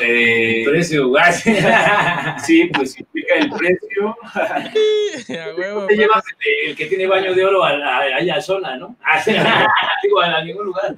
Eh, 0.00 0.64
precio, 0.66 1.12
sí, 2.44 2.70
pues 2.74 2.98
implica 2.98 3.34
el 3.36 3.50
precio. 3.50 4.16
te 5.26 5.96
llevas 5.96 6.24
el, 6.40 6.70
el, 6.70 6.76
que 6.76 6.86
tiene 6.86 7.06
baño 7.06 7.34
de 7.34 7.44
oro 7.44 7.64
a, 7.64 7.70
a, 7.70 7.98
allá 8.16 8.36
a 8.36 8.40
zona, 8.40 8.76
¿no? 8.76 8.96
Digo, 10.02 10.20
a, 10.20 10.42
ningún 10.42 10.66
lugar. 10.66 10.96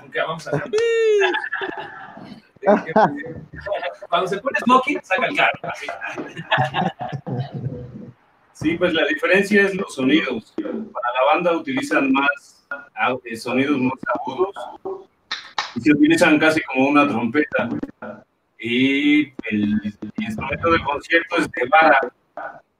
Porque 0.00 0.20
vamos 0.20 0.48
a 0.48 0.62
Cuando 4.08 4.26
se 4.26 4.38
pone 4.38 4.58
smoking, 4.60 5.00
saca 5.02 5.26
el 5.26 5.36
carro. 5.36 5.60
Así. 5.62 5.86
Sí, 8.60 8.76
pues 8.76 8.92
la 8.92 9.06
diferencia 9.06 9.62
es 9.62 9.74
los 9.74 9.94
sonidos. 9.94 10.52
Para 10.56 11.12
la 11.14 11.32
banda 11.32 11.56
utilizan 11.56 12.10
más 12.10 12.66
sonidos 13.36 13.78
más 13.78 13.98
agudos 14.14 14.54
y 15.76 15.80
se 15.80 15.92
utilizan 15.92 16.38
casi 16.40 16.60
como 16.62 16.88
una 16.88 17.06
trompeta. 17.06 17.68
Y 18.58 19.28
el, 19.50 19.80
el 19.82 20.12
instrumento 20.16 20.72
de 20.72 20.82
concierto 20.82 21.36
es 21.36 21.48
de 21.52 21.68
vara 21.70 22.00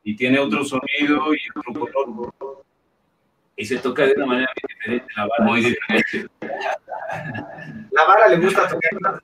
y 0.02 0.16
tiene 0.16 0.40
otro 0.40 0.64
sonido 0.64 1.32
y 1.32 1.38
otro 1.54 1.86
color. 1.92 2.64
Y 3.56 3.64
se 3.64 3.78
toca 3.78 4.04
de 4.04 4.14
una 4.14 4.26
manera 4.26 4.50
muy 4.54 4.74
diferente, 4.74 5.06
la 5.16 5.26
vara. 5.26 5.44
Muy 5.44 5.60
diferente. 5.60 6.26
La 7.92 8.04
vara 8.04 8.28
le 8.28 8.36
gusta 8.38 8.68
tocar. 8.68 9.22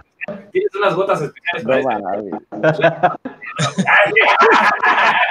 Tienes 0.52 0.74
unas 0.74 0.94
gotas 0.94 1.22
especiales 1.22 1.84
para 1.84 1.98
No, 1.98 2.14
eso. 2.14 2.40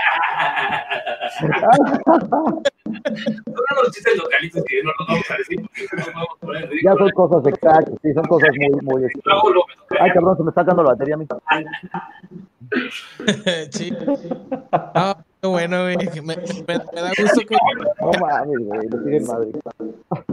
Son 2.20 3.44
unos 3.46 3.92
chistes 3.94 4.18
localitos 4.18 4.64
que 4.66 4.84
no 4.84 4.92
los 5.00 5.08
vamos 5.08 5.32
a 5.32 5.38
decir 5.38 5.62
porque 5.62 5.88
no 5.92 5.98
nos 5.98 6.14
vamos 6.14 6.30
a 6.30 6.46
poner 6.46 6.70
Ya 6.84 6.94
son 6.94 7.10
cosas 7.12 7.46
exactas, 7.48 7.94
sí, 8.02 8.14
son 8.14 8.24
cosas 8.26 8.50
muy, 8.58 8.82
muy. 8.82 9.04
Ay, 10.00 10.12
cabrón, 10.12 10.38
se 10.38 10.44
me 10.44 10.50
está 10.50 10.64
dando 10.64 10.84
la 10.84 10.90
batería 10.92 11.16
a 11.16 11.18
mí. 11.18 11.28
sí. 13.72 13.92
Ah, 14.72 15.18
qué 15.42 15.48
bueno, 15.48 15.84
güey. 15.84 15.98
Me, 15.98 16.22
me- 16.22 16.36
me 16.38 17.02
da 17.02 17.12
gusto 17.18 17.42
que 17.48 17.56
No 18.00 18.12
mames, 18.20 18.58
güey, 18.60 18.90
lo 18.90 19.04
siguen 19.04 19.26
madre. 19.28 19.48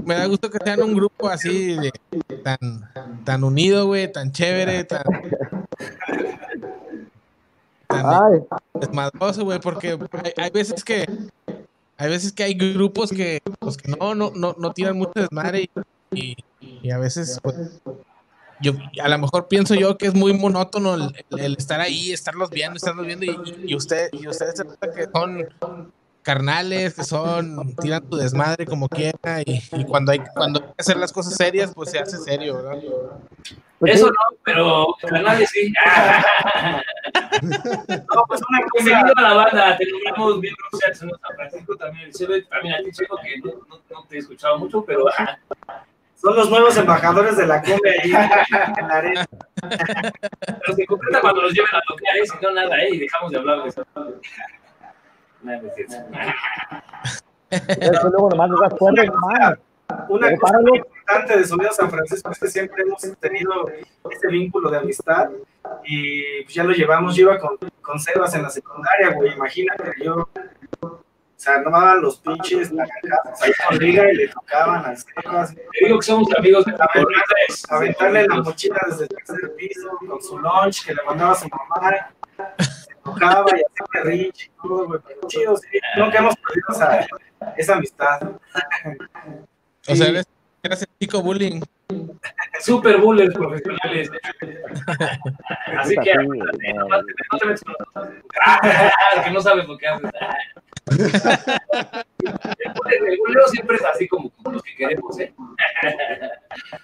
me 0.05 0.15
da 0.15 0.27
gusto 0.27 0.51
que 0.51 0.59
sean 0.65 0.83
un 0.83 0.95
grupo 0.95 1.29
así 1.29 1.77
de 1.77 1.91
tan 2.43 2.59
tan 3.25 3.45
unido, 3.45 3.87
güey, 3.87 4.11
tan 4.11 4.33
chévere, 4.33 4.85
tan 4.85 5.03
tan 8.03 8.81
desmadroso, 8.81 9.45
güey, 9.45 9.59
porque 9.61 9.99
hay, 10.25 10.33
hay 10.45 10.51
veces 10.51 10.83
que 10.85 11.05
hay 11.99 12.11
veces 12.11 12.33
que 12.33 12.43
hay 12.45 12.55
grupos 12.55 13.11
que 13.11 13.41
pues 13.59 13.77
que 13.77 13.89
no 13.91 14.15
no 14.15 14.31
no 14.35 14.55
no 14.59 14.73
tiran 14.73 14.97
mucho 14.99 15.13
desmadre 15.15 15.63
y, 15.63 15.71
y, 16.15 16.37
y 16.83 16.91
a 16.91 16.99
veces 16.99 17.39
pues 17.43 17.57
yo 18.61 18.73
a 19.03 19.09
lo 19.09 19.19
mejor 19.19 19.49
pienso 19.49 19.75
yo 19.75 19.97
que 19.99 20.07
es 20.07 20.15
muy 20.15 20.33
monótono 20.33 20.95
el, 20.95 21.13
el- 21.31 21.39
el 21.41 21.55
estar 21.59 21.81
ahí, 21.81 22.13
estarlos 22.13 22.51
viendo, 22.51 22.77
estarlos 22.77 23.07
viendo 23.07 23.27
y, 23.27 23.75
usted 23.75 24.09
y 24.13 24.27
ustedes 24.29 24.55
se 24.57 24.65
que 24.95 25.07
son 25.13 25.47
carnales, 26.23 26.95
que 26.95 27.05
son 27.05 27.75
tiran 27.77 28.03
tu 28.09 28.17
desmadre 28.17 28.67
como 28.67 28.89
quiera 28.89 29.43
y, 29.45 29.63
y 29.73 29.85
cuando 29.85 30.13
hay 30.13 30.21
cuando 30.35 30.61
hay 30.61 30.67
que 30.69 30.75
hacer 30.79 30.97
las 30.97 31.13
cosas 31.13 31.35
serias, 31.35 31.73
pues 31.75 31.91
se 31.91 31.99
hace 31.99 32.19
serio, 32.19 32.57
¿verdad? 32.57 32.79
Eso 33.85 34.07
no, 34.07 34.37
pero 34.43 34.97
canales 35.03 35.51
sí. 35.51 35.73
No, 37.43 38.25
pues 38.27 38.41
una 38.49 38.63
cosa. 38.69 38.85
Bienvenido 38.85 39.15
a 39.17 39.23
la 39.23 39.35
banda, 39.35 39.77
te 39.77 39.87
nombramos 39.91 40.41
miembros 40.41 40.71
de 40.73 40.95
San 40.95 41.11
Francisco 41.35 41.77
también. 41.77 42.13
Se 42.13 42.27
ve 42.27 42.43
también 42.43 42.75
a 42.75 42.79
ti, 42.79 42.91
Checo, 42.93 43.17
que 43.23 43.39
no, 43.39 43.53
no, 43.69 43.81
no 43.91 44.05
te 44.09 44.17
he 44.17 44.19
escuchado 44.19 44.59
mucho, 44.59 44.85
pero 44.85 45.07
ah, 45.19 45.39
Son 46.15 46.35
los 46.35 46.51
nuevos 46.51 46.77
embajadores 46.77 47.37
de 47.37 47.47
la 47.47 47.63
cumbia 47.63 47.93
ahí 48.03 48.13
en 48.79 48.89
la 48.89 48.95
arena. 48.95 49.27
pero 49.61 50.75
se 50.75 50.87
concreta 50.87 51.21
cuando 51.21 51.43
los 51.43 51.53
lleven 51.53 51.75
a 51.75 51.81
tocar, 51.87 52.17
¿eh? 52.17 52.27
si 52.27 52.45
no, 52.45 52.51
nada, 52.53 52.83
¿eh? 52.83 52.91
y 52.93 52.99
dejamos 52.99 53.31
de 53.31 53.39
hablar 53.39 53.63
de 53.63 53.69
eso. 53.69 53.87
Nada, 55.43 55.61
no 55.61 55.69
es 55.69 55.75
cierto. 55.75 55.95
es 57.51 57.61
que 58.01 58.09
luego 58.09 58.31
nomás 58.31 58.51
les 58.51 58.61
das 58.61 58.75
nomás. 58.81 59.59
Una 60.09 60.31
cosa 60.31 60.41
páralo. 60.41 60.69
muy 60.69 60.79
importante 60.79 61.39
de 61.39 61.45
Sonido 61.45 61.73
San 61.73 61.91
Francisco 61.91 62.31
es 62.31 62.39
que 62.39 62.49
siempre 62.49 62.83
hemos 62.83 63.03
tenido 63.21 63.67
ese 64.11 64.29
vínculo 64.29 64.71
de 64.71 64.79
amistad 64.79 65.31
y 65.85 66.43
pues 66.43 66.55
ya 66.55 66.65
lo 66.65 66.73
llevamos, 66.73 67.15
yo 67.15 67.25
iba 67.25 67.39
con, 67.39 67.57
con 67.81 67.99
Sebas 67.99 68.35
en 68.35 68.43
la 68.43 68.51
secundaria, 68.51 69.11
güey, 69.11 69.33
imagínate, 69.33 69.93
yo, 70.03 70.29
o 70.81 71.01
sea, 71.37 71.59
no 71.59 71.71
daban 71.71 72.01
los 72.03 72.19
pinches 72.19 72.73
naranjazos 72.73 73.43
ahí 73.43 73.53
con 73.69 73.79
liga 73.79 74.11
y 74.11 74.17
le 74.17 74.29
tocaban 74.29 74.85
al 74.85 74.97
Sebas, 74.97 75.55
Te 75.55 75.87
digo 75.87 75.99
que 75.99 76.07
somos 76.07 76.29
amigos 76.37 76.65
de 76.65 76.73
la 76.73 76.89
aventarle 77.71 78.27
la 78.27 78.43
mochila 78.43 78.81
desde 78.89 79.05
el 79.05 79.09
tercer 79.09 79.55
piso 79.57 79.91
con 80.09 80.23
su 80.23 80.39
lunch 80.39 80.85
que 80.85 80.95
le 80.95 81.03
mandaba 81.05 81.33
a 81.33 81.37
su 81.37 81.49
mamá, 81.49 82.11
se 82.59 82.93
enojaba 83.05 83.51
y 83.51 83.63
hacía 83.63 83.87
berrinche 83.95 84.47
y 84.47 84.63
todo, 84.63 84.87
güey, 84.87 85.01
pero 85.07 85.21
chido, 85.29 85.57
sí, 85.57 85.79
nunca 85.97 86.19
hemos 86.19 86.35
perdido 86.37 86.69
esa, 86.71 87.07
esa 87.57 87.75
amistad. 87.77 88.21
O 89.89 89.95
sea, 89.95 90.09
eres, 90.09 90.27
eres 90.63 90.83
el 90.83 90.89
chico 91.01 91.23
bullying. 91.23 91.61
super 92.61 92.99
bullers 92.99 93.33
profesionales. 93.35 94.11
Así 95.79 95.95
que 95.97 96.13
sí, 96.13 96.17
no, 96.75 96.85
no 96.89 96.99
te. 96.99 97.55
Ah, 98.45 98.61
que 99.25 99.31
no 99.31 99.41
sabes 99.41 99.67
lo 99.69 99.77
que 99.79 99.87
haces. 99.87 100.11
El 100.89 100.97
bullying- 102.75 103.19
buleo 103.19 103.49
siempre 103.49 103.77
es 103.77 103.85
así 103.85 104.09
como 104.09 104.31
los 104.51 104.63
que 104.63 104.75
queremos, 104.77 105.19
¿eh? 105.19 105.33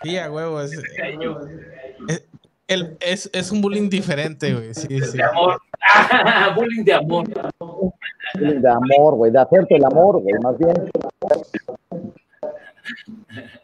Sí, 0.03 0.16
a 0.18 0.30
huevo. 0.30 0.61
Es, 0.61 0.72
el- 2.68 2.96
es, 3.00 3.30
es 3.32 3.50
un 3.53 3.61
bullying 3.62 3.88
diferente, 3.88 4.53
güey. 4.55 4.74
Sí, 4.74 5.00
sí. 5.00 5.16
De 5.16 5.22
amor. 5.24 5.61
bullying 6.57 6.84
de 6.84 6.94
amor. 6.94 7.26
De 8.34 8.68
amor, 8.68 9.14
güey, 9.16 9.30
de 9.32 9.40
hacerte 9.40 9.76
el 9.76 9.84
amor, 9.84 10.20
güey, 10.20 10.34
más 10.42 10.59
bien. 10.59 10.74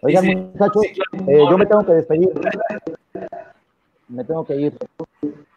Oigan, 0.03 0.25
Sí, 0.25 0.31
sí. 0.31 0.37
muchachos, 0.37 0.83
Sí, 0.83 1.01
claro. 1.01 1.25
eh, 1.31 1.47
yo 1.51 1.59
me 1.59 1.67
tengo 1.67 1.85
que 1.87 1.93
despedir. 1.95 2.31
Me 4.09 4.25
tengo 4.25 4.45
que 4.45 4.57
ir. 4.57 4.79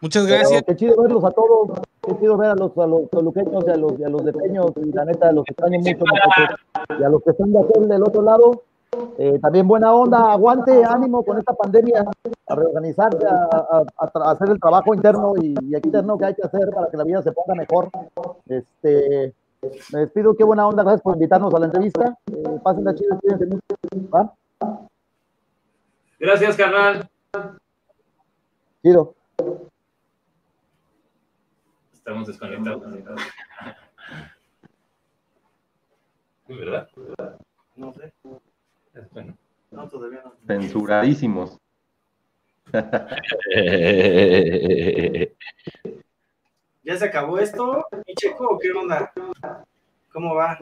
Muchas 0.01 0.25
Pero 0.25 0.35
gracias. 0.39 0.63
qué 0.67 0.75
chido 0.75 1.01
verlos 1.01 1.23
a 1.23 1.31
todos. 1.31 1.79
Qué 2.01 2.17
chido 2.19 2.35
ver 2.37 2.49
a 2.51 2.55
los, 2.55 2.77
a 2.77 2.85
los 2.87 3.09
toluqueños 3.09 3.63
y 3.65 3.69
a 3.69 3.75
los, 3.77 3.97
y 3.99 4.03
a 4.03 4.09
los 4.09 4.25
de 4.25 4.33
Peños. 4.33 4.71
Y 4.83 4.91
la 4.91 5.05
neta, 5.05 5.31
los 5.31 5.45
extraño 5.47 5.79
mucho, 5.79 5.99
muchachos. 5.99 6.59
Y 6.99 7.03
a 7.03 7.09
los 7.09 7.23
que 7.23 7.29
están 7.31 7.53
de 7.53 7.59
aquel 7.59 7.87
del 7.87 8.03
otro 8.03 8.21
lado, 8.23 8.63
eh, 9.17 9.39
también 9.41 9.67
buena 9.69 9.93
onda, 9.93 10.33
aguante, 10.33 10.83
ánimo 10.83 11.23
con 11.23 11.37
esta 11.37 11.53
pandemia, 11.53 12.03
a 12.47 12.55
reorganizarse, 12.55 13.25
a, 13.25 13.47
a- 13.97 14.11
a 14.25 14.31
hacer 14.31 14.49
el 14.49 14.59
trabajo 14.59 14.93
interno 14.93 15.33
y, 15.41 15.55
y 15.61 15.75
externo 15.75 16.17
que 16.17 16.25
hay 16.25 16.35
que 16.35 16.45
hacer 16.45 16.69
para 16.71 16.87
que 16.89 16.97
la 16.97 17.05
vida 17.05 17.21
se 17.21 17.31
ponga 17.31 17.55
mejor. 17.55 17.89
Este, 18.49 19.33
me 19.93 19.99
despido, 19.99 20.35
qué 20.35 20.43
buena 20.43 20.67
onda, 20.67 20.83
gracias 20.83 21.01
por 21.01 21.13
invitarnos 21.15 21.53
a 21.53 21.59
la 21.59 21.65
entrevista. 21.67 22.17
Eh, 22.27 22.59
pasen 22.63 22.83
la 22.83 22.95
chida, 22.95 23.17
cuídense 23.19 23.45
mucho. 23.45 23.61
¿va? 24.13 24.33
Gracias, 26.19 26.57
carnal. 26.57 27.07
Chido. 28.81 29.15
Estamos 31.93 32.27
desconectados. 32.27 32.83
¿Verdad? 36.47 36.87
No 37.75 37.93
sé, 37.93 38.11
Bueno. 39.11 39.37
no, 39.71 39.87
todavía 39.87 40.21
no. 40.23 40.33
Censuradísimos. 40.47 41.57
¿Ya 46.83 46.97
se 46.97 47.05
acabó 47.05 47.37
esto? 47.37 47.85
¿Y 48.07 48.15
Checo 48.15 48.57
qué 48.59 48.71
onda? 48.71 49.13
¿Cómo 50.11 50.33
va? 50.35 50.57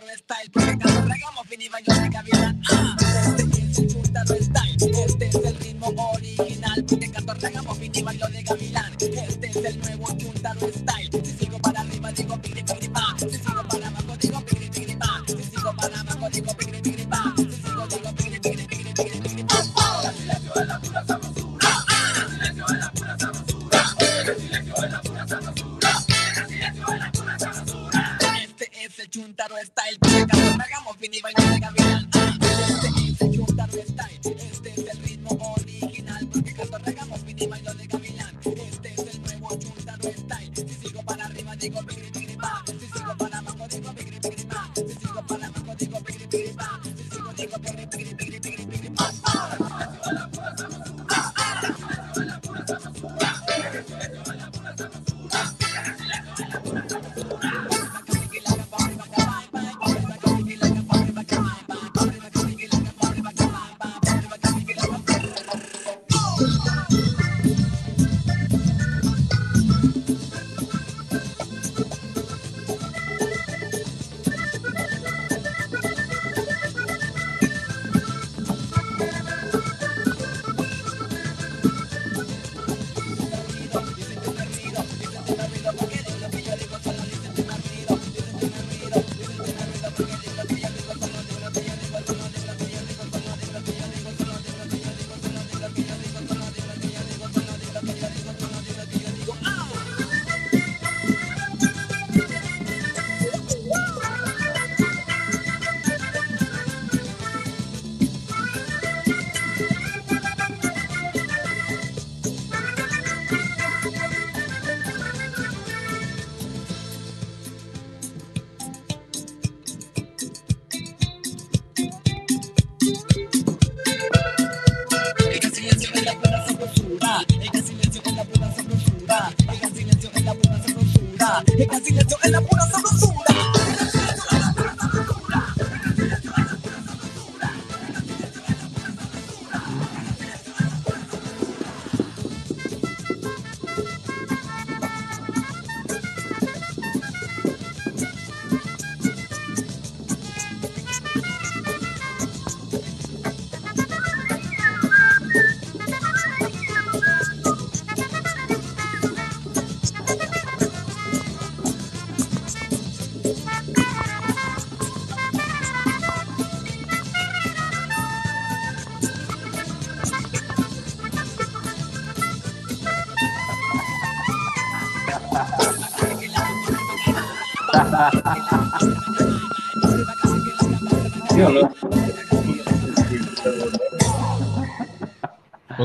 está 0.00 0.40
el 0.40 0.50
porque 0.50 0.78
cuando 0.78 1.04
tragamos 1.04 1.46
finiba 1.48 1.78
yo 1.80 1.92
la 1.92 2.08
cabina 2.08 2.61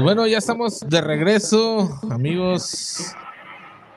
bueno, 0.08 0.26
ya 0.26 0.38
estamos 0.38 0.88
de 0.88 1.01
regreso, 1.01 1.99
amigos. 2.10 3.14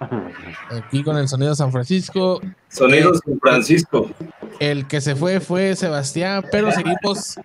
Aquí 0.69 1.05
con 1.05 1.17
el 1.17 1.29
sonido 1.29 1.55
San 1.55 1.71
Francisco. 1.71 2.41
Sonido 2.67 3.15
San 3.15 3.39
Francisco. 3.39 4.11
El 4.59 4.89
que 4.89 5.01
se 5.01 5.15
fue 5.15 5.39
fue 5.39 5.77
Sebastián, 5.77 6.45
pero 6.51 6.73
seguimos 6.73 7.37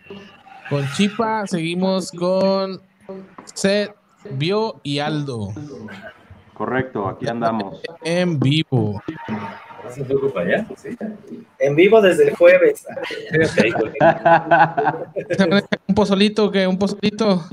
con 0.68 0.84
Chipa, 0.94 1.46
seguimos 1.46 2.10
con 2.10 2.82
Seth, 3.54 3.94
Bio 4.32 4.80
y 4.82 4.98
Aldo 4.98 5.54
Correcto, 6.56 7.08
aquí 7.08 7.28
andamos. 7.28 7.80
en 8.04 8.40
vivo. 8.40 9.00
En 11.60 11.76
vivo 11.76 12.02
desde 12.02 12.30
el 12.30 12.36
jueves. 12.36 12.84
Un 15.88 15.94
pozolito, 15.94 16.52
que 16.52 16.66
un 16.66 16.80
pozolito. 16.80 17.44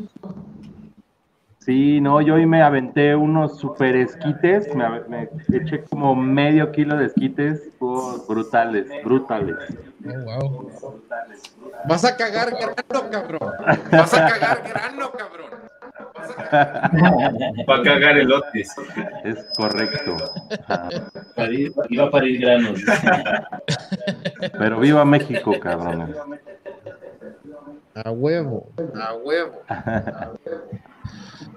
Sí, 1.65 2.01
no, 2.01 2.21
yo 2.21 2.35
hoy 2.35 2.47
me 2.47 2.61
aventé 2.61 3.15
unos 3.15 3.59
super 3.59 3.95
esquites, 3.95 4.69
me, 4.75 5.29
eché 5.53 5.85
como 5.85 6.15
medio 6.17 6.73
kilo 6.73 6.97
de 6.97 7.07
esquites, 7.07 7.63
oh, 7.79 8.25
brutales, 8.29 8.87
brutales. 9.05 9.57
Oh, 10.05 10.19
wow. 10.25 11.01
Vas 11.89 12.05
a 12.05 12.17
cagar 12.17 12.51
grano, 12.51 13.11
cabrón. 13.11 13.53
Vas 13.93 14.15
a 14.15 14.27
cagar 14.27 14.63
grano, 14.69 15.11
cabrón. 15.13 15.51
A 16.51 16.91
cagar- 16.91 17.69
Va 17.69 17.77
a 17.77 17.83
cagar 17.83 18.19
elotes. 18.19 18.75
Es 19.25 19.37
correcto. 19.57 20.17
Parir- 21.37 21.73
Iba 21.91 22.05
a 22.07 22.11
parir 22.11 22.41
granos. 22.41 22.81
Pero 24.59 24.81
viva 24.81 25.05
México, 25.05 25.53
cabrones. 25.61 26.17
A 27.95 28.11
huevo, 28.11 28.69
a 29.01 29.15
huevo. 29.15 29.63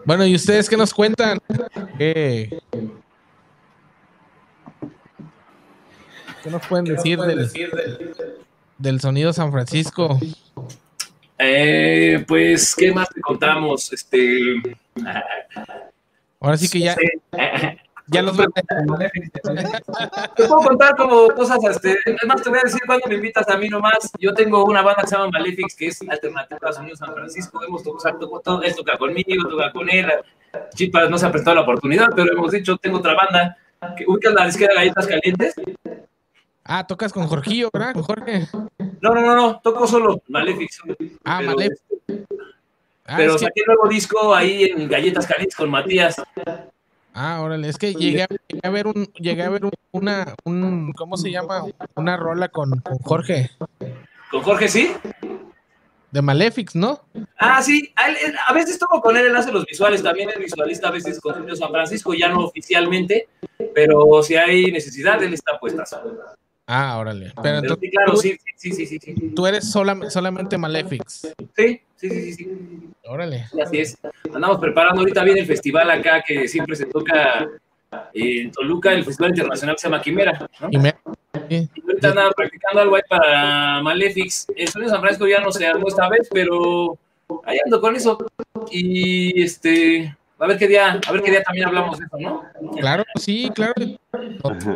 Bueno, 0.05 0.25
¿y 0.25 0.35
ustedes 0.35 0.69
qué 0.69 0.77
nos 0.77 0.93
cuentan? 0.93 1.39
¿Qué, 1.97 2.61
qué 6.43 6.49
nos 6.49 6.65
pueden 6.67 6.85
decir 6.85 7.19
del, 7.19 7.49
del 8.77 9.01
sonido 9.01 9.33
San 9.33 9.51
Francisco? 9.51 10.19
Eh, 11.39 12.23
pues, 12.27 12.75
¿qué 12.75 12.91
más 12.93 13.09
te 13.09 13.19
contamos? 13.19 13.91
Este. 13.91 14.61
Ahora 16.39 16.57
sí 16.57 16.69
que 16.69 16.79
ya, 16.79 16.95
ya 18.07 18.21
los 18.21 18.37
Te 18.37 18.43
puedo 20.47 20.57
contar 20.57 20.95
como 20.95 21.27
cosas, 21.29 21.59
este, 21.69 21.97
es 22.05 22.25
más, 22.27 22.41
te 22.41 22.49
voy 22.49 22.59
a 22.59 22.63
decir 22.63 22.81
cuando 22.85 23.07
me 23.07 23.15
invitas 23.15 23.47
a 23.49 23.57
mí 23.57 23.67
nomás. 23.69 24.11
Yo 24.19 24.33
tengo 24.33 24.63
una 24.65 24.81
banda 24.81 25.01
que 25.03 25.07
se 25.07 25.15
llama 25.15 25.29
Malefics, 25.31 25.75
que 25.75 25.87
es 25.87 26.01
alternativa 26.07 26.69
a 26.69 26.73
Sonido 26.73 26.95
San 26.95 27.13
Francisco. 27.13 27.63
Hemos 27.63 27.83
tocado, 27.83 28.39
todo, 28.41 28.61
él 28.63 28.75
toca 28.75 28.97
conmigo, 28.97 29.47
toca 29.49 29.71
con 29.71 29.89
él. 29.89 30.11
Chipas 30.73 31.09
no 31.09 31.17
se 31.17 31.25
ha 31.25 31.31
prestado 31.31 31.55
la 31.55 31.61
oportunidad, 31.61 32.09
pero 32.15 32.31
hemos 32.31 32.51
dicho, 32.51 32.77
tengo 32.77 32.99
otra 32.99 33.15
banda. 33.15 33.57
Que, 33.97 34.05
¿Ubicas 34.07 34.33
la 34.33 34.45
disquera 34.45 34.73
Galletas 34.73 35.07
Calientes? 35.07 35.55
Ah, 36.63 36.85
tocas 36.87 37.13
con 37.13 37.27
Jorgillo, 37.27 37.69
¿verdad? 37.71 37.93
Con 37.93 38.03
Jorge. 38.03 38.47
No, 39.01 39.13
no, 39.13 39.21
no, 39.21 39.35
no, 39.35 39.59
toco 39.59 39.85
solo 39.85 40.21
Malefics. 40.27 40.81
Ah, 41.23 41.37
Pero, 41.39 41.51
Malefics. 41.51 41.81
Ah, 43.05 43.13
Pero 43.17 43.33
que- 43.33 43.39
saqué 43.39 43.61
el 43.61 43.67
nuevo 43.67 43.87
disco 43.87 44.33
ahí 44.33 44.63
en 44.63 44.87
Galletas 44.87 45.27
Calientes 45.27 45.55
con 45.55 45.69
Matías. 45.69 46.15
Ah, 47.15 47.41
órale, 47.41 47.69
es 47.69 47.77
que 47.77 47.93
llegué 47.93 48.23
a, 48.23 48.27
llegué 48.27 48.61
a 48.63 48.69
ver 48.69 48.87
un, 48.87 49.05
llegué 49.15 49.41
a 49.41 49.49
ver 49.49 49.65
un- 49.65 49.71
una, 49.91 50.35
un, 50.43 50.93
¿cómo 50.93 51.17
se 51.17 51.31
llama? 51.31 51.63
Una 51.95 52.17
rola 52.17 52.49
con, 52.49 52.79
con 52.81 52.97
Jorge. 52.99 53.49
Con 54.29 54.41
Jorge, 54.43 54.67
sí. 54.67 54.91
De 56.11 56.21
Malefics, 56.21 56.75
¿no? 56.75 57.01
Ah, 57.37 57.61
sí, 57.61 57.91
a, 57.95 58.53
veces 58.53 58.77
tomo 58.79 59.01
con 59.01 59.17
él, 59.17 59.25
él 59.25 59.35
hace 59.35 59.51
los 59.51 59.65
visuales, 59.65 60.01
también 60.03 60.29
es 60.29 60.37
visualista 60.37 60.87
a 60.87 60.91
veces 60.91 61.19
con 61.19 61.33
San 61.57 61.69
Francisco, 61.71 62.13
ya 62.13 62.29
no 62.29 62.45
oficialmente, 62.45 63.27
pero 63.73 64.21
si 64.23 64.35
hay 64.35 64.71
necesidad, 64.71 65.21
él 65.23 65.33
está 65.33 65.59
puesta. 65.59 65.83
Ah, 66.67 66.97
órale. 66.97 67.31
Pero, 67.41 67.57
entonces, 67.59 67.91
claro, 67.91 68.15
sí, 68.17 68.37
sí, 68.55 68.71
sí, 68.71 68.85
sí, 68.85 68.99
sí. 68.99 69.13
Tú 69.35 69.45
eres 69.45 69.69
solamente 69.69 70.57
Malefics. 70.57 71.33
Sí, 71.55 71.81
sí, 71.95 72.09
sí, 72.09 72.33
sí. 72.33 72.51
Órale. 73.03 73.45
Así 73.63 73.79
es. 73.79 73.97
Andamos 74.33 74.57
preparando 74.57 75.01
ahorita 75.01 75.23
bien 75.23 75.37
el 75.37 75.45
festival 75.45 75.91
acá 75.91 76.23
que 76.25 76.47
siempre 76.47 76.75
se 76.75 76.87
toca 76.87 77.47
en 78.13 78.51
Toluca, 78.51 78.93
el 78.93 79.05
Festival 79.05 79.31
Internacional 79.31 79.75
que 79.75 79.81
se 79.81 79.87
llama 79.87 80.01
Quimera. 80.01 80.49
¿no? 80.59 80.69
Quimera. 80.69 80.99
Y 81.49 81.69
ahorita 81.87 82.09
andaba 82.09 82.31
practicando 82.31 82.81
algo 82.81 82.95
ahí 82.95 83.03
para 83.07 83.81
Malefics. 83.83 84.47
El 84.55 84.67
sueño 84.67 84.87
de 84.87 84.91
San 84.91 85.01
Francisco 85.01 85.27
ya 85.27 85.41
no 85.41 85.51
se 85.51 85.67
armó 85.67 85.87
esta 85.87 86.09
vez, 86.09 86.27
pero 86.31 86.97
ahí 87.43 87.57
ando 87.63 87.79
con 87.79 87.95
eso. 87.95 88.17
Y 88.71 89.41
este, 89.43 90.15
a 90.39 90.47
ver 90.47 90.57
qué 90.57 90.67
día, 90.67 90.99
a 91.05 91.11
ver 91.11 91.21
qué 91.21 91.31
día 91.31 91.43
también 91.43 91.67
hablamos 91.67 91.97
de 91.97 92.05
eso, 92.05 92.17
¿no? 92.19 92.43
Claro, 92.77 93.03
sí, 93.19 93.49
claro. 93.53 93.73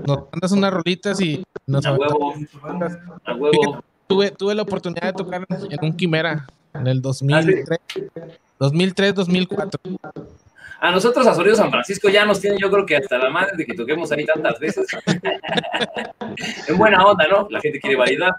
Nos, 0.06 0.20
mandas 0.32 0.52
unas 0.52 0.74
rolitas 0.74 1.20
y 1.22 1.44
nos 1.68 1.86
a 1.86 1.94
huevo, 1.94 2.34
a 3.26 3.34
huevo. 3.36 3.84
Tuve, 4.08 4.32
tuve 4.32 4.56
la 4.56 4.64
oportunidad 4.64 5.08
de 5.08 5.14
tocar 5.14 5.46
en 5.50 5.80
un 5.82 5.96
Quimera 5.96 6.48
en 6.74 6.88
el 6.88 7.02
2003, 7.02 7.80
2003 8.60 9.16
2004. 9.16 9.80
A 10.82 10.92
nosotros, 10.92 11.28
a 11.28 11.36
Sonido 11.36 11.56
San 11.56 11.70
Francisco, 11.70 12.08
ya 12.08 12.26
nos 12.26 12.40
tienen, 12.40 12.58
yo 12.58 12.72
creo 12.72 12.86
que 12.86 12.96
hasta 12.96 13.18
la 13.18 13.30
madre 13.30 13.58
de 13.58 13.66
que 13.66 13.74
toquemos 13.74 14.12
ahí 14.14 14.26
tantas 14.26 14.58
veces. 14.60 14.88
en 16.68 16.78
buena 16.78 17.04
onda, 17.04 17.28
¿no? 17.28 17.48
La 17.50 17.60
gente 17.60 17.82
quiere 17.82 17.98
validar. 17.98 18.34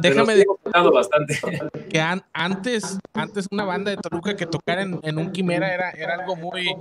Déjame 0.00 0.34
decir 0.34 0.46
bastante. 0.92 1.38
que 1.90 2.00
antes, 2.32 2.98
antes 3.14 3.46
una 3.50 3.64
banda 3.64 3.90
de 3.90 3.96
Toluca 3.96 4.36
que 4.36 4.46
tocara 4.46 4.82
en, 4.82 5.00
en 5.02 5.18
un 5.18 5.32
quimera 5.32 5.72
era, 5.72 5.90
era 5.90 6.14
algo 6.14 6.36
muy, 6.36 6.74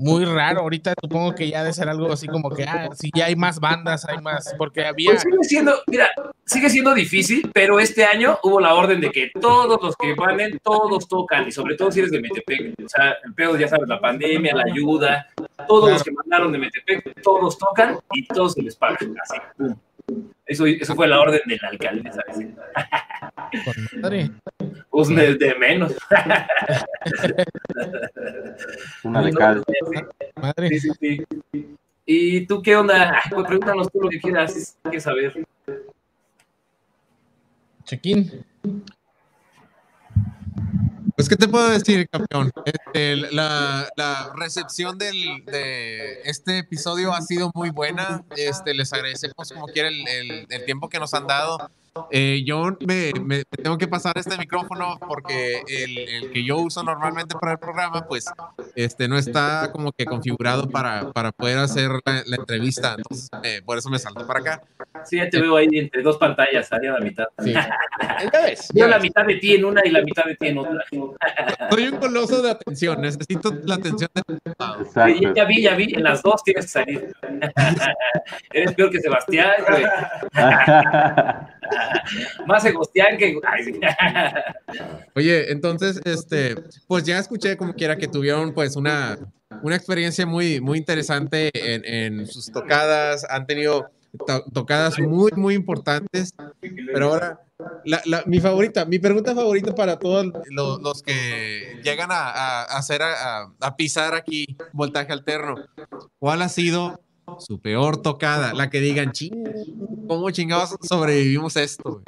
muy 0.00 0.24
raro. 0.24 0.60
Ahorita 0.60 0.94
supongo 1.00 1.34
que 1.34 1.48
ya 1.48 1.62
debe 1.62 1.72
ser 1.72 1.88
algo 1.88 2.12
así 2.12 2.26
como 2.26 2.50
que, 2.50 2.64
ah, 2.64 2.88
si 2.94 3.10
ya 3.14 3.26
hay 3.26 3.36
más 3.36 3.60
bandas, 3.60 4.06
hay 4.08 4.18
más, 4.18 4.54
porque 4.56 4.84
había... 4.84 5.10
Pues 5.10 5.22
sigue 5.22 5.36
siendo, 5.42 5.74
mira, 5.86 6.08
sigue 6.46 6.70
siendo 6.70 6.94
difícil, 6.94 7.50
pero 7.52 7.78
este 7.78 8.04
año 8.04 8.38
hubo 8.42 8.60
la 8.60 8.74
orden 8.74 9.00
de 9.00 9.10
que 9.10 9.30
todos 9.40 9.80
los 9.82 9.94
que 9.96 10.14
van, 10.14 10.38
todos 10.62 11.06
tocan, 11.06 11.46
y 11.46 11.52
sobre 11.52 11.76
todo 11.76 11.92
si 11.92 12.00
eres 12.00 12.10
de 12.10 12.20
Metepec, 12.20 12.74
o 12.84 12.88
sea, 12.88 13.16
el 13.24 13.34
pedo, 13.34 13.56
ya 13.56 13.68
sabes, 13.68 13.88
la 13.88 14.00
pandemia, 14.00 14.54
la 14.54 14.64
ayuda, 14.64 15.28
todos 15.68 15.90
los 15.90 16.02
que 16.02 16.12
mandaron 16.12 16.50
de 16.50 16.58
Metepec, 16.58 17.22
todos 17.22 17.58
tocan 17.58 17.98
y 18.12 18.26
todos 18.26 18.54
se 18.54 18.62
les 18.62 18.76
paga, 18.76 18.98
así, 19.22 19.36
Eso, 20.46 20.66
eso 20.66 20.94
fue 20.94 21.08
la 21.08 21.20
orden 21.20 21.40
del 21.46 21.60
alcalde, 21.62 22.10
¿sabes? 22.12 22.46
madre. 24.00 24.30
Pues 24.90 25.08
de 25.08 25.54
menos. 25.58 25.96
Una 29.04 29.22
de 29.22 29.32
cal. 29.32 29.64
Madre. 30.36 30.68
Sí, 30.68 30.80
sí, 30.80 30.90
sí. 31.00 31.24
¿Y 32.04 32.46
tú 32.46 32.60
qué 32.60 32.76
onda? 32.76 33.22
Pues 33.30 33.46
pregúntanos 33.46 33.90
tú 33.90 34.00
lo 34.00 34.08
que 34.08 34.20
quieras, 34.20 34.76
hay 34.82 34.90
que 34.90 35.00
saber. 35.00 35.46
Chequín. 37.84 38.44
Pues, 41.20 41.28
¿qué 41.28 41.36
te 41.36 41.48
puedo 41.48 41.68
decir, 41.68 42.08
campeón? 42.08 42.50
Este, 42.64 43.14
la, 43.14 43.86
la, 43.94 44.32
recepción 44.36 44.96
del, 44.96 45.44
de 45.44 46.22
este 46.24 46.60
episodio 46.60 47.12
ha 47.12 47.20
sido 47.20 47.50
muy 47.54 47.68
buena. 47.68 48.24
Este, 48.38 48.72
les 48.72 48.90
agradecemos 48.90 49.52
como 49.52 49.66
quiera 49.66 49.90
el, 49.90 50.08
el, 50.08 50.46
el 50.48 50.64
tiempo 50.64 50.88
que 50.88 50.98
nos 50.98 51.12
han 51.12 51.26
dado. 51.26 51.70
Eh, 52.10 52.42
yo 52.44 52.76
me, 52.86 53.12
tengo 53.62 53.78
que 53.78 53.88
pasar 53.88 54.16
este 54.16 54.36
micrófono 54.38 54.98
porque 55.06 55.62
el, 55.68 56.30
que 56.32 56.44
yo 56.44 56.58
uso 56.58 56.82
normalmente 56.82 57.36
para 57.38 57.52
el 57.52 57.58
programa, 57.58 58.06
pues, 58.06 58.26
este, 58.74 59.08
no 59.08 59.18
está 59.18 59.70
como 59.72 59.92
que 59.92 60.04
configurado 60.04 60.68
para, 60.68 61.12
para 61.12 61.32
poder 61.32 61.58
hacer 61.58 61.90
la, 62.04 62.36
entrevista. 62.36 62.94
Entonces, 62.96 63.28
eh, 63.42 63.62
por 63.64 63.78
eso 63.78 63.90
me 63.90 63.98
salto 63.98 64.26
para 64.26 64.40
acá. 64.40 64.62
Sí, 65.04 65.16
ya 65.16 65.28
te 65.28 65.40
veo 65.40 65.56
ahí 65.56 65.68
entre 65.72 66.02
dos 66.02 66.16
pantallas, 66.16 66.72
ahí 66.72 66.86
a 66.86 66.92
la 66.92 67.00
mitad. 67.00 67.26
Sí. 67.38 67.54
Yo 68.74 68.88
la 68.88 68.98
mitad 68.98 69.24
de 69.26 69.36
ti 69.36 69.54
en 69.54 69.64
una 69.64 69.82
y 69.84 69.90
la 69.90 70.02
mitad 70.02 70.24
de 70.24 70.36
ti 70.36 70.48
en 70.48 70.58
otra. 70.58 70.84
Soy 71.70 71.88
un 71.88 71.96
coloso 71.98 72.42
de 72.42 72.50
atención, 72.50 73.00
necesito 73.00 73.52
la 73.64 73.76
atención 73.76 74.10
de 74.14 74.22
sí, 74.84 75.26
ya 75.34 75.44
vi, 75.44 75.62
ya 75.62 75.74
vi, 75.74 75.94
en 75.94 76.02
las 76.02 76.22
dos 76.22 76.42
tienes 76.44 76.66
que 76.66 76.70
salir. 76.70 77.12
Eres 78.52 78.74
peor 78.74 78.90
que 78.90 79.00
Sebastián, 79.00 79.52
güey. 79.68 79.84
Más 82.46 82.62
Sebastián 82.62 83.16
que. 83.18 83.38
Oye, 85.14 85.52
entonces, 85.52 86.00
este, 86.04 86.56
pues 86.86 87.04
ya 87.04 87.18
escuché 87.18 87.56
como 87.56 87.74
quiera 87.74 87.96
que 87.96 88.08
tuvieron 88.08 88.52
pues 88.54 88.76
una, 88.76 89.18
una 89.62 89.76
experiencia 89.76 90.26
muy, 90.26 90.60
muy 90.60 90.78
interesante 90.78 91.50
en, 91.52 91.84
en 91.84 92.26
sus 92.26 92.50
tocadas, 92.50 93.26
han 93.28 93.46
tenido 93.46 93.90
tocadas 94.52 94.98
muy, 94.98 95.30
muy 95.36 95.54
importantes, 95.54 96.34
pero 96.92 97.12
ahora, 97.12 97.40
la, 97.84 98.02
la, 98.06 98.22
mi 98.26 98.40
favorita, 98.40 98.84
mi 98.84 98.98
pregunta 98.98 99.34
favorita 99.34 99.74
para 99.74 99.98
todos 99.98 100.26
los, 100.50 100.80
los 100.80 101.02
que 101.02 101.80
llegan 101.84 102.10
a, 102.10 102.30
a, 102.30 102.62
hacer, 102.76 103.02
a, 103.02 103.52
a 103.60 103.76
pisar 103.76 104.14
aquí 104.14 104.56
voltaje 104.72 105.12
alterno, 105.12 105.56
¿cuál 106.18 106.42
ha 106.42 106.48
sido 106.48 107.00
su 107.38 107.60
peor 107.60 108.02
tocada, 108.02 108.52
la 108.54 108.70
que 108.70 108.80
digan, 108.80 109.12
ching, 109.12 109.32
¿cómo 110.08 110.30
chingados 110.30 110.76
sobrevivimos 110.82 111.56
esto? 111.56 112.02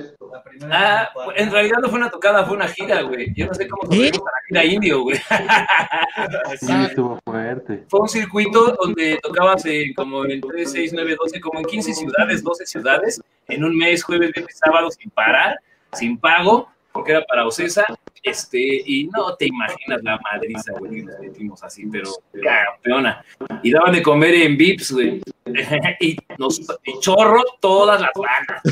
Ah, 0.70 1.08
en 1.36 1.50
realidad 1.50 1.78
no 1.82 1.88
fue 1.88 1.98
una 1.98 2.10
tocada, 2.10 2.44
fue 2.44 2.56
una 2.56 2.68
gira, 2.68 3.02
güey. 3.02 3.32
Yo 3.34 3.46
no 3.46 3.54
sé 3.54 3.68
cómo 3.68 3.82
sobrevivimos 3.84 4.20
a 4.20 4.30
la 4.30 4.62
gira 4.62 4.74
indio, 4.74 5.02
güey. 5.02 5.18
sí, 6.60 6.72
estuvo 6.86 7.18
fuerte. 7.24 7.84
Fue 7.88 8.00
un 8.00 8.08
circuito 8.08 8.76
donde 8.80 9.18
tocabas 9.22 9.64
en 9.66 9.92
como 9.94 10.24
en 10.24 10.40
3, 10.40 10.70
6, 10.70 10.92
9, 10.94 11.16
12, 11.18 11.40
como 11.40 11.58
en 11.58 11.64
15 11.64 11.94
ciudades, 11.94 12.42
12 12.42 12.66
ciudades, 12.66 13.20
en 13.48 13.64
un 13.64 13.76
mes, 13.76 14.02
jueves, 14.04 14.32
viernes, 14.32 14.58
sábado, 14.58 14.90
sin 14.90 15.10
parar, 15.10 15.58
sin 15.92 16.18
pago 16.18 16.68
porque 16.92 17.12
era 17.12 17.24
para 17.24 17.46
Ocesa, 17.46 17.86
este, 18.22 18.58
y 18.58 19.08
no 19.08 19.34
te 19.36 19.46
imaginas 19.46 20.02
la 20.02 20.18
madriza, 20.18 20.72
güey, 20.78 20.92
que 20.92 21.02
nos 21.02 21.18
metimos 21.20 21.62
así, 21.64 21.86
pero 21.90 22.10
campeona. 22.32 23.24
Y 23.62 23.72
daban 23.72 23.92
de 23.92 24.02
comer 24.02 24.34
en 24.34 24.56
Vips, 24.56 24.92
güey, 24.92 25.20
y, 26.00 26.16
nos, 26.38 26.60
y 26.84 27.00
chorro 27.00 27.42
todas 27.60 28.00
las 28.00 28.10
bandas. 28.14 28.62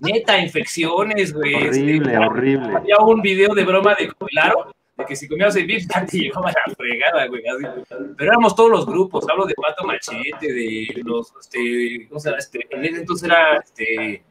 Neta, 0.00 0.38
infecciones, 0.38 1.32
güey. 1.32 1.54
Horrible, 1.54 2.12
este, 2.12 2.18
horrible. 2.18 2.76
Había 2.76 2.98
un 2.98 3.20
video 3.20 3.54
de 3.54 3.64
broma 3.64 3.96
de 3.96 4.12
Claro, 4.28 4.72
de 4.96 5.04
que 5.04 5.16
si 5.16 5.26
comías 5.26 5.56
en 5.56 5.66
Vips, 5.66 5.88
te 6.10 6.18
llegaba 6.18 6.52
la 6.52 6.74
fregada, 6.74 7.26
güey. 7.26 7.42
Pero 8.16 8.30
éramos 8.30 8.54
todos 8.54 8.70
los 8.70 8.86
grupos, 8.86 9.26
hablo 9.28 9.44
de 9.44 9.54
Pato 9.54 9.84
Machete, 9.84 10.52
de 10.52 11.02
los, 11.04 11.32
este, 11.40 12.06
¿cómo 12.08 12.20
se 12.20 12.28
llama? 12.28 12.38
Este, 12.38 12.66
en 12.70 12.84
ese 12.84 13.00
entonces 13.00 13.28
era, 13.28 13.56
este, 13.56 14.22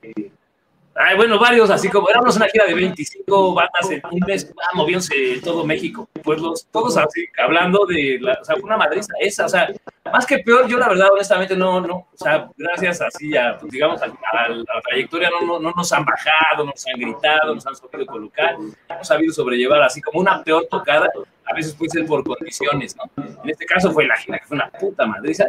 Ay, 0.98 1.18
bueno, 1.18 1.38
varios, 1.38 1.70
así 1.70 1.90
como 1.90 2.10
éramos 2.10 2.38
una 2.38 2.48
gira 2.48 2.66
de 2.66 2.74
25 2.74 3.54
bandas 3.54 3.92
en 3.92 4.02
un 4.10 4.20
mes, 4.26 4.50
ah, 4.64 4.76
moviéndose 4.76 5.42
todo 5.44 5.66
México. 5.66 6.08
Pues 6.24 6.40
los, 6.40 6.66
todos 6.68 6.96
así, 6.96 7.26
hablando 7.38 7.86
de, 7.86 8.18
la, 8.22 8.38
o 8.42 8.46
sea, 8.46 8.56
una 8.64 8.78
madriza 8.78 9.12
esa, 9.20 9.46
o 9.46 9.50
sea, 9.50 9.74
más 10.06 10.26
que 10.26 10.40
peor, 10.40 10.68
yo 10.70 10.78
la 10.78 10.88
verdad, 10.88 11.10
honestamente, 11.12 11.58
no, 11.58 11.82
no, 11.82 11.96
o 11.96 12.18
sea, 12.18 12.50
gracias 12.56 13.02
así 13.02 13.36
a, 13.36 13.58
pues, 13.60 13.74
digamos, 13.74 14.02
a, 14.02 14.08
la 14.08 14.82
trayectoria, 14.88 15.30
no, 15.30 15.46
no, 15.46 15.60
no, 15.60 15.74
nos 15.76 15.92
han 15.92 16.06
bajado, 16.06 16.64
no 16.64 16.72
nos 16.72 16.88
han 16.88 16.98
gritado, 16.98 17.54
nos 17.54 17.68
han 17.68 17.76
sabido 17.76 18.06
colocar, 18.06 18.56
hemos 18.88 19.08
sabido 19.08 19.34
sobrellevar 19.34 19.82
así 19.82 20.02
como 20.02 20.22
una 20.22 20.42
peor 20.44 20.66
tocada, 20.72 21.10
a 21.46 21.54
veces 21.54 21.74
puede 21.76 21.90
ser 21.90 22.06
por 22.06 22.24
condiciones, 22.24 22.96
¿no? 22.96 23.24
En 23.44 23.50
este 23.50 23.66
caso 23.66 23.92
fue 23.92 24.06
la 24.06 24.18
gira, 24.18 24.40
que 24.40 24.46
fue 24.46 24.56
una 24.56 24.70
puta 24.70 25.06
madriza, 25.06 25.46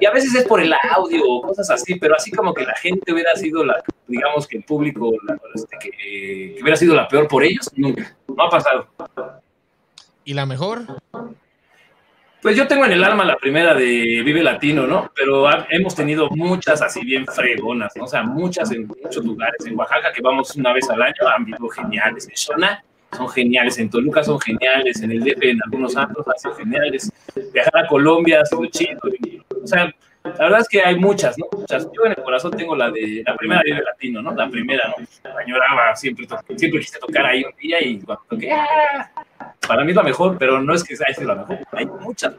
y 0.00 0.06
a 0.06 0.10
veces 0.10 0.34
es 0.34 0.44
por 0.44 0.60
el 0.60 0.72
audio 0.72 1.22
o 1.26 1.42
cosas 1.42 1.70
así, 1.70 1.96
pero 1.96 2.14
así 2.14 2.30
como 2.30 2.54
que 2.54 2.64
la 2.64 2.74
gente 2.76 3.12
hubiera 3.12 3.34
sido 3.34 3.64
la, 3.64 3.82
digamos 4.06 4.46
que 4.46 4.58
el 4.58 4.64
público, 4.64 5.12
este, 5.54 5.76
que, 5.78 5.90
que 6.54 6.62
hubiera 6.62 6.76
sido 6.76 6.94
la 6.94 7.08
peor 7.08 7.28
por 7.28 7.42
ellos, 7.42 7.70
nunca, 7.76 8.16
no 8.28 8.44
ha 8.44 8.50
pasado. 8.50 8.88
¿Y 10.24 10.34
la 10.34 10.46
mejor? 10.46 10.82
Pues 12.42 12.56
yo 12.56 12.66
tengo 12.66 12.86
en 12.86 12.92
el 12.92 13.04
alma 13.04 13.24
la 13.24 13.36
primera 13.36 13.74
de 13.74 14.22
Vive 14.24 14.42
Latino, 14.42 14.86
¿no? 14.86 15.10
Pero 15.14 15.46
hemos 15.68 15.94
tenido 15.94 16.30
muchas 16.30 16.80
así 16.80 17.04
bien 17.04 17.26
fregonas, 17.26 17.92
¿no? 17.96 18.04
O 18.04 18.06
sea, 18.06 18.22
muchas 18.22 18.70
en 18.72 18.86
muchos 18.86 19.22
lugares. 19.24 19.66
En 19.66 19.78
Oaxaca, 19.78 20.10
que 20.10 20.22
vamos 20.22 20.56
una 20.56 20.72
vez 20.72 20.88
al 20.88 21.02
año, 21.02 21.28
han 21.36 21.44
visto 21.44 21.68
geniales. 21.68 22.26
En 22.28 22.34
Shona 22.34 22.82
son 23.16 23.28
geniales. 23.28 23.78
En 23.78 23.90
Toluca 23.90 24.22
son 24.22 24.40
geniales. 24.40 25.02
En 25.02 25.12
el 25.12 25.20
DF, 25.20 25.42
en 25.42 25.58
algunos 25.64 25.92
santos, 25.92 26.24
sido 26.36 26.54
geniales. 26.54 27.12
Viajar 27.52 27.84
a 27.84 27.86
Colombia 27.86 28.40
ha 28.40 28.46
sido 28.46 28.66
chido. 28.66 29.00
O 29.62 29.66
sea, 29.66 29.92
la 30.22 30.30
verdad 30.32 30.60
es 30.60 30.68
que 30.68 30.82
hay 30.82 30.96
muchas, 30.96 31.36
¿no? 31.38 31.46
Muchas. 31.52 31.84
Yo 31.84 32.04
en 32.04 32.12
el 32.12 32.22
corazón 32.22 32.50
tengo 32.52 32.76
la 32.76 32.90
de 32.90 33.22
la 33.26 33.36
primera 33.36 33.62
Vive 33.64 33.82
Latino, 33.82 34.22
¿no? 34.22 34.34
La 34.34 34.48
primera, 34.48 34.94
¿no? 34.96 35.30
Añoraba, 35.38 35.96
siempre, 35.96 36.26
siempre 36.56 36.80
quise 36.80 36.98
tocar 36.98 37.26
ahí 37.26 37.42
un 37.42 37.52
día 37.56 37.82
y 37.82 38.00
cuando 38.00 38.24
toqué, 38.28 38.52
¡ah! 38.52 39.10
Para 39.66 39.84
mí 39.84 39.90
es 39.90 39.96
la 39.96 40.02
mejor, 40.02 40.36
pero 40.36 40.60
no 40.60 40.74
es 40.74 40.84
que 40.84 40.96
sea 40.96 41.06
la 41.20 41.34
mejor. 41.36 41.58
Hay 41.72 41.86
muchas, 41.86 42.34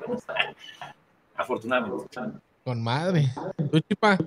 Afortunadamente. 1.36 2.19
Con 2.63 2.84
madre. 2.84 3.26
¿Tú, 3.72 3.80
Chipa? 3.80 4.17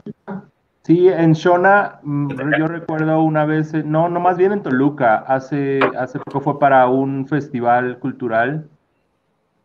Sí, 0.85 1.09
en 1.09 1.33
Shona, 1.33 1.99
mm, 2.03 2.59
yo 2.59 2.69
recuerdo 2.69 3.23
una 3.23 3.47
vez, 3.47 3.73
eh, 3.73 3.83
no, 3.83 4.11
no 4.11 4.21
más 4.21 4.37
bien 4.37 4.53
en 4.53 4.63
Toluca, 4.63 5.17
hace, 5.27 5.81
hace 5.99 6.19
poco 6.19 6.43
fue 6.43 6.59
para 6.59 6.87
un 6.89 7.27
festival 7.27 7.99
cultural 7.99 8.69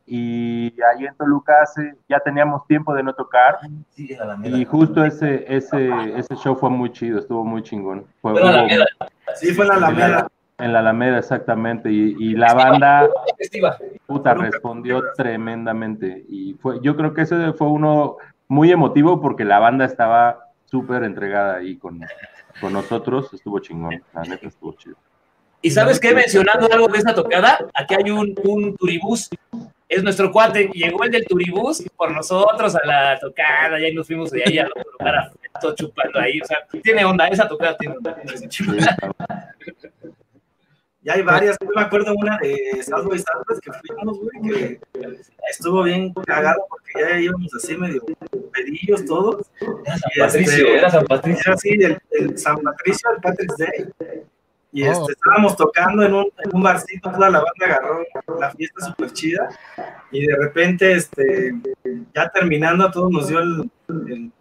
y 0.05 0.73
ahí 0.81 1.05
en 1.05 1.13
Toluca 1.15 1.61
hace, 1.61 1.93
ya 2.07 2.21
teníamos 2.21 2.65
tiempo 2.67 2.93
de 2.95 3.03
no 3.03 3.13
tocar 3.13 3.57
y 3.97 4.63
justo 4.63 5.03
ese, 5.03 5.43
ese, 5.53 5.89
ese 6.15 6.35
show 6.37 6.55
fue 6.55 6.69
muy 6.69 6.89
chido, 6.93 7.19
estuvo 7.19 7.43
muy 7.43 7.63
chingón. 7.63 8.05
Fue, 8.21 8.31
fue 8.31 8.41
la 8.41 8.49
Alameda. 8.51 8.85
Sí, 9.35 9.53
fue 9.53 9.65
en 9.65 9.69
la 9.69 9.75
Alameda. 9.75 10.27
En 10.57 10.73
la 10.73 10.79
Alameda, 10.79 11.17
exactamente, 11.17 11.91
y, 11.91 12.15
y 12.17 12.35
la 12.35 12.53
banda, 12.53 13.09
puta, 14.05 14.35
respondió 14.35 15.03
tremendamente 15.17 16.23
y 16.29 16.53
fue, 16.53 16.79
yo 16.81 16.95
creo 16.95 17.13
que 17.13 17.23
ese 17.23 17.51
fue 17.51 17.67
uno 17.67 18.15
muy 18.47 18.71
emotivo 18.71 19.19
porque 19.19 19.43
la 19.43 19.59
banda 19.59 19.83
estaba 19.83 20.48
súper 20.69 21.03
entregada 21.03 21.57
ahí 21.57 21.77
con, 21.77 21.99
con 22.61 22.73
nosotros, 22.73 23.33
estuvo 23.33 23.59
chingón, 23.59 24.03
la 24.13 24.23
neta 24.23 24.47
estuvo 24.47 24.73
chido. 24.73 24.95
Y 25.61 25.71
sabes 25.71 25.99
qué, 25.99 26.13
mencionando 26.13 26.71
algo 26.71 26.87
de 26.87 26.99
esta 26.99 27.13
tocada, 27.13 27.59
aquí 27.73 27.95
hay 27.95 28.11
un, 28.11 28.33
un 28.43 28.77
turibús, 28.77 29.29
es 29.89 30.03
nuestro 30.03 30.31
cuate, 30.31 30.69
llegó 30.73 31.03
el 31.03 31.11
del 31.11 31.25
turibús 31.25 31.83
por 31.97 32.11
nosotros 32.11 32.75
a 32.75 32.85
la 32.85 33.19
tocada, 33.19 33.79
y 33.85 33.93
nos 33.93 34.07
fuimos 34.07 34.31
de 34.31 34.43
ahí 34.45 34.59
a 34.59 34.69
tocar 34.69 35.15
a 35.15 35.31
chupando 35.75 36.19
ahí, 36.19 36.39
o 36.39 36.45
sea, 36.45 36.59
tiene 36.81 37.03
onda, 37.03 37.27
esa 37.27 37.47
tocada 37.47 37.75
tiene 37.77 37.97
onda. 37.97 38.15
Ya 41.01 41.13
hay 41.13 41.21
varias, 41.21 41.57
yo 41.61 41.69
me 41.73 41.81
acuerdo 41.81 42.13
una 42.13 42.37
de 42.39 42.83
Southway 42.83 43.19
Southwest 43.19 43.63
que 43.63 43.71
fuimos, 43.71 44.19
güey, 44.19 44.41
que 44.41 44.79
estuvo 45.49 45.83
bien 45.83 46.13
cagado 46.13 46.65
porque 46.67 46.91
ya 46.99 47.17
íbamos 47.17 47.53
así 47.55 47.77
medio 47.77 48.03
pedillos 48.63 49.05
todos. 49.05 49.49
Era 49.61 49.97
San 49.97 50.11
Patricio, 50.19 50.53
este, 50.53 50.77
era 50.77 50.89
San 50.89 51.05
Patricio. 51.05 51.41
Era 51.45 51.53
así, 51.53 51.69
el, 51.69 51.97
el, 52.11 52.37
San 52.37 52.57
Patricio, 52.61 53.09
el 53.15 53.21
Patrick's 53.21 53.57
Day. 53.57 53.89
Y 54.71 54.83
este, 54.83 55.01
oh. 55.01 55.09
estábamos 55.09 55.55
tocando 55.55 56.03
en 56.03 56.13
un, 56.13 56.25
en 56.37 56.49
un, 56.55 56.61
barcito, 56.61 57.11
toda 57.11 57.29
la 57.29 57.39
banda 57.39 57.65
agarró 57.65 58.03
la 58.39 58.51
fiesta 58.51 58.85
súper 58.85 59.11
chida. 59.13 59.49
Y 60.11 60.25
de 60.25 60.35
repente, 60.35 60.91
este, 60.91 61.55
ya 62.13 62.29
terminando, 62.29 62.85
a 62.85 62.91
todos 62.91 63.11
nos 63.11 63.27
dio 63.27 63.39
el, 63.39 63.69
el, 63.87 64.31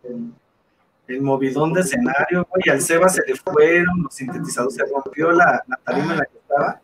el 1.09 1.23
movidón 1.23 1.73
de 1.73 1.81
escenario, 1.81 2.47
güey. 2.51 2.63
Al 2.71 2.83
Seba 2.83 3.09
se 3.09 3.23
le 3.27 3.35
fueron 3.37 4.03
los 4.03 4.15
sintetizadores, 4.15 4.75
se 4.75 4.85
rompió 4.85 5.33
la, 5.33 5.65
la 5.67 5.77
tarima 5.85 6.13
en 6.13 6.19
la 6.19 6.25
que 6.27 6.39
estaba 6.39 6.81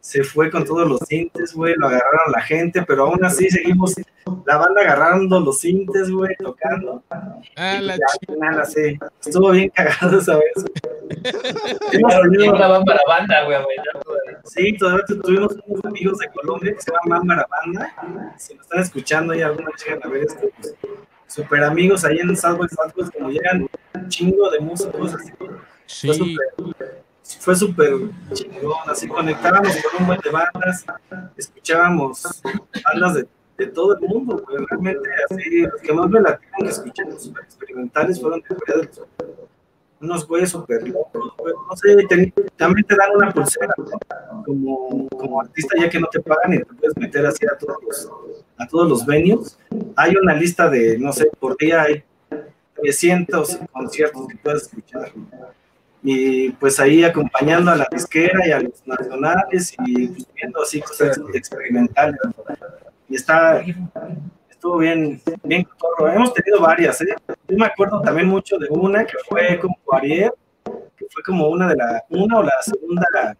se 0.00 0.24
fue 0.24 0.50
con 0.50 0.64
todos 0.64 0.88
los 0.88 1.00
cintes, 1.06 1.52
güey, 1.52 1.74
lo 1.76 1.86
agarraron 1.86 2.32
la 2.32 2.40
gente, 2.40 2.82
pero 2.82 3.06
aún 3.06 3.22
así 3.22 3.50
seguimos 3.50 3.94
la 4.46 4.56
banda 4.56 4.80
agarrando 4.80 5.40
los 5.40 5.60
cintes, 5.60 6.10
güey, 6.10 6.34
tocando. 6.36 7.02
Ah, 7.56 7.78
la 7.82 7.94
chica. 7.94 8.64
sí. 8.64 8.98
Estuvo 9.24 9.50
bien 9.50 9.68
cagado 9.70 10.18
esa 10.18 10.36
vez. 10.36 10.64
una 12.48 12.68
banda, 12.68 12.98
banda, 13.06 13.44
güey, 13.44 13.58
Sí, 14.44 14.74
todavía 14.78 15.04
tuvimos 15.22 15.56
unos 15.66 15.84
amigos 15.84 16.18
de 16.18 16.28
Colombia 16.28 16.74
que 16.74 16.80
se 16.80 16.90
llaman 16.90 17.20
Bámbara 17.20 17.46
Banda. 17.50 18.34
Si 18.38 18.54
nos 18.54 18.64
están 18.64 18.80
escuchando 18.80 19.34
y 19.34 19.42
alguna 19.42 19.70
vez 19.70 19.84
llegan 19.84 20.00
a 20.02 20.08
ver 20.08 20.22
esto, 20.24 20.48
pues, 20.60 20.74
super 21.26 21.62
amigos 21.62 22.04
ahí 22.04 22.18
en 22.18 22.34
Southwest 22.36 22.74
Southwest, 22.74 23.12
como 23.12 23.28
llegan 23.28 23.68
un 23.94 24.08
chingo 24.08 24.50
de 24.50 24.60
músicos 24.60 25.14
así. 25.14 25.32
Sí 25.86 26.36
fue 27.38 27.54
súper 27.54 27.94
chingón, 28.32 28.74
así 28.86 29.06
conectábamos 29.06 29.76
con 29.76 30.00
un 30.00 30.06
buen 30.06 30.20
de 30.20 30.30
bandas, 30.30 30.84
escuchábamos 31.36 32.42
bandas 32.92 33.14
de, 33.56 33.66
todo 33.74 33.94
el 33.94 34.08
mundo, 34.08 34.42
realmente 34.68 35.06
así, 35.30 35.60
los 35.60 35.80
que 35.82 35.92
más 35.92 36.08
me 36.08 36.20
la 36.20 36.38
que 36.38 36.66
escuchamos 36.66 37.22
súper 37.22 37.44
experimentales 37.44 38.18
fueron 38.18 38.40
de. 38.40 38.90
Unos 40.00 40.26
güeyes 40.26 40.48
súper 40.48 40.88
locos, 40.88 41.34
no 41.68 41.76
sé, 41.76 41.94
también 42.56 42.86
te 42.86 42.96
dan 42.96 43.10
una 43.14 43.30
pulsera, 43.30 43.74
como, 44.46 45.06
como 45.10 45.42
artista 45.42 45.76
ya 45.78 45.90
que 45.90 46.00
no 46.00 46.06
te 46.06 46.20
pagan 46.20 46.54
y 46.54 46.58
te 46.60 46.64
puedes 46.64 46.96
meter 46.96 47.26
así 47.26 47.44
a 47.44 47.58
todos 47.58 47.76
los, 47.86 48.10
a 48.56 48.66
todos 48.66 48.88
los 48.88 49.04
venues. 49.04 49.58
Hay 49.96 50.16
una 50.16 50.32
lista 50.34 50.70
de, 50.70 50.98
no 50.98 51.12
sé, 51.12 51.30
por 51.38 51.54
día 51.58 51.82
hay 51.82 52.02
300 52.76 53.58
conciertos 53.70 54.26
que 54.26 54.36
puedes 54.38 54.62
escuchar 54.62 55.12
y 56.02 56.50
pues 56.52 56.80
ahí 56.80 57.04
acompañando 57.04 57.70
a 57.70 57.76
la 57.76 57.88
disquera 57.90 58.46
y 58.46 58.52
a 58.52 58.60
los 58.60 58.86
nacionales 58.86 59.74
y 59.86 60.08
pues, 60.08 60.26
viendo 60.34 60.62
así 60.62 60.80
cosas 60.80 61.20
experimentales. 61.34 62.18
Y 63.08 63.16
está, 63.16 63.62
estuvo 64.48 64.78
bien, 64.78 65.20
bien 65.42 65.66
Hemos 66.12 66.32
tenido 66.32 66.60
varias, 66.60 67.00
¿eh? 67.02 67.14
Yo 67.48 67.56
me 67.56 67.66
acuerdo 67.66 68.00
también 68.00 68.28
mucho 68.28 68.58
de 68.58 68.68
una 68.70 69.04
que 69.04 69.18
fue 69.28 69.58
como 69.58 69.76
Ariel, 69.92 70.32
que 70.96 71.06
fue 71.10 71.22
como 71.22 71.48
una 71.48 71.68
de 71.68 71.76
la, 71.76 72.04
una 72.08 72.38
o 72.38 72.42
la 72.42 72.62
segunda 72.62 73.36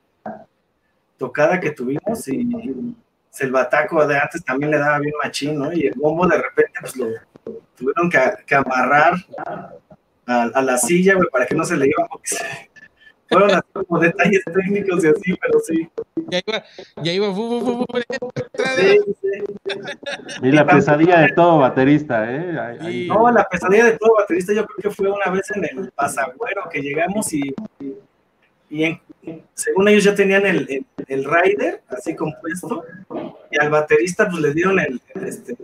tocada 1.16 1.60
que 1.60 1.70
tuvimos 1.70 2.28
y 2.28 2.94
el 3.38 3.52
bataco 3.52 4.06
de 4.06 4.18
antes 4.18 4.44
también 4.44 4.70
le 4.70 4.78
daba 4.78 4.98
bien 4.98 5.14
machín, 5.22 5.58
¿no? 5.58 5.72
Y 5.72 5.86
el 5.86 5.94
bombo 5.94 6.26
de 6.26 6.36
repente 6.36 6.72
pues 6.80 6.96
lo 6.96 7.06
tuvieron 7.76 8.10
que, 8.10 8.18
que 8.44 8.54
amarrar 8.54 9.14
a, 10.30 10.62
la 10.62 10.78
silla, 10.78 11.14
güey, 11.14 11.28
para 11.30 11.46
que 11.46 11.54
no 11.54 11.64
se 11.64 11.76
le 11.76 11.86
iba, 11.86 12.06
porque 12.08 12.36
fueron 13.28 13.50
así 13.50 13.66
como 13.72 14.00
detalles 14.00 14.42
técnicos 14.44 15.04
y 15.04 15.08
así, 15.08 15.34
pero 15.40 15.60
sí. 15.60 15.88
Ya 16.28 16.40
iba, 16.46 16.64
ya 17.02 17.12
iba, 17.12 17.34
sí, 18.76 18.98
sí. 19.20 19.76
Y 20.42 20.52
la 20.52 20.66
pesadilla 20.66 21.20
de 21.20 21.32
todo 21.32 21.58
baterista, 21.58 22.26
¿eh? 22.28 23.06
No, 23.08 23.30
la 23.30 23.48
pesadilla 23.48 23.86
de 23.86 23.98
todo 23.98 24.14
baterista 24.16 24.52
yo 24.52 24.66
creo 24.66 24.90
que 24.90 24.90
fue 24.90 25.10
una 25.10 25.30
vez 25.30 25.50
en 25.54 25.64
el 25.64 25.90
pasagüero 25.92 26.68
que 26.70 26.80
llegamos 26.80 27.32
y, 27.32 27.54
y 28.68 29.00
según 29.54 29.88
ellos 29.88 30.04
ya 30.04 30.14
tenían 30.14 30.46
el, 30.46 30.84
el, 31.06 31.24
rider 31.24 31.82
así 31.88 32.14
compuesto 32.14 32.84
y 33.50 33.58
al 33.60 33.70
baterista 33.70 34.28
pues 34.28 34.42
le 34.42 34.54
dieron 34.54 34.78
el, 34.78 35.00
este, 35.26 35.56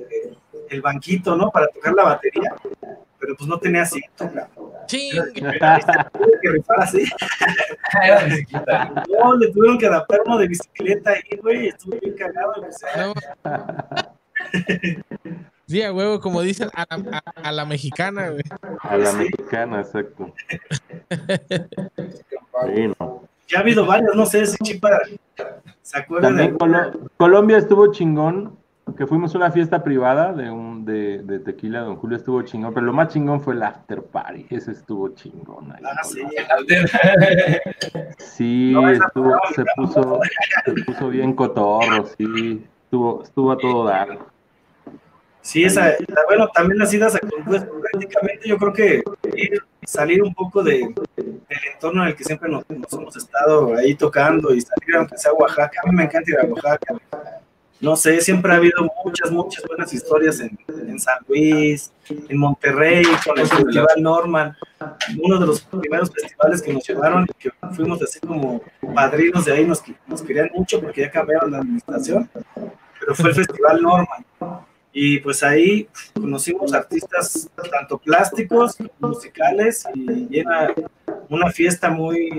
el 0.70 0.80
banquito, 0.82 1.36
¿no? 1.36 1.50
Para 1.50 1.68
tocar 1.68 1.94
la 1.94 2.04
batería 2.04 2.54
pero 3.18 3.34
pues 3.36 3.48
no 3.48 3.58
tenía 3.58 3.82
asiento, 3.82 4.30
Sí. 4.86 5.10
que 5.34 6.50
rifar 6.50 6.80
así. 6.80 7.04
no, 9.22 9.36
le 9.36 9.52
tuvieron 9.52 9.78
que 9.78 9.86
adaptar 9.86 10.20
uno 10.26 10.38
de 10.38 10.48
bicicleta 10.48 11.10
ahí, 11.10 11.38
güey, 11.40 11.68
estuve 11.68 11.98
bien 12.00 12.16
cagado. 12.16 12.54
Sí, 15.68 15.82
a 15.82 15.92
huevo, 15.92 16.20
como 16.20 16.42
dicen, 16.42 16.68
a, 16.74 16.86
a, 16.88 17.22
a 17.42 17.50
la 17.50 17.64
mexicana, 17.64 18.30
güey. 18.30 18.44
A 18.82 18.96
la 18.96 19.12
mexicana, 19.14 19.80
exacto. 19.80 20.32
sí, 22.72 22.88
no. 23.00 23.24
Ya 23.48 23.58
ha 23.58 23.62
habido 23.62 23.84
varios, 23.84 24.14
no 24.14 24.26
sé 24.26 24.46
si 24.46 24.56
Chipa 24.58 24.90
se 25.82 25.98
acuerda 25.98 26.30
de... 26.30 26.56
Colombia 27.16 27.58
estuvo 27.58 27.92
chingón 27.92 28.56
que 28.96 29.06
fuimos 29.06 29.34
a 29.34 29.38
una 29.38 29.50
fiesta 29.50 29.82
privada 29.82 30.32
de 30.32 30.50
un 30.50 30.75
de, 30.86 31.18
de, 31.18 31.38
tequila, 31.40 31.80
don 31.80 31.96
Julio 31.96 32.16
estuvo 32.16 32.40
chingón, 32.42 32.72
pero 32.72 32.86
lo 32.86 32.92
más 32.92 33.12
chingón 33.12 33.40
fue 33.40 33.54
el 33.54 33.62
after 33.62 34.02
party, 34.02 34.46
ese 34.50 34.70
estuvo 34.70 35.08
chingón. 35.10 35.72
Ahí, 35.72 35.82
ah, 35.84 36.04
sí, 36.04 36.20
el 36.20 36.46
after. 36.50 37.62
Sí, 38.18 38.74
estuvo, 38.92 39.36
se 39.54 39.64
puso, 39.76 40.20
se 40.64 40.84
puso 40.84 41.08
bien 41.08 41.34
cotorro, 41.34 42.06
sí, 42.16 42.64
estuvo, 42.84 43.22
estuvo 43.22 43.52
a 43.52 43.58
todo 43.58 43.84
dar. 43.84 44.18
Sí, 45.40 45.64
esa, 45.64 45.94
bueno, 46.26 46.48
también 46.48 46.78
las 46.78 46.92
idas 46.92 47.14
a 47.14 47.20
pues, 47.44 47.64
prácticamente 47.92 48.48
yo 48.48 48.56
creo 48.56 48.72
que 48.72 49.02
salir 49.84 50.22
un 50.22 50.34
poco 50.34 50.62
de, 50.62 50.92
del 51.16 51.60
entorno 51.72 52.02
en 52.02 52.08
el 52.08 52.16
que 52.16 52.24
siempre 52.24 52.48
nos, 52.48 52.68
nos, 52.68 52.92
hemos 52.92 53.16
estado 53.16 53.76
ahí 53.76 53.94
tocando 53.94 54.52
y 54.52 54.60
salir 54.60 54.96
aunque 54.96 55.16
sea 55.16 55.30
a 55.30 55.34
Oaxaca, 55.34 55.80
a 55.84 55.88
mí 55.88 55.96
me 55.96 56.04
encanta 56.04 56.30
ir 56.30 56.38
a 56.40 56.46
Oaxaca, 56.46 56.94
no 57.80 57.96
sé, 57.96 58.20
siempre 58.20 58.52
ha 58.52 58.56
habido 58.56 58.90
muchas, 59.04 59.30
muchas 59.30 59.64
buenas 59.66 59.92
historias 59.92 60.40
en, 60.40 60.98
San 60.98 61.18
Luis, 61.28 61.92
en 62.08 62.38
Monterrey, 62.38 63.04
con 63.24 63.38
el 63.38 63.46
Festival 63.46 63.86
Norman, 63.98 64.56
uno 65.18 65.38
de 65.38 65.46
los 65.46 65.60
primeros 65.60 66.10
festivales 66.10 66.62
que 66.62 66.72
nos 66.72 66.88
llevaron 66.88 67.26
que 67.38 67.50
fuimos 67.72 68.00
así 68.02 68.18
como 68.20 68.62
padrinos 68.94 69.44
de 69.44 69.52
ahí, 69.52 69.66
nos, 69.66 69.82
nos 70.06 70.22
querían 70.22 70.50
mucho 70.54 70.80
porque 70.80 71.02
ya 71.02 71.10
cambiaron 71.10 71.50
la 71.50 71.58
administración, 71.58 72.30
pero 72.98 73.14
fue 73.14 73.30
el 73.30 73.36
Festival 73.36 73.82
Norman. 73.82 74.24
Y 74.98 75.18
pues 75.18 75.42
ahí 75.42 75.86
conocimos 76.14 76.72
artistas 76.72 77.50
tanto 77.70 77.98
plásticos, 77.98 78.78
musicales, 78.98 79.84
y 79.94 80.38
era 80.38 80.74
una 81.28 81.50
fiesta 81.50 81.90
muy 81.90 82.30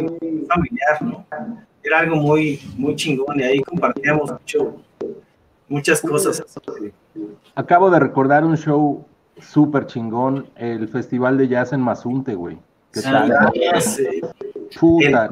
familiar, 0.48 1.02
¿no? 1.02 1.28
Era 1.84 2.00
algo 2.00 2.16
muy, 2.16 2.60
muy 2.76 2.96
chingón 2.96 3.40
y 3.40 3.44
ahí 3.44 3.62
compartíamos 3.62 4.32
mucho 4.32 4.82
muchas 5.70 6.02
cosas. 6.02 6.44
Acabo 7.56 7.90
de 7.90 8.00
recordar 8.00 8.46
un 8.46 8.58
show 8.58 9.06
súper 9.40 9.88
chingón, 9.88 10.48
el 10.56 10.88
Festival 10.88 11.38
de 11.38 11.48
Jazz 11.48 11.74
en 11.74 11.82
Mazunte, 11.82 12.36
güey. 12.36 12.60
¿Qué 12.92 13.02
tal? 13.02 13.32
Ah, 13.32 13.52
Puta. 14.80 15.30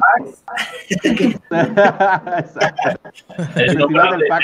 el 0.90 0.98
festival 3.54 4.12
del 4.12 4.24
Pac. 4.30 4.44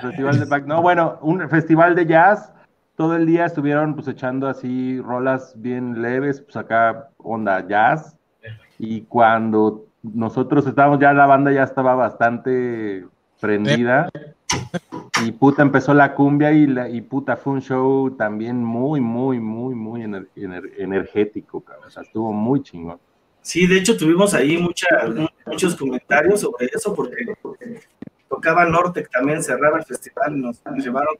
Festival 0.00 0.40
del 0.40 0.48
Pac. 0.48 0.66
No, 0.66 0.82
bueno, 0.82 1.18
un 1.22 1.48
festival 1.48 1.94
de 1.94 2.06
jazz 2.06 2.52
todo 2.98 3.14
el 3.14 3.26
día 3.26 3.46
estuvieron 3.46 3.94
pues 3.94 4.08
echando 4.08 4.48
así 4.48 5.00
rolas 5.00 5.52
bien 5.54 6.02
leves, 6.02 6.40
pues 6.40 6.56
acá 6.56 7.10
onda 7.18 7.64
jazz. 7.68 8.18
Y 8.76 9.02
cuando 9.02 9.86
nosotros 10.02 10.66
estábamos, 10.66 10.98
ya 10.98 11.12
la 11.12 11.26
banda 11.26 11.52
ya 11.52 11.62
estaba 11.62 11.94
bastante 11.94 13.06
prendida. 13.40 14.08
Y 15.24 15.32
puta, 15.32 15.62
empezó 15.62 15.94
la 15.94 16.14
cumbia 16.14 16.52
y, 16.52 16.66
la, 16.66 16.88
y 16.88 17.00
puta, 17.00 17.36
fue 17.36 17.54
un 17.54 17.62
show 17.62 18.10
también 18.10 18.62
muy, 18.64 19.00
muy, 19.00 19.40
muy, 19.40 19.74
muy 19.74 20.02
energético, 20.04 21.60
cabrón. 21.60 21.86
O 21.86 21.90
sea, 21.90 22.02
estuvo 22.02 22.32
muy 22.32 22.62
chingón. 22.62 22.98
Sí, 23.40 23.66
de 23.66 23.78
hecho 23.78 23.96
tuvimos 23.96 24.34
ahí 24.34 24.58
mucha, 24.58 24.86
muchos 25.46 25.74
comentarios 25.74 26.40
sobre 26.40 26.66
eso, 26.66 26.94
porque 26.94 27.16
tocaba 28.28 28.64
Nortec 28.66 29.10
también, 29.10 29.42
cerraba 29.42 29.78
el 29.78 29.84
festival, 29.84 30.40
nos, 30.40 30.62
llevaron 30.76 31.14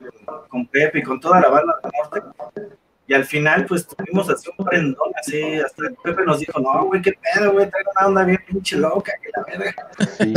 con, 0.49 0.67
Pepe 0.67 0.99
y 0.99 1.03
con 1.03 1.19
toda 1.19 1.41
la 1.41 1.49
banda 1.49 1.75
de 1.83 1.91
Nortec. 1.99 2.79
Y 3.09 3.15
al 3.15 3.25
final, 3.25 3.65
pues 3.65 3.87
tuvimos 3.87 4.29
así 4.29 4.51
un 4.59 4.67
prendón, 4.67 5.13
así, 5.19 5.55
hasta 5.55 5.85
Pepe 6.05 6.25
nos 6.27 6.41
dijo, 6.41 6.61
no, 6.61 6.85
güey, 6.85 7.01
qué 7.01 7.15
pedo, 7.35 7.53
güey, 7.53 7.71
trae 7.71 7.83
una 7.97 8.07
onda 8.07 8.25
bien 8.25 8.39
pinche 8.47 8.77
loca, 8.77 9.13
que 9.23 9.31
la 9.35 9.45
verga. 9.45 9.89
Sí, 10.19 10.35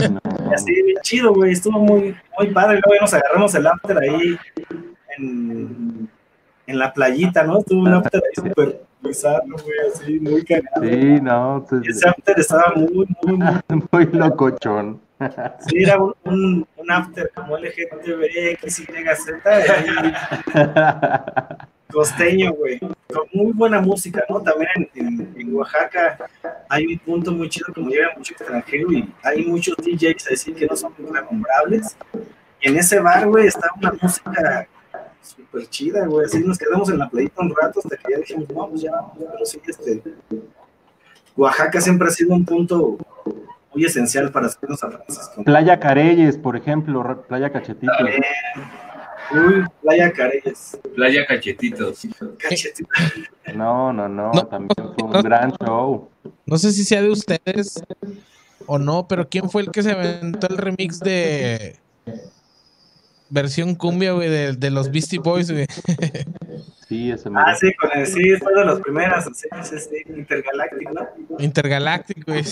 Y 0.50 0.54
así, 0.54 0.82
bien 0.82 0.98
chido, 1.02 1.34
güey, 1.34 1.52
estuvo 1.52 1.78
muy, 1.80 2.16
muy 2.38 2.48
padre. 2.52 2.80
Luego 2.86 3.02
nos 3.02 3.14
agarramos 3.14 3.54
el 3.56 3.68
after 3.68 3.98
ahí 3.98 4.38
en, 5.18 6.10
en 6.66 6.80
la 6.80 6.94
playita, 6.94 7.44
¿no? 7.44 7.60
Estuvo 7.60 7.82
un 7.82 7.94
after 7.94 8.24
ahí 8.24 8.36
súper 8.50 8.82
bizarro, 9.02 9.48
güey, 9.48 9.78
así, 9.94 10.20
muy 10.22 10.42
cagado. 10.46 10.82
Sí, 10.82 11.20
no. 11.22 11.66
Pues, 11.70 11.86
ese 11.90 12.08
after 12.08 12.40
estaba 12.40 12.72
muy, 12.74 13.06
muy, 13.22 13.36
muy, 13.36 13.84
muy 13.92 14.06
locochón. 14.14 15.02
Sí, 15.68 15.84
era 15.84 16.02
un, 16.02 16.16
un, 16.24 16.68
un 16.78 16.92
after 16.92 17.30
como 17.36 17.58
LGTB, 17.58 18.58
XYZ, 18.62 19.34
costeño, 21.92 22.54
güey, 22.54 22.80
con 22.80 23.28
muy 23.34 23.52
buena 23.54 23.82
música, 23.82 24.24
¿no? 24.30 24.42
También 24.42 24.90
en, 24.96 25.34
en, 25.38 25.56
Oaxaca 25.56 26.18
hay 26.70 26.86
un 26.88 27.00
punto 27.00 27.32
muy 27.32 27.50
chido 27.50 27.74
como 27.74 27.90
llega 27.90 28.10
mucho 28.18 28.34
extranjero 28.34 28.92
y 28.92 29.14
hay 29.24 29.46
muchos 29.46 29.76
DJs 29.78 30.32
así 30.32 30.54
que 30.54 30.66
no 30.66 30.76
son 30.76 30.94
muy 30.98 31.12
renombrables. 31.12 31.96
Y 32.62 32.70
en 32.70 32.78
ese 32.78 33.00
bar, 33.00 33.28
güey, 33.28 33.48
está 33.48 33.70
una 33.78 33.94
música 34.02 34.68
súper 35.22 35.68
chida, 35.68 36.06
güey. 36.06 36.26
Así 36.26 36.40
nos 36.40 36.58
quedamos 36.58 36.90
en 36.90 37.00
la 37.00 37.10
playita 37.10 37.42
un 37.42 37.54
rato 37.56 37.80
hasta 37.80 37.98
que 37.98 38.14
ya 38.14 38.18
dijimos, 38.20 38.50
no, 38.50 38.70
pues 38.70 38.82
ya 38.82 38.92
vamos, 38.92 39.14
pero 39.18 39.46
sí, 39.46 39.62
este. 39.68 40.02
Oaxaca 41.36 41.80
siempre 41.80 42.08
ha 42.08 42.12
sido 42.12 42.36
un 42.36 42.46
punto 42.46 42.98
muy 43.74 43.86
esencial 43.86 44.32
para 44.32 44.48
hacernos 44.48 44.84
a 44.84 44.92
Francisco. 44.92 45.44
Playa 45.44 45.80
Careyes, 45.80 46.38
por 46.38 46.58
ejemplo, 46.58 47.24
Playa 47.28 47.52
Cachetitos. 47.52 47.96
Uy, 49.34 49.66
Playa 49.82 50.12
Careyes. 50.12 50.80
Playa 50.96 51.26
Cachetitos. 51.26 52.08
Cachetitos. 52.38 52.98
No, 53.56 53.92
no, 53.94 54.08
no, 54.08 54.32
también 54.48 54.94
fue 54.98 55.08
un 55.08 55.24
gran 55.24 55.52
show. 55.64 56.10
No 56.46 56.58
sé 56.58 56.72
si 56.72 56.84
sea 56.84 57.02
de 57.02 57.10
ustedes 57.10 57.84
o 58.66 58.78
no, 58.78 59.08
pero 59.08 59.28
¿quién 59.28 59.50
fue 59.50 59.64
el 59.64 59.72
que 59.72 59.84
se 59.84 59.92
aventó 59.92 60.48
el 60.48 60.58
remix 60.58 61.00
de 61.00 61.78
versión 63.30 63.76
cumbia, 63.76 64.12
güey, 64.12 64.30
de, 64.30 64.54
de, 64.54 64.70
los 64.70 64.92
Beastie 64.92 65.20
Boys, 65.20 65.52
güey? 65.52 65.66
Sí, 66.88 67.10
ese 67.10 67.30
Ah, 67.34 67.56
sí, 67.56 67.74
con 67.76 67.90
el, 67.94 68.06
sí, 68.06 68.36
fue 68.36 68.54
de 68.54 68.66
los 68.66 68.82
primeros, 68.82 69.24
sí, 69.34 69.48
sí, 69.64 69.80
sí, 69.80 70.14
Intergalactic, 70.14 70.92
¿no? 70.92 71.08
Intergalactic, 71.40 72.26
güey. 72.26 72.44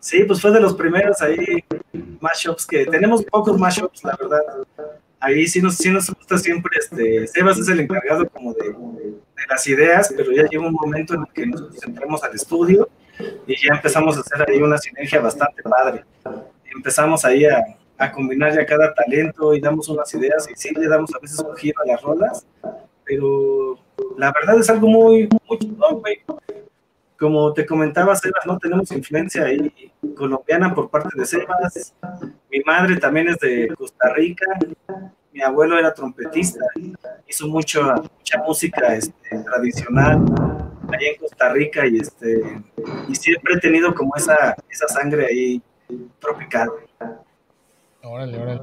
Sí. 0.00 0.24
pues 0.24 0.40
fue 0.40 0.50
de 0.52 0.60
los 0.60 0.74
primeros 0.74 1.20
ahí 1.20 1.62
mashups 2.20 2.66
que 2.66 2.86
tenemos 2.86 3.22
pocos 3.24 3.58
mashups, 3.58 4.04
la 4.04 4.16
verdad. 4.18 4.42
Ahí 5.24 5.46
sí 5.46 5.62
nos, 5.62 5.76
sí 5.76 5.90
nos 5.90 6.10
gusta 6.10 6.36
siempre, 6.36 6.78
este, 6.78 7.26
Sebas 7.28 7.58
es 7.58 7.68
el 7.68 7.80
encargado 7.80 8.28
como 8.28 8.52
de, 8.52 8.72
de 8.72 9.46
las 9.48 9.66
ideas, 9.66 10.12
pero 10.14 10.30
ya 10.32 10.44
llegó 10.44 10.66
un 10.66 10.74
momento 10.74 11.14
en 11.14 11.20
el 11.22 11.32
que 11.32 11.46
nos 11.46 11.82
entramos 11.82 12.22
al 12.22 12.34
estudio 12.34 12.90
y 13.46 13.54
ya 13.54 13.74
empezamos 13.74 14.18
a 14.18 14.20
hacer 14.20 14.44
ahí 14.46 14.60
una 14.60 14.76
sinergia 14.76 15.20
bastante 15.20 15.62
padre. 15.62 16.04
Empezamos 16.74 17.24
ahí 17.24 17.46
a, 17.46 17.64
a 17.96 18.12
combinar 18.12 18.54
ya 18.54 18.66
cada 18.66 18.92
talento 18.92 19.54
y 19.54 19.60
damos 19.60 19.88
unas 19.88 20.12
ideas 20.12 20.46
y 20.50 20.54
sí 20.56 20.74
le 20.74 20.88
damos 20.88 21.14
a 21.14 21.18
veces 21.20 21.38
un 21.38 21.56
giro 21.56 21.80
a 21.82 21.86
las 21.86 22.02
rolas, 22.02 22.46
pero 23.04 23.78
la 24.18 24.30
verdad 24.30 24.58
es 24.58 24.68
algo 24.68 24.88
muy, 24.88 25.26
muy 25.48 25.58
güey. 26.00 26.22
Como 27.24 27.54
te 27.54 27.64
comentaba, 27.64 28.14
Sebas, 28.14 28.44
no 28.44 28.58
tenemos 28.58 28.92
influencia 28.92 29.44
ahí 29.44 29.90
colombiana 30.14 30.74
por 30.74 30.90
parte 30.90 31.08
de 31.18 31.24
Sebas. 31.24 31.94
Mi 32.50 32.60
madre 32.60 32.98
también 32.98 33.28
es 33.28 33.38
de 33.38 33.68
Costa 33.78 34.12
Rica. 34.12 34.44
Mi 35.32 35.40
abuelo 35.40 35.78
era 35.78 35.94
trompetista, 35.94 36.66
hizo 37.26 37.48
mucho, 37.48 37.82
mucha 37.82 38.42
música 38.46 38.94
este, 38.94 39.38
tradicional 39.42 40.22
allá 40.88 41.08
en 41.14 41.18
Costa 41.18 41.48
Rica 41.48 41.86
y, 41.86 41.96
este, 41.96 42.62
y 43.08 43.14
siempre 43.14 43.54
he 43.54 43.58
tenido 43.58 43.94
como 43.94 44.14
esa, 44.16 44.54
esa 44.68 44.86
sangre 44.88 45.24
ahí 45.24 45.62
tropical. 46.20 46.68
Órale, 48.02 48.38
órale. 48.38 48.60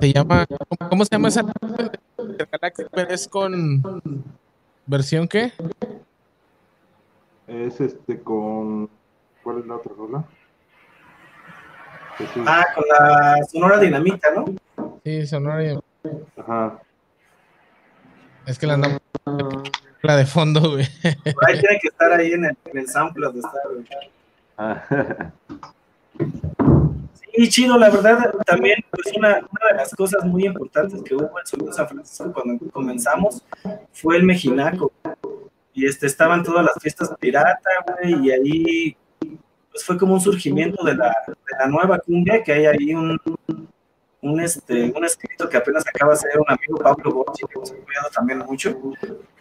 Se 0.00 0.12
llama, 0.12 0.46
¿cómo, 0.88 1.04
se 1.04 1.10
llama 1.10 1.26
esa? 1.26 1.42
Galactic 2.52 2.88
es 3.10 3.26
con 3.26 3.82
versión 4.86 5.26
qué? 5.26 5.52
Es 7.46 7.80
este 7.80 8.20
con 8.20 8.90
¿cuál 9.42 9.60
es 9.60 9.66
la 9.66 9.76
otra 9.76 9.92
rola? 9.96 10.24
Ah, 12.46 12.64
con 12.74 12.84
la 12.88 13.36
Sonora 13.50 13.78
Dinamita, 13.78 14.32
¿no? 14.34 14.46
Sí, 15.04 15.26
Sonora 15.26 15.58
Dinamita. 15.58 15.86
Ajá. 16.36 16.80
Es 18.46 18.58
que 18.58 18.66
la 18.66 18.74
andamos 18.74 19.00
la 20.02 20.16
de 20.16 20.26
fondo, 20.26 20.60
güey. 20.72 20.86
Ahí 21.04 21.60
tiene 21.60 21.78
que 21.80 21.88
estar 21.88 22.12
ahí 22.12 22.32
en 22.32 22.44
el, 22.44 22.56
en 22.66 22.78
el 22.78 22.88
sample 22.88 23.28
de 23.32 23.38
estar, 23.38 23.62
güey. 23.72 23.86
Ah. 24.58 25.32
Y 27.38 27.48
chido, 27.50 27.76
la 27.76 27.90
verdad, 27.90 28.32
también 28.46 28.82
pues 28.90 29.14
una, 29.14 29.36
una, 29.36 29.70
de 29.70 29.76
las 29.76 29.94
cosas 29.94 30.24
muy 30.24 30.46
importantes 30.46 31.02
que 31.02 31.14
hubo 31.14 31.30
en 31.38 31.72
San 31.72 31.86
Francisco 31.86 32.32
cuando 32.32 32.64
comenzamos 32.70 33.42
fue 33.92 34.16
el 34.16 34.22
Mejinaco. 34.22 34.90
Y 35.76 35.86
este, 35.86 36.06
estaban 36.06 36.42
todas 36.42 36.64
las 36.64 36.74
fiestas 36.80 37.14
pirata, 37.20 37.70
güey, 37.86 38.26
y 38.26 38.30
ahí 38.32 38.96
pues 39.70 39.84
fue 39.84 39.96
como 39.96 40.14
un 40.14 40.20
surgimiento 40.20 40.82
de 40.82 40.96
la, 40.96 41.14
de 41.28 41.58
la 41.58 41.66
nueva 41.68 41.98
cumbia, 41.98 42.42
que 42.42 42.52
hay 42.52 42.66
ahí 42.66 42.94
un, 42.94 43.20
un, 44.22 44.40
este, 44.40 44.90
un 44.90 45.04
escrito 45.04 45.48
que 45.48 45.58
apenas 45.58 45.84
acaba 45.86 46.12
de 46.12 46.18
hacer 46.18 46.40
un 46.40 46.46
amigo 46.48 46.78
Pablo 46.82 47.12
Bocci, 47.12 47.46
que 47.46 47.54
hemos 47.54 47.70
apoyado 47.70 48.08
también 48.12 48.38
mucho, 48.38 48.74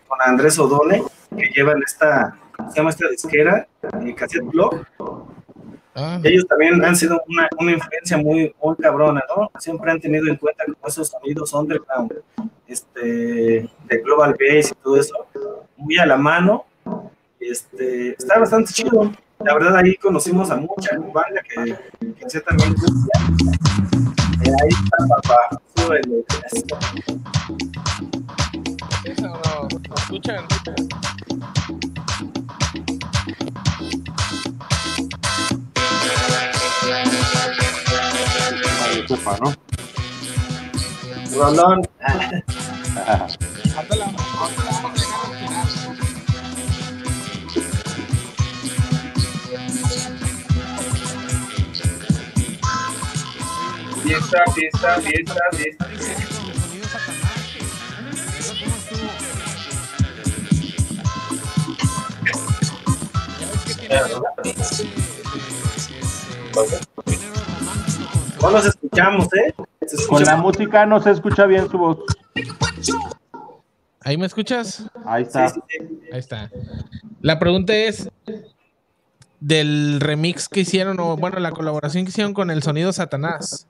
con 0.08 0.22
Andrés 0.24 0.60
Odone, 0.60 1.02
que 1.36 1.50
llevan 1.56 1.82
esta, 1.82 2.38
¿cómo 2.56 2.70
se 2.70 2.78
llama 2.78 2.90
esta 2.92 3.08
disquera? 3.08 3.68
El 3.82 4.14
Cassette 4.14 4.44
Blog 4.44 4.86
Ah. 5.98 6.20
Ellos 6.24 6.46
también 6.46 6.84
han 6.84 6.96
sido 6.98 7.22
una, 7.26 7.48
una, 7.58 7.72
influencia 7.72 8.18
muy, 8.18 8.54
muy 8.62 8.76
cabrona, 8.76 9.24
¿no? 9.30 9.50
Siempre 9.60 9.90
han 9.92 10.02
tenido 10.02 10.28
en 10.28 10.36
cuenta 10.36 10.66
como 10.66 10.86
esos 10.86 11.08
sonidos 11.08 11.54
underground, 11.54 12.14
este, 12.68 13.70
de 13.86 13.98
Global 14.04 14.36
Bass 14.38 14.72
y 14.72 14.76
todo 14.84 15.00
eso, 15.00 15.26
muy 15.78 15.98
a 15.98 16.06
la 16.06 16.18
mano. 16.18 16.66
Este, 17.40 18.12
está 18.12 18.40
bastante 18.40 18.74
chido. 18.74 19.12
La 19.40 19.54
verdad, 19.54 19.78
ahí 19.78 19.96
conocimos 19.96 20.50
a 20.50 20.56
mucha 20.56 20.98
banda 20.98 21.42
que, 21.48 21.76
que 22.14 22.26
hacía 22.26 22.42
también 22.42 22.74
eh, 24.44 24.52
ahí 24.62 24.70
está, 24.70 24.98
papá. 25.08 25.62
Súbele. 25.76 26.26
Eso 29.06 29.28
no, 29.28 29.68
escuchan. 29.96 30.46
Ocupa, 39.04 39.38
¿no? 39.42 39.54
Rolón. 41.36 41.82
Fiesta, 54.06 54.43
fiesta, 54.53 55.01
fiesta, 55.01 55.41
fiesta. 55.53 55.88
No 68.41 68.51
nos 68.51 68.66
escuchamos, 68.68 69.28
¿eh? 69.34 69.56
Con 70.08 70.24
la 70.24 70.38
música 70.38 70.86
no 70.86 71.01
se 71.01 71.10
escucha 71.10 71.47
bien 71.47 71.68
su 71.68 71.80
voz. 71.80 71.97
¿Ahí 74.01 74.18
me 74.18 74.28
escuchas? 74.28 74.84
Ahí 75.03 75.24
está. 75.24 75.49
Sí, 75.49 75.60
sí, 75.68 75.78
sí. 75.80 75.99
Ahí 76.14 76.20
está. 76.20 76.51
La 77.22 77.39
pregunta 77.39 77.74
es 77.74 78.08
del 79.39 79.99
remix 79.99 80.47
que 80.47 80.60
hicieron, 80.60 80.99
o 80.99 81.18
bueno, 81.18 81.39
la 81.39 81.51
colaboración 81.51 82.06
que 82.06 82.10
hicieron 82.10 82.36
con 82.36 82.51
el 82.51 82.62
sonido 82.62 82.93
Satanás. 82.93 83.66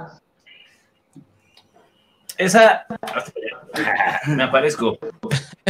Esa. 2.38 2.86
Me 4.28 4.44
aparezco. 4.44 4.98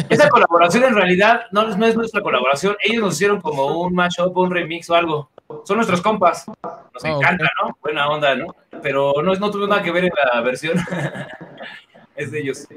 Esa 0.09 0.29
colaboración 0.29 0.83
en 0.83 0.95
realidad 0.95 1.41
no, 1.51 1.75
no 1.75 1.85
es 1.85 1.95
nuestra 1.95 2.21
colaboración. 2.21 2.75
Ellos 2.83 3.03
nos 3.03 3.13
hicieron 3.15 3.41
como 3.41 3.81
un 3.81 3.93
mashup, 3.93 4.35
un 4.37 4.51
remix 4.51 4.89
o 4.89 4.95
algo. 4.95 5.29
Son 5.63 5.77
nuestros 5.77 6.01
compas. 6.01 6.45
Nos 6.47 7.03
Ah, 7.05 7.09
encanta, 7.09 7.45
¿no? 7.63 7.77
Buena 7.81 8.07
onda, 8.09 8.35
¿no? 8.35 8.55
Pero 8.81 9.13
no, 9.23 9.33
no 9.35 9.51
tuvo 9.51 9.67
nada 9.67 9.81
que 9.83 9.91
ver 9.91 10.05
en 10.05 10.11
la 10.33 10.41
versión. 10.41 10.77
es 12.15 12.31
de 12.31 12.39
ellos. 12.39 12.67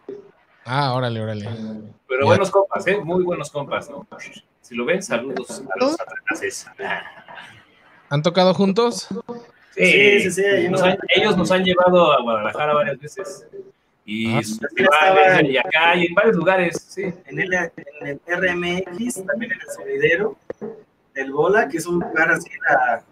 Ah, 0.64 0.92
órale, 0.94 1.20
órale. 1.20 1.48
Pero 2.06 2.26
buenos 2.26 2.50
compas, 2.50 2.86
¿eh? 2.86 2.98
Muy 3.02 3.24
buenos 3.24 3.50
compas, 3.50 3.88
¿no? 3.90 4.06
Si 4.60 4.74
lo 4.74 4.84
ven, 4.84 5.02
saludos 5.02 5.62
a 5.62 5.78
los. 5.78 5.96
¿Han 8.10 8.22
tocado 8.22 8.54
juntos? 8.54 9.08
Sí, 9.74 10.20
sí, 10.22 10.30
sí, 10.30 10.68
nos- 10.70 10.82
han- 10.82 10.98
ellos 11.14 11.36
nos 11.36 11.50
han 11.52 11.62
llevado 11.64 12.12
a 12.12 12.20
Guadalajara 12.22 12.74
varias 12.74 12.98
veces. 12.98 13.46
Y 14.10 14.32
Ah. 14.34 14.40
festivales, 14.40 15.50
y 15.50 15.58
acá, 15.58 15.94
y 15.96 16.06
en 16.06 16.14
varios 16.14 16.34
lugares, 16.36 16.82
sí. 16.88 17.02
En 17.26 17.38
el, 17.40 17.52
en 17.52 17.70
el 18.06 18.20
RMX, 18.26 19.26
también 19.26 19.52
en 19.52 19.60
el 19.60 19.66
sonidero 19.76 20.36
del 21.12 21.30
Bola, 21.30 21.68
que 21.68 21.76
es 21.76 21.86
un 21.86 22.00
lugar 22.00 22.30
así, 22.30 22.48
la- 22.66 23.04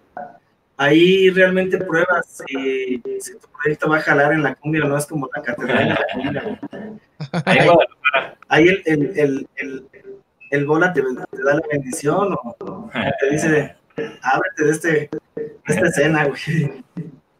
ahí 0.79 1.29
realmente 1.31 1.77
pruebas 1.79 2.43
si, 2.47 3.03
si 3.21 3.33
tu 3.39 3.47
proyecto 3.61 3.91
va 3.91 3.99
a 3.99 4.01
jalar 4.01 4.33
en 4.33 4.43
la 4.43 4.55
cumbia 4.55 4.85
o 4.85 4.89
no, 4.89 4.97
es 4.97 5.05
como 5.07 5.29
la 5.37 5.43
catedral 5.43 5.89
de 5.89 5.95
la 5.95 6.07
cumbia. 6.15 6.61
Ahí 8.49 8.69
el, 8.69 8.83
el, 8.87 9.03
el, 9.19 9.49
el, 9.57 9.87
el 10.51 10.67
Bola 10.67 10.93
te, 10.95 11.03
te 11.03 11.43
da 11.43 11.55
la 11.57 11.63
bendición 11.71 12.33
o, 12.33 12.57
o 12.61 12.91
te 13.21 13.31
dice, 13.31 13.75
ábrete 14.23 14.65
de, 14.65 14.71
este, 14.71 14.89
de 15.35 15.53
esta 15.67 15.87
escena, 15.89 16.25
güey. 16.27 16.85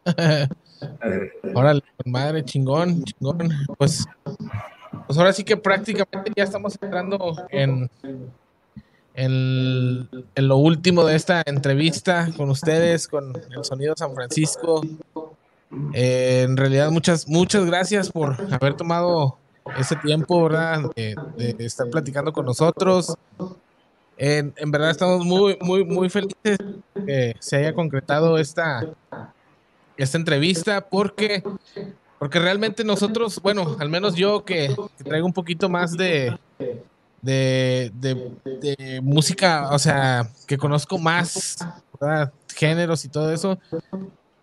Órale, 1.57 1.83
madre, 2.05 2.45
chingón, 2.45 3.03
chingón. 3.03 3.49
Pues, 3.79 4.05
pues 5.07 5.19
ahora 5.19 5.33
sí 5.33 5.43
que 5.43 5.57
prácticamente 5.57 6.31
ya 6.37 6.45
estamos 6.45 6.77
entrando 6.79 7.19
en, 7.49 7.91
en, 9.15 10.07
en 10.35 10.49
lo 10.49 10.59
último 10.59 11.03
de 11.07 11.17
esta 11.17 11.43
entrevista 11.47 12.29
con 12.37 12.51
ustedes, 12.51 13.09
con 13.09 13.33
el 13.35 13.65
Sonido 13.65 13.95
San 13.97 14.15
Francisco. 14.15 14.83
Eh, 15.95 16.43
en 16.47 16.59
realidad, 16.59 16.91
muchas, 16.91 17.27
muchas 17.27 17.65
gracias 17.65 18.13
por 18.13 18.37
haber 18.53 18.75
tomado 18.75 19.39
ese 19.79 19.97
tiempo, 19.97 20.43
¿verdad? 20.43 20.91
De, 20.95 21.17
de 21.55 21.65
estar 21.65 21.89
platicando 21.89 22.35
con 22.35 22.45
nosotros. 22.45 23.17
En, 24.19 24.53
en 24.59 24.71
verdad 24.71 24.91
estamos 24.91 25.25
muy, 25.25 25.57
muy, 25.63 25.87
muy 25.87 26.11
felices 26.11 26.59
que 27.07 27.35
se 27.41 27.57
haya 27.57 27.73
concretado 27.73 28.37
esta, 28.37 28.87
esta 29.97 30.19
entrevista 30.19 30.89
porque, 30.89 31.43
porque 32.19 32.39
realmente 32.39 32.85
nosotros, 32.85 33.41
bueno, 33.43 33.77
al 33.79 33.89
menos 33.89 34.15
yo 34.15 34.45
que, 34.45 34.75
traigo 35.05 35.27
un 35.27 35.33
poquito 35.33 35.69
más 35.69 35.97
de, 35.97 36.37
de, 37.23 39.01
música, 39.03 39.71
o 39.73 39.79
sea, 39.79 40.31
que 40.47 40.59
conozco 40.59 40.99
más 40.99 41.59
géneros 42.55 43.05
y 43.05 43.09
todo 43.09 43.33
eso, 43.33 43.59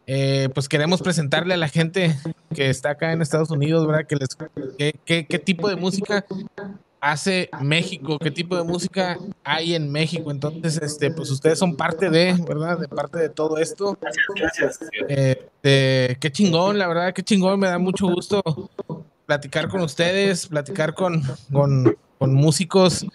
eh, 0.06 0.50
pues 0.54 0.68
queremos 0.68 1.02
presentarle 1.02 1.54
a 1.54 1.58
la 1.58 1.70
gente 1.70 2.16
que 2.54 2.70
está 2.70 2.92
acá 2.92 3.14
en 3.14 3.22
Estados 3.22 3.52
Unidos, 3.52 3.88
¿verdad? 3.88 4.06
Que 4.06 4.16
les, 4.16 4.38
qué 5.06 5.40
tipo 5.40 5.70
de 5.70 5.76
música 5.76 6.26
hace 7.04 7.50
México, 7.62 8.18
qué 8.18 8.32
tipo 8.32 8.56
de 8.56 8.64
música 8.64 9.20
hay 9.44 9.76
en 9.76 9.92
México. 9.92 10.32
Entonces, 10.32 10.80
este, 10.82 11.12
pues 11.12 11.30
ustedes 11.30 11.60
son 11.60 11.76
parte 11.76 12.10
de, 12.10 12.34
¿verdad? 12.48 12.80
De 12.80 12.88
parte 12.88 13.20
de 13.20 13.28
todo 13.28 13.58
esto. 13.58 13.98
Gracias. 14.34 14.80
Eh, 15.10 15.50
eh, 15.64 16.16
qué 16.20 16.32
chingón, 16.32 16.78
la 16.78 16.88
verdad, 16.88 17.14
qué 17.14 17.22
chingón, 17.22 17.60
me 17.60 17.68
da 17.68 17.78
mucho 17.78 18.08
gusto 18.08 18.42
platicar 19.26 19.68
con 19.68 19.82
ustedes, 19.82 20.48
platicar 20.48 20.94
con, 20.94 21.22
con, 21.52 21.98
con 22.18 22.34
músicos 22.34 23.06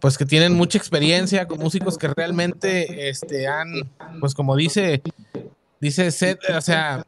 pues 0.00 0.18
que 0.18 0.26
tienen 0.26 0.54
mucha 0.54 0.78
experiencia, 0.78 1.46
con 1.46 1.58
músicos 1.58 1.98
que 1.98 2.08
realmente 2.08 3.08
este, 3.08 3.46
han, 3.46 3.90
pues 4.20 4.34
como 4.34 4.54
dice, 4.56 5.02
dice 5.80 6.10
Seth, 6.10 6.38
o 6.50 6.60
sea, 6.60 7.04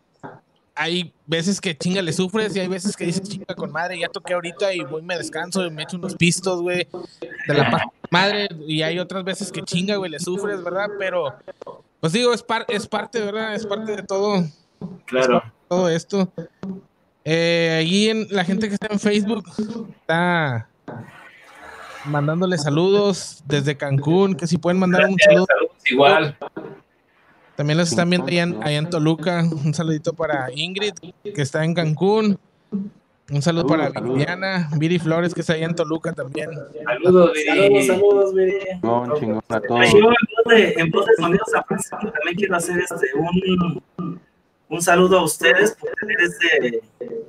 hay 0.81 1.13
veces 1.27 1.61
que 1.61 1.77
chinga 1.77 2.01
le 2.01 2.11
sufres 2.11 2.57
y 2.57 2.61
hay 2.61 2.67
veces 2.67 2.97
que 2.97 3.05
dices 3.05 3.29
chinga 3.29 3.55
con 3.55 3.71
madre, 3.71 3.99
ya 3.99 4.09
toqué 4.09 4.33
ahorita 4.33 4.73
y 4.73 4.81
voy 4.81 5.03
me 5.03 5.19
descanso 5.19 5.67
y 5.67 5.71
me 5.71 5.83
echo 5.83 5.99
unos 5.99 6.15
pistos, 6.15 6.63
güey, 6.63 6.89
de 7.47 7.55
la 7.55 7.71
paz 7.71 7.83
madre, 8.11 8.49
y 8.67 8.81
hay 8.81 8.99
otras 8.99 9.23
veces 9.23 9.53
que 9.53 9.61
chinga, 9.61 9.97
güey, 9.97 10.11
le 10.11 10.19
sufres, 10.19 10.65
¿verdad? 10.65 10.89
Pero, 10.99 11.35
pues 12.01 12.15
digo, 12.15 12.33
es, 12.33 12.43
par 12.43 12.65
es 12.69 12.87
parte, 12.87 13.21
¿verdad? 13.21 13.55
Es 13.55 13.67
parte 13.67 13.95
de 13.95 14.03
todo, 14.03 14.43
Claro. 15.05 15.43
todo 15.69 15.91
esto. 15.91 16.33
Eh, 17.27 17.77
allí 17.79 18.09
en 18.09 18.27
la 18.31 18.43
gente 18.47 18.67
que 18.69 18.75
está 18.75 18.87
en 18.91 18.99
Facebook 18.99 19.45
está 20.01 20.67
mandándole 22.07 22.57
saludos 22.57 23.43
desde 23.45 23.77
Cancún, 23.77 24.35
que 24.35 24.47
si 24.47 24.57
pueden 24.57 24.79
mandar 24.81 25.05
un 25.05 25.19
saludo. 25.19 25.47
Saludos 25.47 25.91
igual. 25.91 26.39
También 27.61 27.77
los 27.77 27.91
están 27.91 28.09
viendo 28.09 28.27
allá 28.27 28.43
en, 28.45 28.63
allá 28.63 28.79
en 28.79 28.89
Toluca. 28.89 29.45
Un 29.65 29.75
saludito 29.75 30.15
para 30.15 30.49
Ingrid, 30.51 30.95
que 31.23 31.43
está 31.43 31.63
en 31.63 31.75
Cancún. 31.75 32.39
Un 33.31 33.43
saludo 33.43 33.67
para 33.67 33.91
Saludos, 33.91 34.17
Viviana, 34.17 34.71
Viri 34.79 34.99
Flores, 34.99 35.35
que 35.35 35.43
está 35.43 35.53
allá 35.53 35.67
en 35.67 35.75
Toluca 35.75 36.15
también. 36.15 36.49
Saludos, 36.55 36.83
Saludos, 36.87 37.33
Viri. 37.35 37.87
saludos, 37.87 38.35
Viri. 38.35 38.59
Chingón, 38.81 39.15
chingón 39.21 39.43
a 39.47 39.61
todos. 39.61 39.93
Yo, 39.93 39.99
en 39.99 40.05
voz 40.09 40.55
de, 40.55 40.73
en 40.73 40.91
voz 40.91 41.05
de 41.05 41.15
Sonido 41.17 41.45
San 41.53 41.65
Francisco, 41.67 41.99
también 41.99 42.37
quiero 42.39 42.57
hacer 42.57 42.79
este, 42.79 43.09
un, 43.15 44.20
un 44.71 44.81
saludo 44.81 45.19
a 45.19 45.25
ustedes 45.25 45.73
por 45.73 45.91
tener 45.91 46.81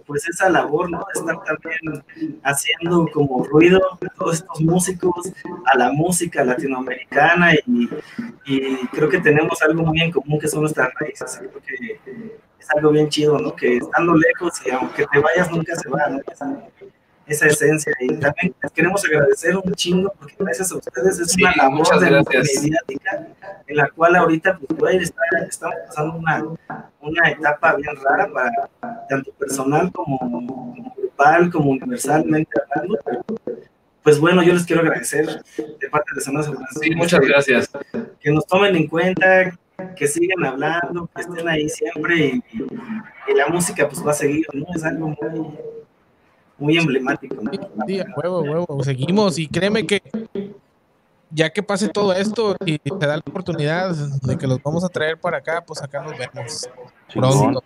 pues 0.05 0.27
esa 0.27 0.49
labor, 0.49 0.89
¿no? 0.89 1.03
Estar 1.13 1.37
también 1.43 2.03
haciendo 2.43 3.07
como 3.11 3.43
ruido 3.43 3.81
a 3.93 4.09
todos 4.17 4.35
estos 4.35 4.61
músicos, 4.61 5.33
a 5.65 5.77
la 5.77 5.91
música 5.91 6.45
latinoamericana 6.45 7.55
y, 7.65 7.89
y 8.45 8.87
creo 8.87 9.09
que 9.09 9.19
tenemos 9.19 9.59
algo 9.63 9.83
muy 9.83 10.01
en 10.01 10.11
común 10.11 10.39
que 10.39 10.47
son 10.47 10.61
nuestras 10.61 10.93
raíces. 10.99 11.39
Creo 11.39 11.61
que 11.65 11.99
es 12.59 12.69
algo 12.75 12.91
bien 12.91 13.09
chido, 13.09 13.39
¿no? 13.39 13.55
Que 13.55 13.77
estando 13.77 14.13
lejos 14.13 14.53
y 14.63 14.69
aunque 14.69 15.07
te 15.11 15.19
vayas 15.19 15.51
nunca 15.51 15.75
se 15.75 15.89
va, 15.89 16.09
¿no? 16.09 16.21
Esa, 17.31 17.47
esencia. 17.47 17.93
Y 17.99 18.07
también 18.15 18.53
les 18.61 18.71
queremos 18.71 19.03
agradecer 19.05 19.55
un 19.57 19.73
chingo 19.73 20.13
porque 20.19 20.35
gracias 20.39 20.71
a 20.71 20.75
ustedes 20.77 21.19
es 21.19 21.31
Sí, 21.31 21.43
una 21.43 21.53
labor 21.55 22.01
mediática 22.01 23.27
en 23.67 23.75
la 23.77 23.89
cual 23.89 24.15
ahorita 24.15 24.57
pues 24.57 24.79
güey, 24.79 24.97
está- 24.97 25.21
estamos 25.47 25.75
pasando 25.87 26.15
una, 26.17 26.43
una 27.01 27.29
etapa 27.29 27.75
bien 27.75 27.95
rara 28.03 28.27
para 28.31 28.69
tanto 29.09 29.31
personal 29.33 29.91
como, 29.91 30.19
como 30.19 30.93
grupal, 30.97 31.49
como 31.51 31.71
universalmente 31.71 32.49
hablando. 32.69 32.99
Pero, 33.05 33.25
pues 34.03 34.19
bueno, 34.19 34.41
yo 34.43 34.53
les 34.53 34.65
quiero 34.65 34.81
agradecer 34.81 35.25
de 35.57 35.89
parte 35.89 36.11
de 36.15 36.21
San 36.21 36.33
Francisco 36.33 36.79
Sí, 36.81 36.89
muchas 36.95 37.19
gracias. 37.21 37.69
que 38.19 38.31
nos 38.31 38.45
tomen 38.47 38.75
en 38.75 38.87
cuenta, 38.87 39.55
que 39.95 40.07
sigan 40.07 40.43
hablando, 40.43 41.09
que 41.15 41.21
estén 41.21 41.47
ahí 41.47 41.69
siempre 41.69 42.17
y, 42.17 42.43
y 43.27 43.33
la 43.35 43.47
música 43.47 43.87
pues 43.87 44.05
va 44.05 44.11
a 44.11 44.15
seguir, 44.15 44.45
¿no? 44.53 44.65
Es 44.75 44.83
algo 44.83 45.09
muy, 45.09 45.57
muy 46.61 46.77
emblemático, 46.77 47.35
¿no? 47.41 47.51
Sí, 47.87 48.01
huevo, 48.15 48.41
huevo, 48.41 48.83
seguimos 48.83 49.37
y 49.39 49.47
créeme 49.47 49.85
que 49.85 50.01
ya 51.31 51.49
que 51.49 51.63
pase 51.63 51.89
todo 51.89 52.13
esto 52.13 52.55
y 52.65 52.77
te 52.77 53.07
da 53.07 53.15
la 53.15 53.23
oportunidad 53.25 53.95
de 53.95 54.37
que 54.37 54.47
los 54.47 54.61
vamos 54.61 54.83
a 54.83 54.89
traer 54.89 55.17
para 55.17 55.37
acá, 55.37 55.63
pues 55.65 55.81
acá 55.81 56.01
nos 56.01 56.17
vemos 56.17 56.69
pronto. 57.13 57.61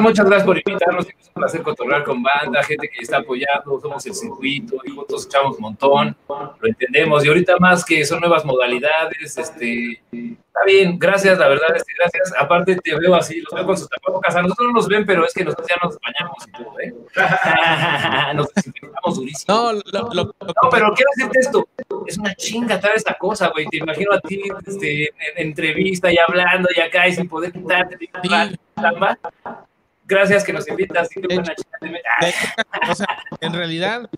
muchas 0.00 0.26
gracias 0.26 0.46
por 0.46 0.56
invitarnos. 0.58 1.06
Es 1.08 1.28
un 1.28 1.34
placer 1.34 1.62
controlar 1.62 2.04
con 2.04 2.22
banda, 2.22 2.62
gente 2.62 2.88
que 2.88 3.02
está 3.02 3.18
apoyando. 3.18 3.80
Somos 3.80 4.04
el 4.06 4.14
circuito, 4.14 4.76
y 4.84 4.90
juntos 4.90 5.26
echamos 5.26 5.56
un 5.56 5.62
montón. 5.62 6.16
Lo 6.28 6.68
entendemos. 6.68 7.24
Y 7.24 7.28
ahorita 7.28 7.56
más 7.58 7.84
que 7.84 8.04
son 8.04 8.20
nuevas 8.20 8.44
modalidades, 8.44 9.36
este. 9.38 10.02
Está 10.54 10.66
bien, 10.66 10.98
gracias, 11.00 11.36
la 11.36 11.48
verdad, 11.48 11.66
este, 11.74 11.92
gracias. 11.98 12.32
Aparte, 12.38 12.76
te 12.76 12.96
veo 12.96 13.16
así, 13.16 13.40
los 13.40 13.52
veo 13.52 13.66
con 13.66 13.76
sus 13.76 13.88
tapabocas. 13.88 14.36
A 14.36 14.42
nosotros 14.42 14.68
no 14.68 14.74
nos 14.74 14.86
ven, 14.86 15.04
pero 15.04 15.26
es 15.26 15.34
que 15.34 15.44
nosotros 15.44 15.66
ya 15.68 15.74
nos 15.82 15.98
bañamos 16.00 16.46
y 16.46 16.52
todo, 16.52 16.80
¿eh? 16.80 16.94
nos 18.34 18.54
desinfectamos 18.54 19.16
durísimo. 19.16 19.52
No, 19.52 19.72
lo, 19.72 19.80
lo- 19.92 20.14
lo- 20.14 20.24
No, 20.24 20.70
pero 20.70 20.92
quiero 20.94 21.10
decirte 21.16 21.40
esto. 21.40 21.68
Es 22.06 22.18
una 22.18 22.34
chinga 22.36 22.78
traer 22.78 22.96
esta 22.96 23.14
cosa, 23.14 23.48
güey. 23.48 23.66
Te 23.66 23.78
imagino 23.78 24.12
a 24.12 24.20
ti 24.20 24.42
este, 24.64 25.04
en, 25.08 25.14
en 25.36 25.46
entrevista 25.48 26.12
y 26.12 26.18
hablando 26.18 26.68
y 26.76 26.80
acá 26.80 27.08
y 27.08 27.14
sin 27.16 27.28
poder 27.34 27.52
quitarte. 27.52 27.96
te 27.96 28.08
Sí. 28.22 28.58
Gracias 30.06 30.44
que 30.44 30.52
nos 30.52 30.68
invitas. 30.68 31.08
Sí, 31.08 31.20
o 32.90 32.94
sea, 32.94 33.06
en 33.40 33.52
realidad, 33.52 34.08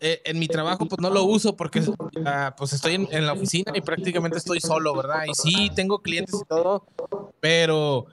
eh, 0.00 0.20
en 0.24 0.38
mi 0.38 0.48
trabajo, 0.48 0.86
pues 0.86 1.00
no 1.00 1.10
lo 1.10 1.24
uso 1.24 1.54
porque 1.54 1.82
ah, 2.24 2.54
pues 2.56 2.72
estoy 2.72 2.94
en, 2.94 3.08
en 3.10 3.26
la 3.26 3.34
oficina 3.34 3.72
y 3.74 3.80
prácticamente 3.82 4.38
estoy 4.38 4.60
solo, 4.60 4.96
¿verdad? 4.96 5.24
Y 5.28 5.34
sí, 5.34 5.70
tengo 5.74 6.00
clientes 6.00 6.34
y 6.42 6.48
todo, 6.48 6.86
pero 7.40 8.06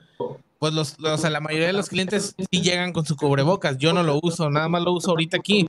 pues 0.60 0.74
los, 0.74 0.96
o 1.02 1.16
sea, 1.16 1.30
la 1.30 1.40
mayoría 1.40 1.68
de 1.68 1.72
los 1.72 1.88
clientes 1.88 2.34
sí 2.38 2.60
llegan 2.60 2.92
con 2.92 3.06
su 3.06 3.16
cubrebocas. 3.16 3.78
Yo 3.78 3.94
no 3.94 4.02
lo 4.02 4.20
uso, 4.22 4.50
nada 4.50 4.68
más 4.68 4.82
lo 4.82 4.92
uso 4.92 5.10
ahorita 5.10 5.38
aquí. 5.38 5.66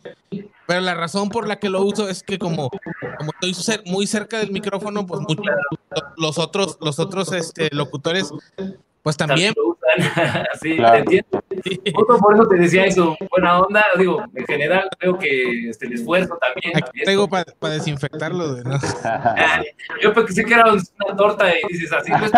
Pero 0.67 0.81
la 0.81 0.93
razón 0.95 1.29
por 1.29 1.47
la 1.47 1.59
que 1.59 1.69
lo 1.69 1.81
uso 1.81 2.09
es 2.09 2.23
que 2.23 2.37
como, 2.37 2.69
como 3.17 3.31
estoy 3.41 3.81
muy 3.85 4.05
cerca 4.05 4.39
del 4.39 4.51
micrófono, 4.51 5.07
pues 5.07 5.21
mucho- 5.21 5.43
los 6.17 6.37
otros, 6.37 6.77
los 6.81 6.99
otros 6.99 7.31
este, 7.31 7.69
locutores 7.73 8.31
Pues 9.03 9.17
también. 9.17 9.53
sí, 10.61 10.77
te 10.77 10.97
entiendo. 10.97 11.43
por 12.19 12.35
eso 12.35 12.47
te 12.47 12.57
decía 12.57 12.85
eso, 12.85 13.17
buena 13.29 13.59
onda. 13.59 13.83
Digo, 13.97 14.23
en 14.33 14.45
general, 14.45 14.87
creo 14.99 15.17
que 15.17 15.69
este, 15.69 15.87
el 15.87 15.93
esfuerzo 15.93 16.37
también. 16.39 16.77
Aquí 16.77 17.01
tengo 17.03 17.27
para 17.27 17.73
desinfectarlo. 17.73 18.57
¿no? 18.63 18.79
Yo 20.01 20.13
pensé 20.13 20.45
que 20.45 20.53
era 20.53 20.71
una 20.71 21.15
torta 21.17 21.49
y 21.49 21.61
dices 21.69 21.91
así, 21.93 22.11
pues, 22.17 22.31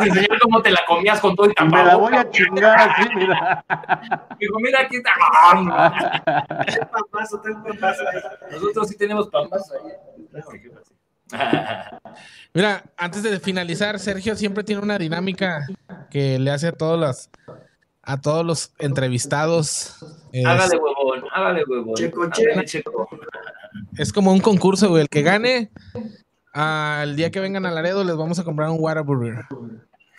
enseñar 0.00 0.38
cómo 0.40 0.62
te 0.62 0.70
la 0.70 0.80
comías 0.86 1.20
con 1.20 1.34
todo 1.34 1.50
y 1.50 1.54
tapado. 1.54 1.76
Me 1.76 1.84
la 1.84 1.96
voy 1.96 2.14
a 2.14 2.30
chingar 2.30 2.78
así, 2.78 3.08
mira. 3.14 3.64
Digo, 4.38 4.58
mira 4.60 4.82
aquí 4.82 4.96
está. 4.96 5.10
Nosotros 8.52 8.88
sí 8.88 8.96
tenemos 8.96 9.28
pampas 9.28 9.70
ahí. 9.72 9.92
Mira, 12.54 12.84
antes 12.96 13.22
de 13.22 13.40
finalizar, 13.40 13.98
Sergio 13.98 14.36
siempre 14.36 14.64
tiene 14.64 14.82
una 14.82 14.98
dinámica 14.98 15.66
que 16.10 16.38
le 16.38 16.50
hace 16.50 16.68
a 16.68 16.72
todos 16.72 16.98
los, 16.98 17.30
a 18.02 18.20
todos 18.20 18.44
los 18.44 18.72
entrevistados. 18.78 19.96
Hágale 20.44 20.76
huevón, 20.76 21.24
hágale 21.32 21.64
huevón. 21.66 21.94
Checo, 21.94 22.30
checo. 22.64 23.08
Es 23.98 24.12
como 24.12 24.32
un 24.32 24.40
concurso, 24.40 24.88
güey. 24.88 25.02
El 25.02 25.08
que 25.08 25.22
gane, 25.22 25.70
al 26.52 27.16
día 27.16 27.30
que 27.30 27.40
vengan 27.40 27.66
a 27.66 27.70
Laredo 27.70 28.04
les 28.04 28.16
vamos 28.16 28.38
a 28.38 28.44
comprar 28.44 28.70
un 28.70 28.78
Whataburger. 28.80 29.44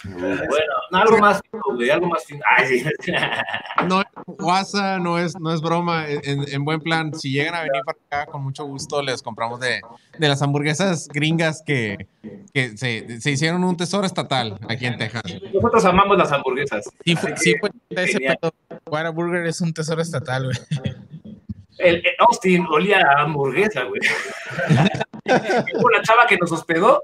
Bueno, 0.04 0.74
algo 0.92 1.18
más 1.18 1.42
güey, 1.74 1.90
algo 1.90 2.08
más 2.08 2.24
No, 3.88 4.04
WhatsApp 4.38 5.00
no 5.02 5.18
es, 5.18 5.40
no 5.40 5.52
es 5.52 5.62
broma, 5.62 6.06
en, 6.08 6.64
buen 6.64 6.80
plan, 6.82 7.14
si 7.14 7.32
llegan 7.32 7.56
a 7.56 7.62
venir 7.62 7.82
para 7.84 7.98
acá, 8.22 8.32
con 8.32 8.44
mucho 8.44 8.66
gusto 8.66 9.02
les 9.02 9.24
compramos 9.24 9.60
de, 9.60 9.82
de 10.18 10.28
las 10.28 10.42
hamburguesas 10.42 11.08
gringas 11.08 11.64
que, 11.66 12.08
que 12.54 12.78
se, 12.78 13.20
se, 13.20 13.32
hicieron 13.32 13.64
un 13.64 13.76
tesoro 13.76 14.06
estatal 14.06 14.60
aquí 14.70 14.86
en 14.86 14.98
Texas. 14.98 15.24
Nosotros 15.54 15.86
amamos 15.86 16.18
las 16.18 16.32
hamburguesas. 16.32 16.86
Sí, 17.04 17.16
sí, 17.36 17.56
pues, 17.60 17.72
ese 17.90 18.20
pedo. 18.20 18.54
Whataburger 18.86 19.48
es 19.48 19.62
un 19.62 19.74
tesoro 19.74 20.02
estatal, 20.02 20.46
güey. 20.46 20.58
El, 21.80 22.04
Austin 22.20 22.66
olía 22.70 23.00
a 23.00 23.22
hamburguesa, 23.24 23.84
güey. 23.84 24.02
la 25.26 26.02
chava 26.04 26.26
que 26.28 26.38
nos 26.38 26.52
hospedó 26.52 27.02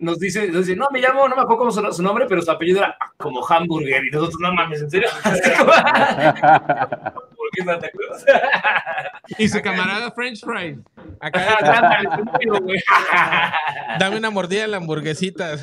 nos 0.00 0.18
dice, 0.18 0.48
nos 0.48 0.66
dice, 0.66 0.76
no, 0.76 0.88
me 0.90 1.00
llamo, 1.00 1.28
no 1.28 1.36
me 1.36 1.42
acuerdo 1.42 1.58
cómo 1.58 1.70
su, 1.70 1.92
su 1.92 2.02
nombre, 2.02 2.26
pero 2.28 2.42
su 2.42 2.50
apellido 2.50 2.78
era 2.78 2.96
como 3.16 3.46
hamburger. 3.46 4.04
Y 4.04 4.10
nosotros, 4.10 4.40
no 4.40 4.52
mames, 4.52 4.82
¿en 4.82 4.90
serio? 4.90 5.08
y 9.38 9.48
su 9.48 9.60
camarada 9.60 10.10
French 10.10 10.44
Fries. 10.44 10.78
Acá, 11.20 12.02
Dame 13.98 14.16
una 14.16 14.30
mordida 14.30 14.64
a 14.64 14.68
la 14.68 14.78
hamburguesita. 14.78 15.56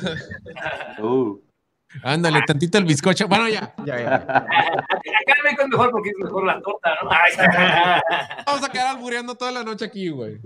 Uh. 0.98 1.40
Ándale, 2.02 2.42
tantito 2.46 2.78
el 2.78 2.84
bizcocho. 2.84 3.26
Bueno, 3.28 3.48
ya. 3.48 3.74
ya, 3.84 3.98
ya. 3.98 4.14
Acá 4.14 5.34
el 5.36 5.42
bacon 5.42 5.64
es 5.64 5.68
mejor 5.68 5.90
porque 5.90 6.10
es 6.10 6.18
mejor 6.18 6.44
la 6.44 6.60
torta, 6.60 6.94
¿no? 7.02 7.10
Vamos 8.46 8.62
a 8.62 8.68
quedar 8.70 8.88
albureando 8.88 9.34
toda 9.34 9.50
la 9.50 9.64
noche 9.64 9.86
aquí, 9.86 10.10
güey. 10.10 10.38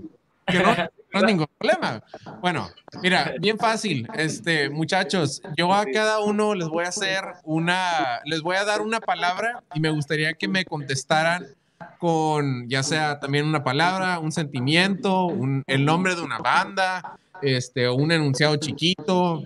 Que 0.47 0.59
no, 0.59 0.73
no 1.13 1.21
ningún 1.21 1.47
problema. 1.57 2.03
Bueno, 2.41 2.69
mira, 3.01 3.33
bien 3.39 3.57
fácil. 3.57 4.07
Este, 4.15 4.69
muchachos, 4.69 5.41
yo 5.55 5.73
a 5.73 5.85
cada 5.85 6.19
uno 6.19 6.55
les 6.55 6.67
voy 6.67 6.85
a 6.85 6.89
hacer 6.89 7.23
una, 7.43 8.21
les 8.25 8.41
voy 8.41 8.55
a 8.55 8.65
dar 8.65 8.81
una 8.81 8.99
palabra 8.99 9.63
y 9.73 9.79
me 9.79 9.89
gustaría 9.89 10.33
que 10.33 10.47
me 10.47 10.65
contestaran 10.65 11.45
con 11.99 12.69
ya 12.69 12.81
sea 12.83 13.19
también 13.19 13.45
una 13.45 13.63
palabra, 13.63 14.19
un 14.19 14.31
sentimiento, 14.31 15.25
un, 15.25 15.63
el 15.67 15.85
nombre 15.85 16.15
de 16.15 16.21
una 16.21 16.39
banda, 16.39 17.17
este, 17.41 17.89
un 17.89 18.11
enunciado 18.11 18.55
chiquito, 18.55 19.41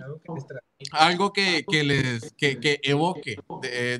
algo 0.92 1.32
que, 1.32 1.64
que 1.68 1.82
les 1.82 2.32
que, 2.34 2.58
que 2.60 2.80
evoque, 2.82 3.36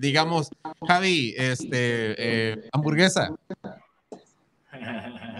digamos, 0.00 0.50
Javi, 0.86 1.34
este, 1.36 2.52
eh, 2.52 2.68
hamburguesa. 2.72 3.30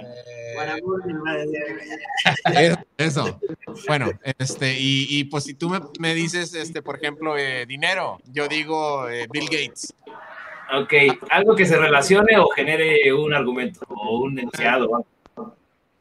Eso. 2.97 3.39
Bueno, 3.87 4.11
este, 4.39 4.79
y, 4.79 5.07
y, 5.09 5.25
pues 5.25 5.45
si 5.45 5.55
tú 5.55 5.71
me, 5.71 5.81
me 5.99 6.15
dices, 6.15 6.55
este, 6.55 6.83
por 6.83 6.97
ejemplo, 6.97 7.37
eh, 7.37 7.67
dinero, 7.67 8.19
yo 8.33 8.49
digo 8.49 9.09
eh, 9.09 9.27
Bill 9.31 9.45
Gates. 9.45 9.95
Ok, 10.75 10.93
algo 11.31 11.57
que 11.57 11.65
se 11.65 11.79
relacione 11.79 12.37
o 12.39 12.49
genere 12.49 13.13
un 13.13 13.33
argumento 13.33 13.81
o 13.89 14.21
un 14.21 14.39
enunciado. 14.39 15.07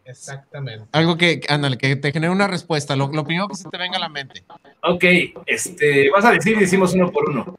Exactamente. 0.04 0.86
Algo 0.92 1.18
que, 1.18 1.42
ándale, 1.50 1.78
que 1.78 1.96
te 1.96 2.12
genere 2.12 2.32
una 2.32 2.48
respuesta, 2.48 2.96
lo, 2.96 3.10
lo, 3.10 3.26
primero 3.26 3.48
que 3.48 3.56
se 3.56 3.70
te 3.70 3.78
venga 3.78 3.98
a 3.98 4.02
la 4.02 4.10
mente. 4.10 4.44
Ok, 4.84 5.04
este, 5.46 6.10
vas 6.10 6.26
a 6.26 6.32
decir 6.32 6.58
y 6.58 6.62
decimos 6.62 6.94
uno 6.94 7.12
por 7.12 7.30
uno. 7.30 7.58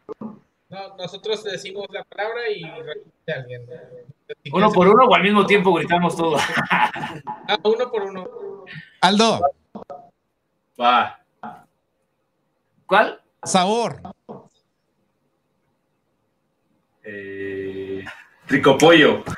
No, 0.71 0.97
nosotros 0.97 1.45
decimos 1.45 1.87
la 1.91 2.05
palabra 2.05 2.51
y 2.51 2.65
alguien. 3.31 3.63
¿Uno 4.53 4.71
por 4.73 4.89
uno 4.89 5.05
o 5.05 5.15
al 5.15 5.23
mismo 5.23 5.47
tiempo 5.47 5.73
gritamos 5.75 6.17
todo? 6.17 6.37
ah, 6.71 7.57
uno 7.63 7.91
por 7.91 8.03
uno. 8.03 8.27
Aldo. 9.01 9.41
Va. 10.81 11.19
¿Cuál? 12.87 13.21
Sabor. 13.43 14.01
Eh, 17.03 18.05
tricopollo. 18.47 19.25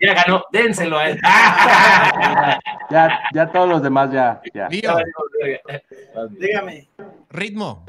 ya 0.00 0.14
ganó, 0.14 0.44
dénselo 0.52 0.98
a 0.98 1.08
él. 1.08 1.20
ya, 2.90 3.20
ya 3.32 3.50
todos 3.50 3.68
los 3.68 3.82
demás 3.82 4.12
ya. 4.12 4.40
ya. 4.52 4.68
Dígame. 6.30 6.88
Ritmo. 7.30 7.84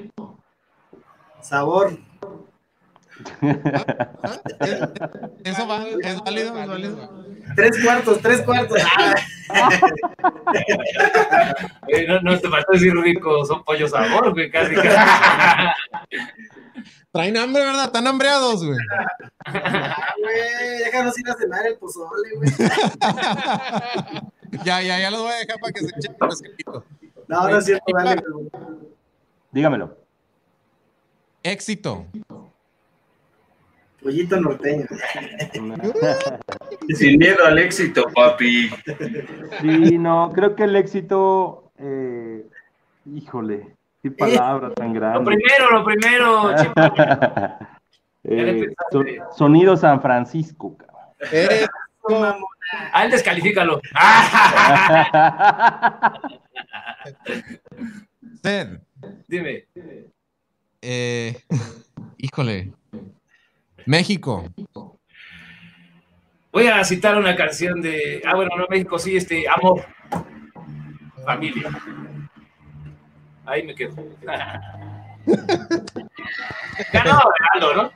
Sabor. 1.41 1.97
Eso 5.43 5.67
va, 5.67 5.85
es 6.01 6.23
válido, 6.23 6.57
es 6.57 6.67
válido. 6.67 7.23
Tres 7.55 7.83
cuartos, 7.83 8.19
tres 8.21 8.41
cuartos. 8.41 8.77
no, 12.07 12.21
no 12.21 12.39
te 12.39 12.49
falta 12.49 12.73
decir 12.73 12.95
rico, 12.95 13.45
son 13.45 13.63
pollos 13.63 13.91
sabor, 13.91 14.33
güey, 14.33 14.49
casi. 14.49 14.73
Traen 17.11 17.37
hambre, 17.37 17.63
¿verdad? 17.63 17.85
Están 17.85 18.07
hambreados, 18.07 18.65
güey. 18.65 18.79
Ah, 19.45 20.15
güey, 20.19 20.79
déjanos 20.83 21.19
ir 21.19 21.29
a 21.29 21.35
cenar 21.35 21.67
el 21.67 21.77
pozole, 21.77 22.35
güey. 22.37 22.49
ya, 24.65 24.81
ya, 24.81 24.99
ya 24.99 25.11
los 25.11 25.21
voy 25.21 25.31
a 25.31 25.35
dejar 25.35 25.59
para 25.59 25.73
que 25.73 25.81
se 25.81 25.89
echen 25.95 26.15
un 26.19 26.29
escrito. 26.29 26.83
No, 27.27 27.47
no 27.47 27.59
es 27.59 27.65
cierto, 27.65 27.85
dale. 27.95 28.23
Dígamelo. 29.51 29.95
Éxito. 31.43 32.07
Pollito 34.03 34.39
norteño. 34.39 34.85
Sin 36.95 37.17
miedo 37.17 37.45
al 37.45 37.59
éxito, 37.59 38.05
papi. 38.13 38.69
Sí, 39.61 39.97
no, 39.97 40.31
creo 40.33 40.55
que 40.55 40.63
el 40.63 40.75
éxito, 40.75 41.71
eh, 41.77 42.45
híjole, 43.05 43.75
qué 44.01 44.11
palabra 44.11 44.73
tan 44.73 44.93
grande. 44.93 45.19
Lo 45.19 45.25
primero, 45.25 45.71
lo 45.71 45.85
primero. 45.85 46.53
eh, 48.25 48.73
sonido 49.35 49.77
San 49.77 50.01
Francisco, 50.01 50.77
cabrón. 50.77 51.03
Eres 51.31 51.69
Ah, 52.91 53.05
él 53.05 53.11
descalifícalo. 53.11 53.79
Dime. 59.27 59.67
Eh, 60.81 61.37
híjole. 62.17 62.73
México. 63.85 64.45
Voy 66.51 66.67
a 66.67 66.83
citar 66.83 67.17
una 67.17 67.35
canción 67.35 67.81
de. 67.81 68.21
Ah, 68.25 68.35
bueno, 68.35 68.51
no, 68.55 68.67
México 68.69 68.99
sí, 68.99 69.17
este, 69.17 69.45
Amor. 69.49 69.85
Familia. 71.25 71.71
Ahí 73.45 73.63
me 73.63 73.73
quedo. 73.73 73.95
Ganó 76.91 77.19
¿no? 77.75 77.91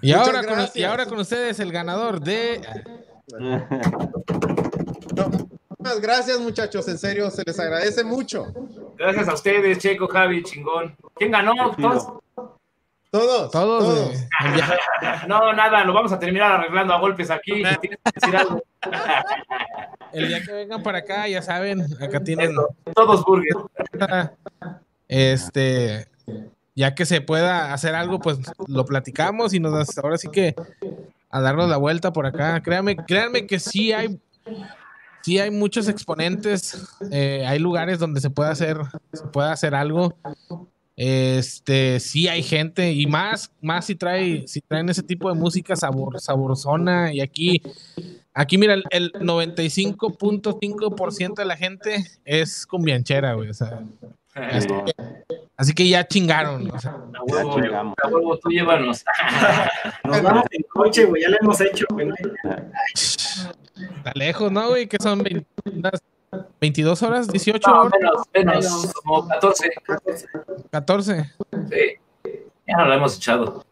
y, 0.00 0.12
ahora 0.12 0.44
con, 0.44 0.58
y 0.74 0.82
ahora 0.84 1.06
con 1.06 1.18
ustedes 1.18 1.58
el 1.60 1.72
ganador 1.72 2.20
de. 2.20 2.60
muchas 5.78 6.00
gracias, 6.00 6.40
muchachos. 6.40 6.88
En 6.88 6.98
serio, 6.98 7.30
se 7.30 7.42
les 7.44 7.58
agradece 7.58 8.04
mucho. 8.04 8.52
Gracias 8.96 9.28
a 9.28 9.34
ustedes, 9.34 9.78
Checo, 9.78 10.08
Javi, 10.08 10.42
chingón. 10.42 10.96
¿Quién 11.16 11.32
ganó? 11.32 11.74
¿Todos? 11.76 12.22
Todos. 13.14 13.50
Todos. 13.52 14.26
no, 15.28 15.52
nada, 15.52 15.84
lo 15.84 15.92
vamos 15.92 16.10
a 16.10 16.18
terminar 16.18 16.50
arreglando 16.50 16.94
a 16.94 16.98
golpes 16.98 17.30
aquí. 17.30 17.62
El 20.12 20.26
día 20.26 20.42
que 20.42 20.52
vengan 20.52 20.82
para 20.82 20.98
acá, 20.98 21.28
ya 21.28 21.40
saben, 21.40 21.86
acá 22.02 22.24
tienen. 22.24 22.56
Todos 22.92 23.24
burgers. 23.24 23.56
Este, 25.06 26.08
ya 26.74 26.96
que 26.96 27.06
se 27.06 27.20
pueda 27.20 27.72
hacer 27.72 27.94
algo, 27.94 28.18
pues 28.18 28.40
lo 28.66 28.84
platicamos 28.84 29.54
y 29.54 29.60
nos 29.60 29.96
ahora 29.96 30.18
sí 30.18 30.26
que 30.32 30.56
a 31.30 31.40
darnos 31.40 31.68
la 31.68 31.76
vuelta 31.76 32.12
por 32.12 32.26
acá. 32.26 32.60
Créanme, 32.64 32.96
créanme 32.96 33.46
que 33.46 33.60
sí 33.60 33.92
hay 33.92 34.20
sí 35.22 35.38
hay 35.38 35.52
muchos 35.52 35.86
exponentes, 35.86 36.84
eh, 37.12 37.46
hay 37.46 37.60
lugares 37.60 38.00
donde 38.00 38.20
se 38.20 38.30
puede 38.30 38.50
hacer, 38.50 38.78
se 39.12 39.24
puede 39.28 39.52
hacer 39.52 39.76
algo. 39.76 40.16
Este, 40.96 41.98
sí 41.98 42.28
hay 42.28 42.42
gente, 42.42 42.92
y 42.92 43.06
más, 43.06 43.50
más 43.60 43.86
si 43.86 43.96
trae, 43.96 44.46
si 44.46 44.60
traen 44.60 44.88
ese 44.88 45.02
tipo 45.02 45.28
de 45.28 45.34
música 45.34 45.74
sabor, 45.74 46.20
saborzona, 46.20 47.12
y 47.12 47.20
aquí, 47.20 47.60
aquí 48.32 48.58
mira, 48.58 48.76
el, 48.90 49.12
95.5% 49.12 51.34
de 51.34 51.44
la 51.44 51.56
gente 51.56 52.04
es 52.24 52.64
cumbianchera, 52.66 53.34
güey. 53.34 53.50
O 53.50 53.54
sea, 53.54 53.80
Así 55.56 55.72
que 55.72 55.88
ya 55.88 56.06
chingaron. 56.06 56.70
O 56.70 56.78
sea, 56.78 56.96
ya 57.28 57.42
chingamos. 57.54 57.94
A 58.02 58.08
huevo, 58.08 58.36
tú 58.38 58.50
llévanos. 58.50 59.04
Nos 60.04 60.22
vamos 60.22 60.44
en 60.50 60.62
coche, 60.64 61.04
güey. 61.04 61.22
Ya 61.22 61.28
lo 61.28 61.36
hemos 61.40 61.60
hecho, 61.60 61.86
güey. 61.90 62.08
Está 63.74 64.12
lejos, 64.14 64.50
¿no, 64.50 64.70
güey? 64.70 64.88
Que 64.88 64.96
son 65.00 65.22
22 66.60 67.02
horas, 67.02 67.28
18 67.28 67.70
horas. 67.72 67.92
Menos, 68.00 68.22
menos, 68.32 68.92
como 69.02 69.28
14. 69.28 69.70
14. 70.70 71.32
Sí. 71.70 72.30
Ya 72.66 72.76
no 72.78 72.86
lo 72.86 72.94
hemos 72.94 73.16
echado. 73.16 73.64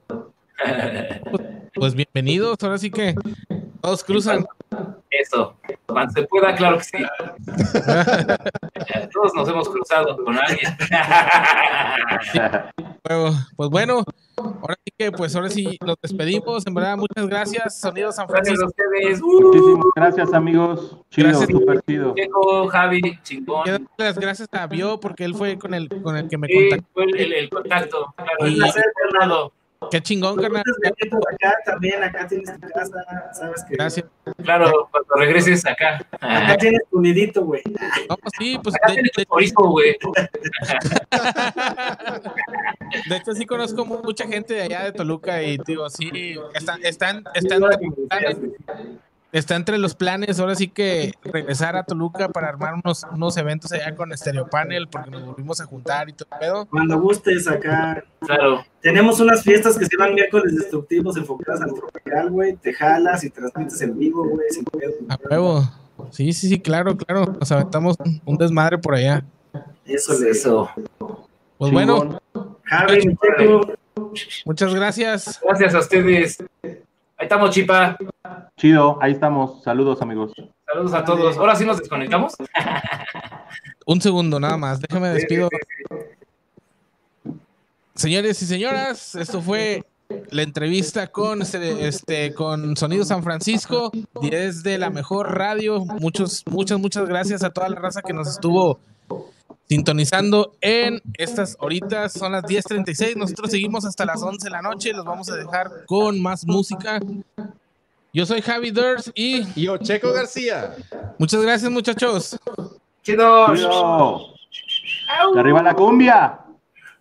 Pues, 1.31 1.43
pues 1.75 1.95
bienvenidos, 1.95 2.57
ahora 2.63 2.79
sí 2.79 2.91
que 2.91 3.15
todos 3.81 4.05
cruzan. 4.05 4.47
Eso, 5.11 5.57
cuando 5.93 6.13
se 6.13 6.23
pueda, 6.27 6.55
claro 6.55 6.79
que 6.79 6.85
sí. 6.85 6.99
Todos 9.13 9.35
nos 9.35 9.49
hemos 9.49 9.69
cruzado 9.69 10.17
con 10.25 10.39
alguien. 10.39 10.77
pues 13.57 13.71
bueno, 13.71 14.05
ahora 14.37 14.77
sí 14.85 14.93
que, 14.99 15.11
pues 15.13 15.35
ahora 15.37 15.51
sí 15.51 15.79
nos 15.85 15.97
despedimos. 16.03 16.67
En 16.67 16.75
verdad, 16.75 16.97
muchas 16.97 17.27
gracias, 17.27 17.81
Sonido 17.81 18.11
San 18.13 18.29
Francisco. 18.29 18.61
Gracias 18.61 18.63
a 18.63 18.67
ustedes. 18.67 19.23
Muchísimas 19.23 19.87
gracias, 19.95 20.33
amigos. 20.33 20.99
Chido, 21.11 21.29
gracias. 21.29 21.51
super 21.51 21.81
chido. 21.87 22.15
Javi, 22.69 23.19
chingón. 23.23 23.89
Las 23.97 24.19
gracias 24.19 24.49
a 24.53 24.67
Bio 24.67 24.99
porque 25.01 25.25
él 25.25 25.35
fue 25.35 25.59
con 25.59 25.75
el, 25.75 25.89
con 26.03 26.17
el 26.17 26.29
que 26.29 26.39
me 26.39 26.49
sí, 26.49 26.71
contactó. 26.71 26.89
Fue 26.95 27.05
el, 27.05 27.33
el, 27.33 27.51
contacto. 27.51 28.15
Claro, 28.17 28.49
y... 28.49 28.61
Fernando. 29.11 29.53
Qué 29.91 30.01
chingón, 30.01 30.37
carnal. 30.37 30.63
Acá 31.33 31.55
también, 31.65 32.03
acá 32.03 32.27
tienes 32.27 32.53
tu 32.61 32.69
casa, 32.69 33.05
sabes 33.33 33.65
que. 33.65 33.77
Gracias. 33.77 34.07
Claro, 34.43 34.89
cuando 34.91 35.15
regreses 35.17 35.65
acá. 35.67 36.05
Acá 36.21 36.57
tienes 36.57 36.83
tu 36.91 37.01
nidito, 37.01 37.45
güey. 37.45 37.63
No, 38.09 38.17
sí, 38.39 38.59
pues. 38.63 38.75
Acá 38.77 38.89
de, 38.89 38.95
tienes 38.95 39.13
tu 39.13 39.25
turismo, 39.25 39.71
güey. 39.71 39.97
De 43.09 43.17
hecho, 43.17 43.35
sí 43.35 43.47
conozco 43.47 43.85
mucha 43.85 44.27
gente 44.27 44.55
de 44.55 44.63
allá 44.63 44.85
de 44.85 44.93
Toluca 44.93 45.43
y 45.43 45.59
digo, 45.67 45.89
sí, 45.89 46.37
están, 46.55 46.85
están, 46.85 47.25
están, 47.35 47.63
está 49.33 49.57
entre 49.57 49.79
los 49.79 49.95
planes 49.95 50.39
ahora 50.39 50.55
sí 50.55 50.69
que 50.69 51.13
regresar 51.25 51.75
a 51.77 51.85
Toluca 51.85 52.29
para 52.29 52.49
armar 52.49 52.75
unos, 52.75 53.05
unos 53.13 53.37
eventos 53.39 53.73
allá 53.73 53.97
con 53.97 54.17
Stereo 54.17 54.47
Panel 54.49 54.89
porque 54.89 55.11
nos 55.11 55.25
volvimos 55.25 55.61
a 55.61 55.65
juntar 55.65 56.09
y 56.11 56.13
todo 56.13 56.29
el 56.33 56.39
pedo. 56.39 56.67
Cuando 56.67 57.01
gustes 57.01 57.49
acá. 57.49 58.05
Claro. 58.21 58.65
Tenemos 58.81 59.21
unas 59.21 59.43
fiestas 59.43 59.79
que 59.79 59.87
se 59.87 59.97
llaman 59.97 60.15
miércoles 60.15 60.55
destructivos 60.55 61.17
enfocadas 61.17 61.63
al 61.63 61.75
tropical, 61.75 62.31
güey. 62.31 62.57
Te 62.57 62.73
jalas 62.75 63.25
y 63.25 63.31
transmites 63.31 63.81
en 63.81 63.99
vivo, 63.99 64.29
güey. 64.29 64.47
A 65.09 65.19
huevo. 65.31 65.69
Sí, 66.11 66.33
sí, 66.33 66.49
sí, 66.49 66.61
claro, 66.61 66.97
claro. 66.97 67.37
Nos 67.39 67.51
aventamos 67.51 67.97
un 68.25 68.37
desmadre 68.37 68.79
por 68.79 68.95
allá. 68.95 69.25
Eso 69.85 70.13
es 70.13 70.23
eso. 70.23 70.71
Pues 71.59 71.73
bueno. 71.73 72.21
Javi, 72.65 73.17
Muchas 74.45 74.75
gracias. 74.75 75.41
Gracias 75.43 75.75
a 75.75 75.79
ustedes. 75.79 76.39
Ahí 77.23 77.27
estamos, 77.27 77.51
Chipa. 77.51 77.97
Chido, 78.57 78.99
ahí 79.01 79.13
estamos. 79.13 79.63
Saludos, 79.63 80.03
amigos. 80.03 80.33
Saludos 80.67 80.93
a 80.93 81.05
todos. 81.05 81.37
Ahora 81.37 81.55
sí 81.55 81.65
nos 81.65 81.79
desconectamos. 81.79 82.35
Un 83.87 84.01
segundo, 84.01 84.41
nada 84.41 84.57
más. 84.57 84.81
Déjame 84.81 85.11
despido. 85.11 85.49
Señores 87.95 88.43
y 88.43 88.47
señoras, 88.47 89.15
esto 89.15 89.41
fue 89.41 89.85
la 90.31 90.43
entrevista 90.43 91.07
con 91.07 91.43
este, 91.43 92.35
con 92.35 92.77
Sonido 92.77 93.05
San 93.05 93.23
Francisco 93.23 93.93
desde 94.21 94.77
la 94.77 94.91
mejor 94.91 95.39
radio. 95.39 95.85
Muchos, 95.85 96.43
muchas, 96.51 96.81
muchas 96.81 97.09
gracias 97.09 97.45
a 97.45 97.51
toda 97.51 97.69
la 97.69 97.79
raza 97.79 98.03
que 98.03 98.15
nos 98.15 98.27
estuvo 98.27 98.81
sintonizando 99.69 100.57
en 100.61 101.01
estas 101.15 101.57
horitas. 101.61 102.13
Son 102.13 102.33
las 102.33 102.45
10:36. 102.45 103.17
Nosotros 103.17 103.51
seguimos 103.51 103.85
hasta 103.85 104.05
las 104.05 104.23
11 104.23 104.47
de 104.47 104.51
la 104.51 104.63
noche. 104.63 104.93
Los 104.93 105.05
vamos 105.05 105.31
a 105.31 105.37
dejar 105.37 105.85
con 105.87 106.21
más 106.21 106.47
música. 106.47 107.01
Yo 108.13 108.27
soy 108.27 108.43
Javi 108.43 108.71
Durs 108.71 109.11
y. 109.15 109.45
Yo, 109.61 109.79
Checo 109.79 110.13
García. 110.13 110.77
Muchas 111.19 111.41
gracias, 111.43 111.71
muchachos. 111.71 112.39
Chido. 113.03 113.47
Que 115.33 115.41
arriba 115.41 115.63
la 115.63 115.75
cumbia. 115.75 116.39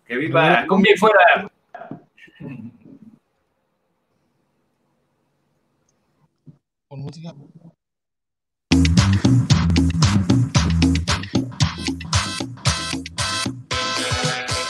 Que 0.06 0.16
viva 0.16 0.48
la 0.48 0.66
cumbia 0.66 0.94
y 0.94 0.98
fuera. 0.98 1.50
Con 6.88 7.00
música. 7.00 7.34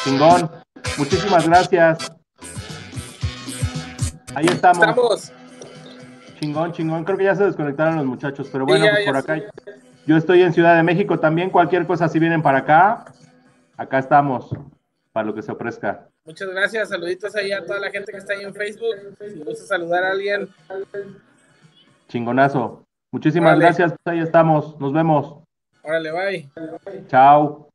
Chingón. 0.05 0.51
Muchísimas 0.99 1.49
gracias. 1.49 2.13
Ahí 4.35 4.47
estamos. 4.47 4.89
Estamos. 4.89 5.33
Chingón, 6.41 6.73
chingón. 6.73 7.05
Creo 7.05 7.17
que 7.17 7.25
ya 7.25 7.35
se 7.37 7.45
desconectaron 7.45 7.97
los 7.97 8.07
muchachos, 8.07 8.49
pero 8.51 8.67
bueno, 8.67 8.87
pues 8.91 9.07
por 9.07 9.17
acá. 9.17 9.41
Yo 10.07 10.17
estoy 10.17 10.43
en 10.43 10.53
Ciudad 10.53 10.77
de 10.77 10.83
México 10.83 11.21
también. 11.21 11.51
Cualquier 11.51 11.87
cosa, 11.87 12.09
si 12.09 12.19
vienen 12.19 12.43
para 12.43 12.59
acá, 12.59 13.05
acá 13.77 13.99
estamos 13.99 14.51
para 15.13 15.27
lo 15.27 15.35
que 15.35 15.43
se 15.43 15.53
ofrezca. 15.53 16.09
Muchas 16.25 16.49
gracias. 16.49 16.89
Saluditos 16.89 17.35
ahí 17.37 17.53
a 17.53 17.65
toda 17.65 17.79
la 17.79 17.91
gente 17.91 18.11
que 18.11 18.19
está 18.19 18.33
ahí 18.33 18.43
en 18.43 18.55
Facebook. 18.55 18.97
Si 19.21 19.39
gusta 19.39 19.67
saludar 19.67 20.03
a 20.05 20.11
alguien. 20.11 20.49
Chingonazo. 22.09 22.85
Muchísimas 23.13 23.59
gracias. 23.59 23.93
Pues 24.03 24.15
ahí 24.15 24.21
estamos. 24.21 24.79
Nos 24.81 24.93
vemos. 24.93 25.39
Órale, 25.85 26.11
bye. 26.13 26.51
Chao. 27.09 27.72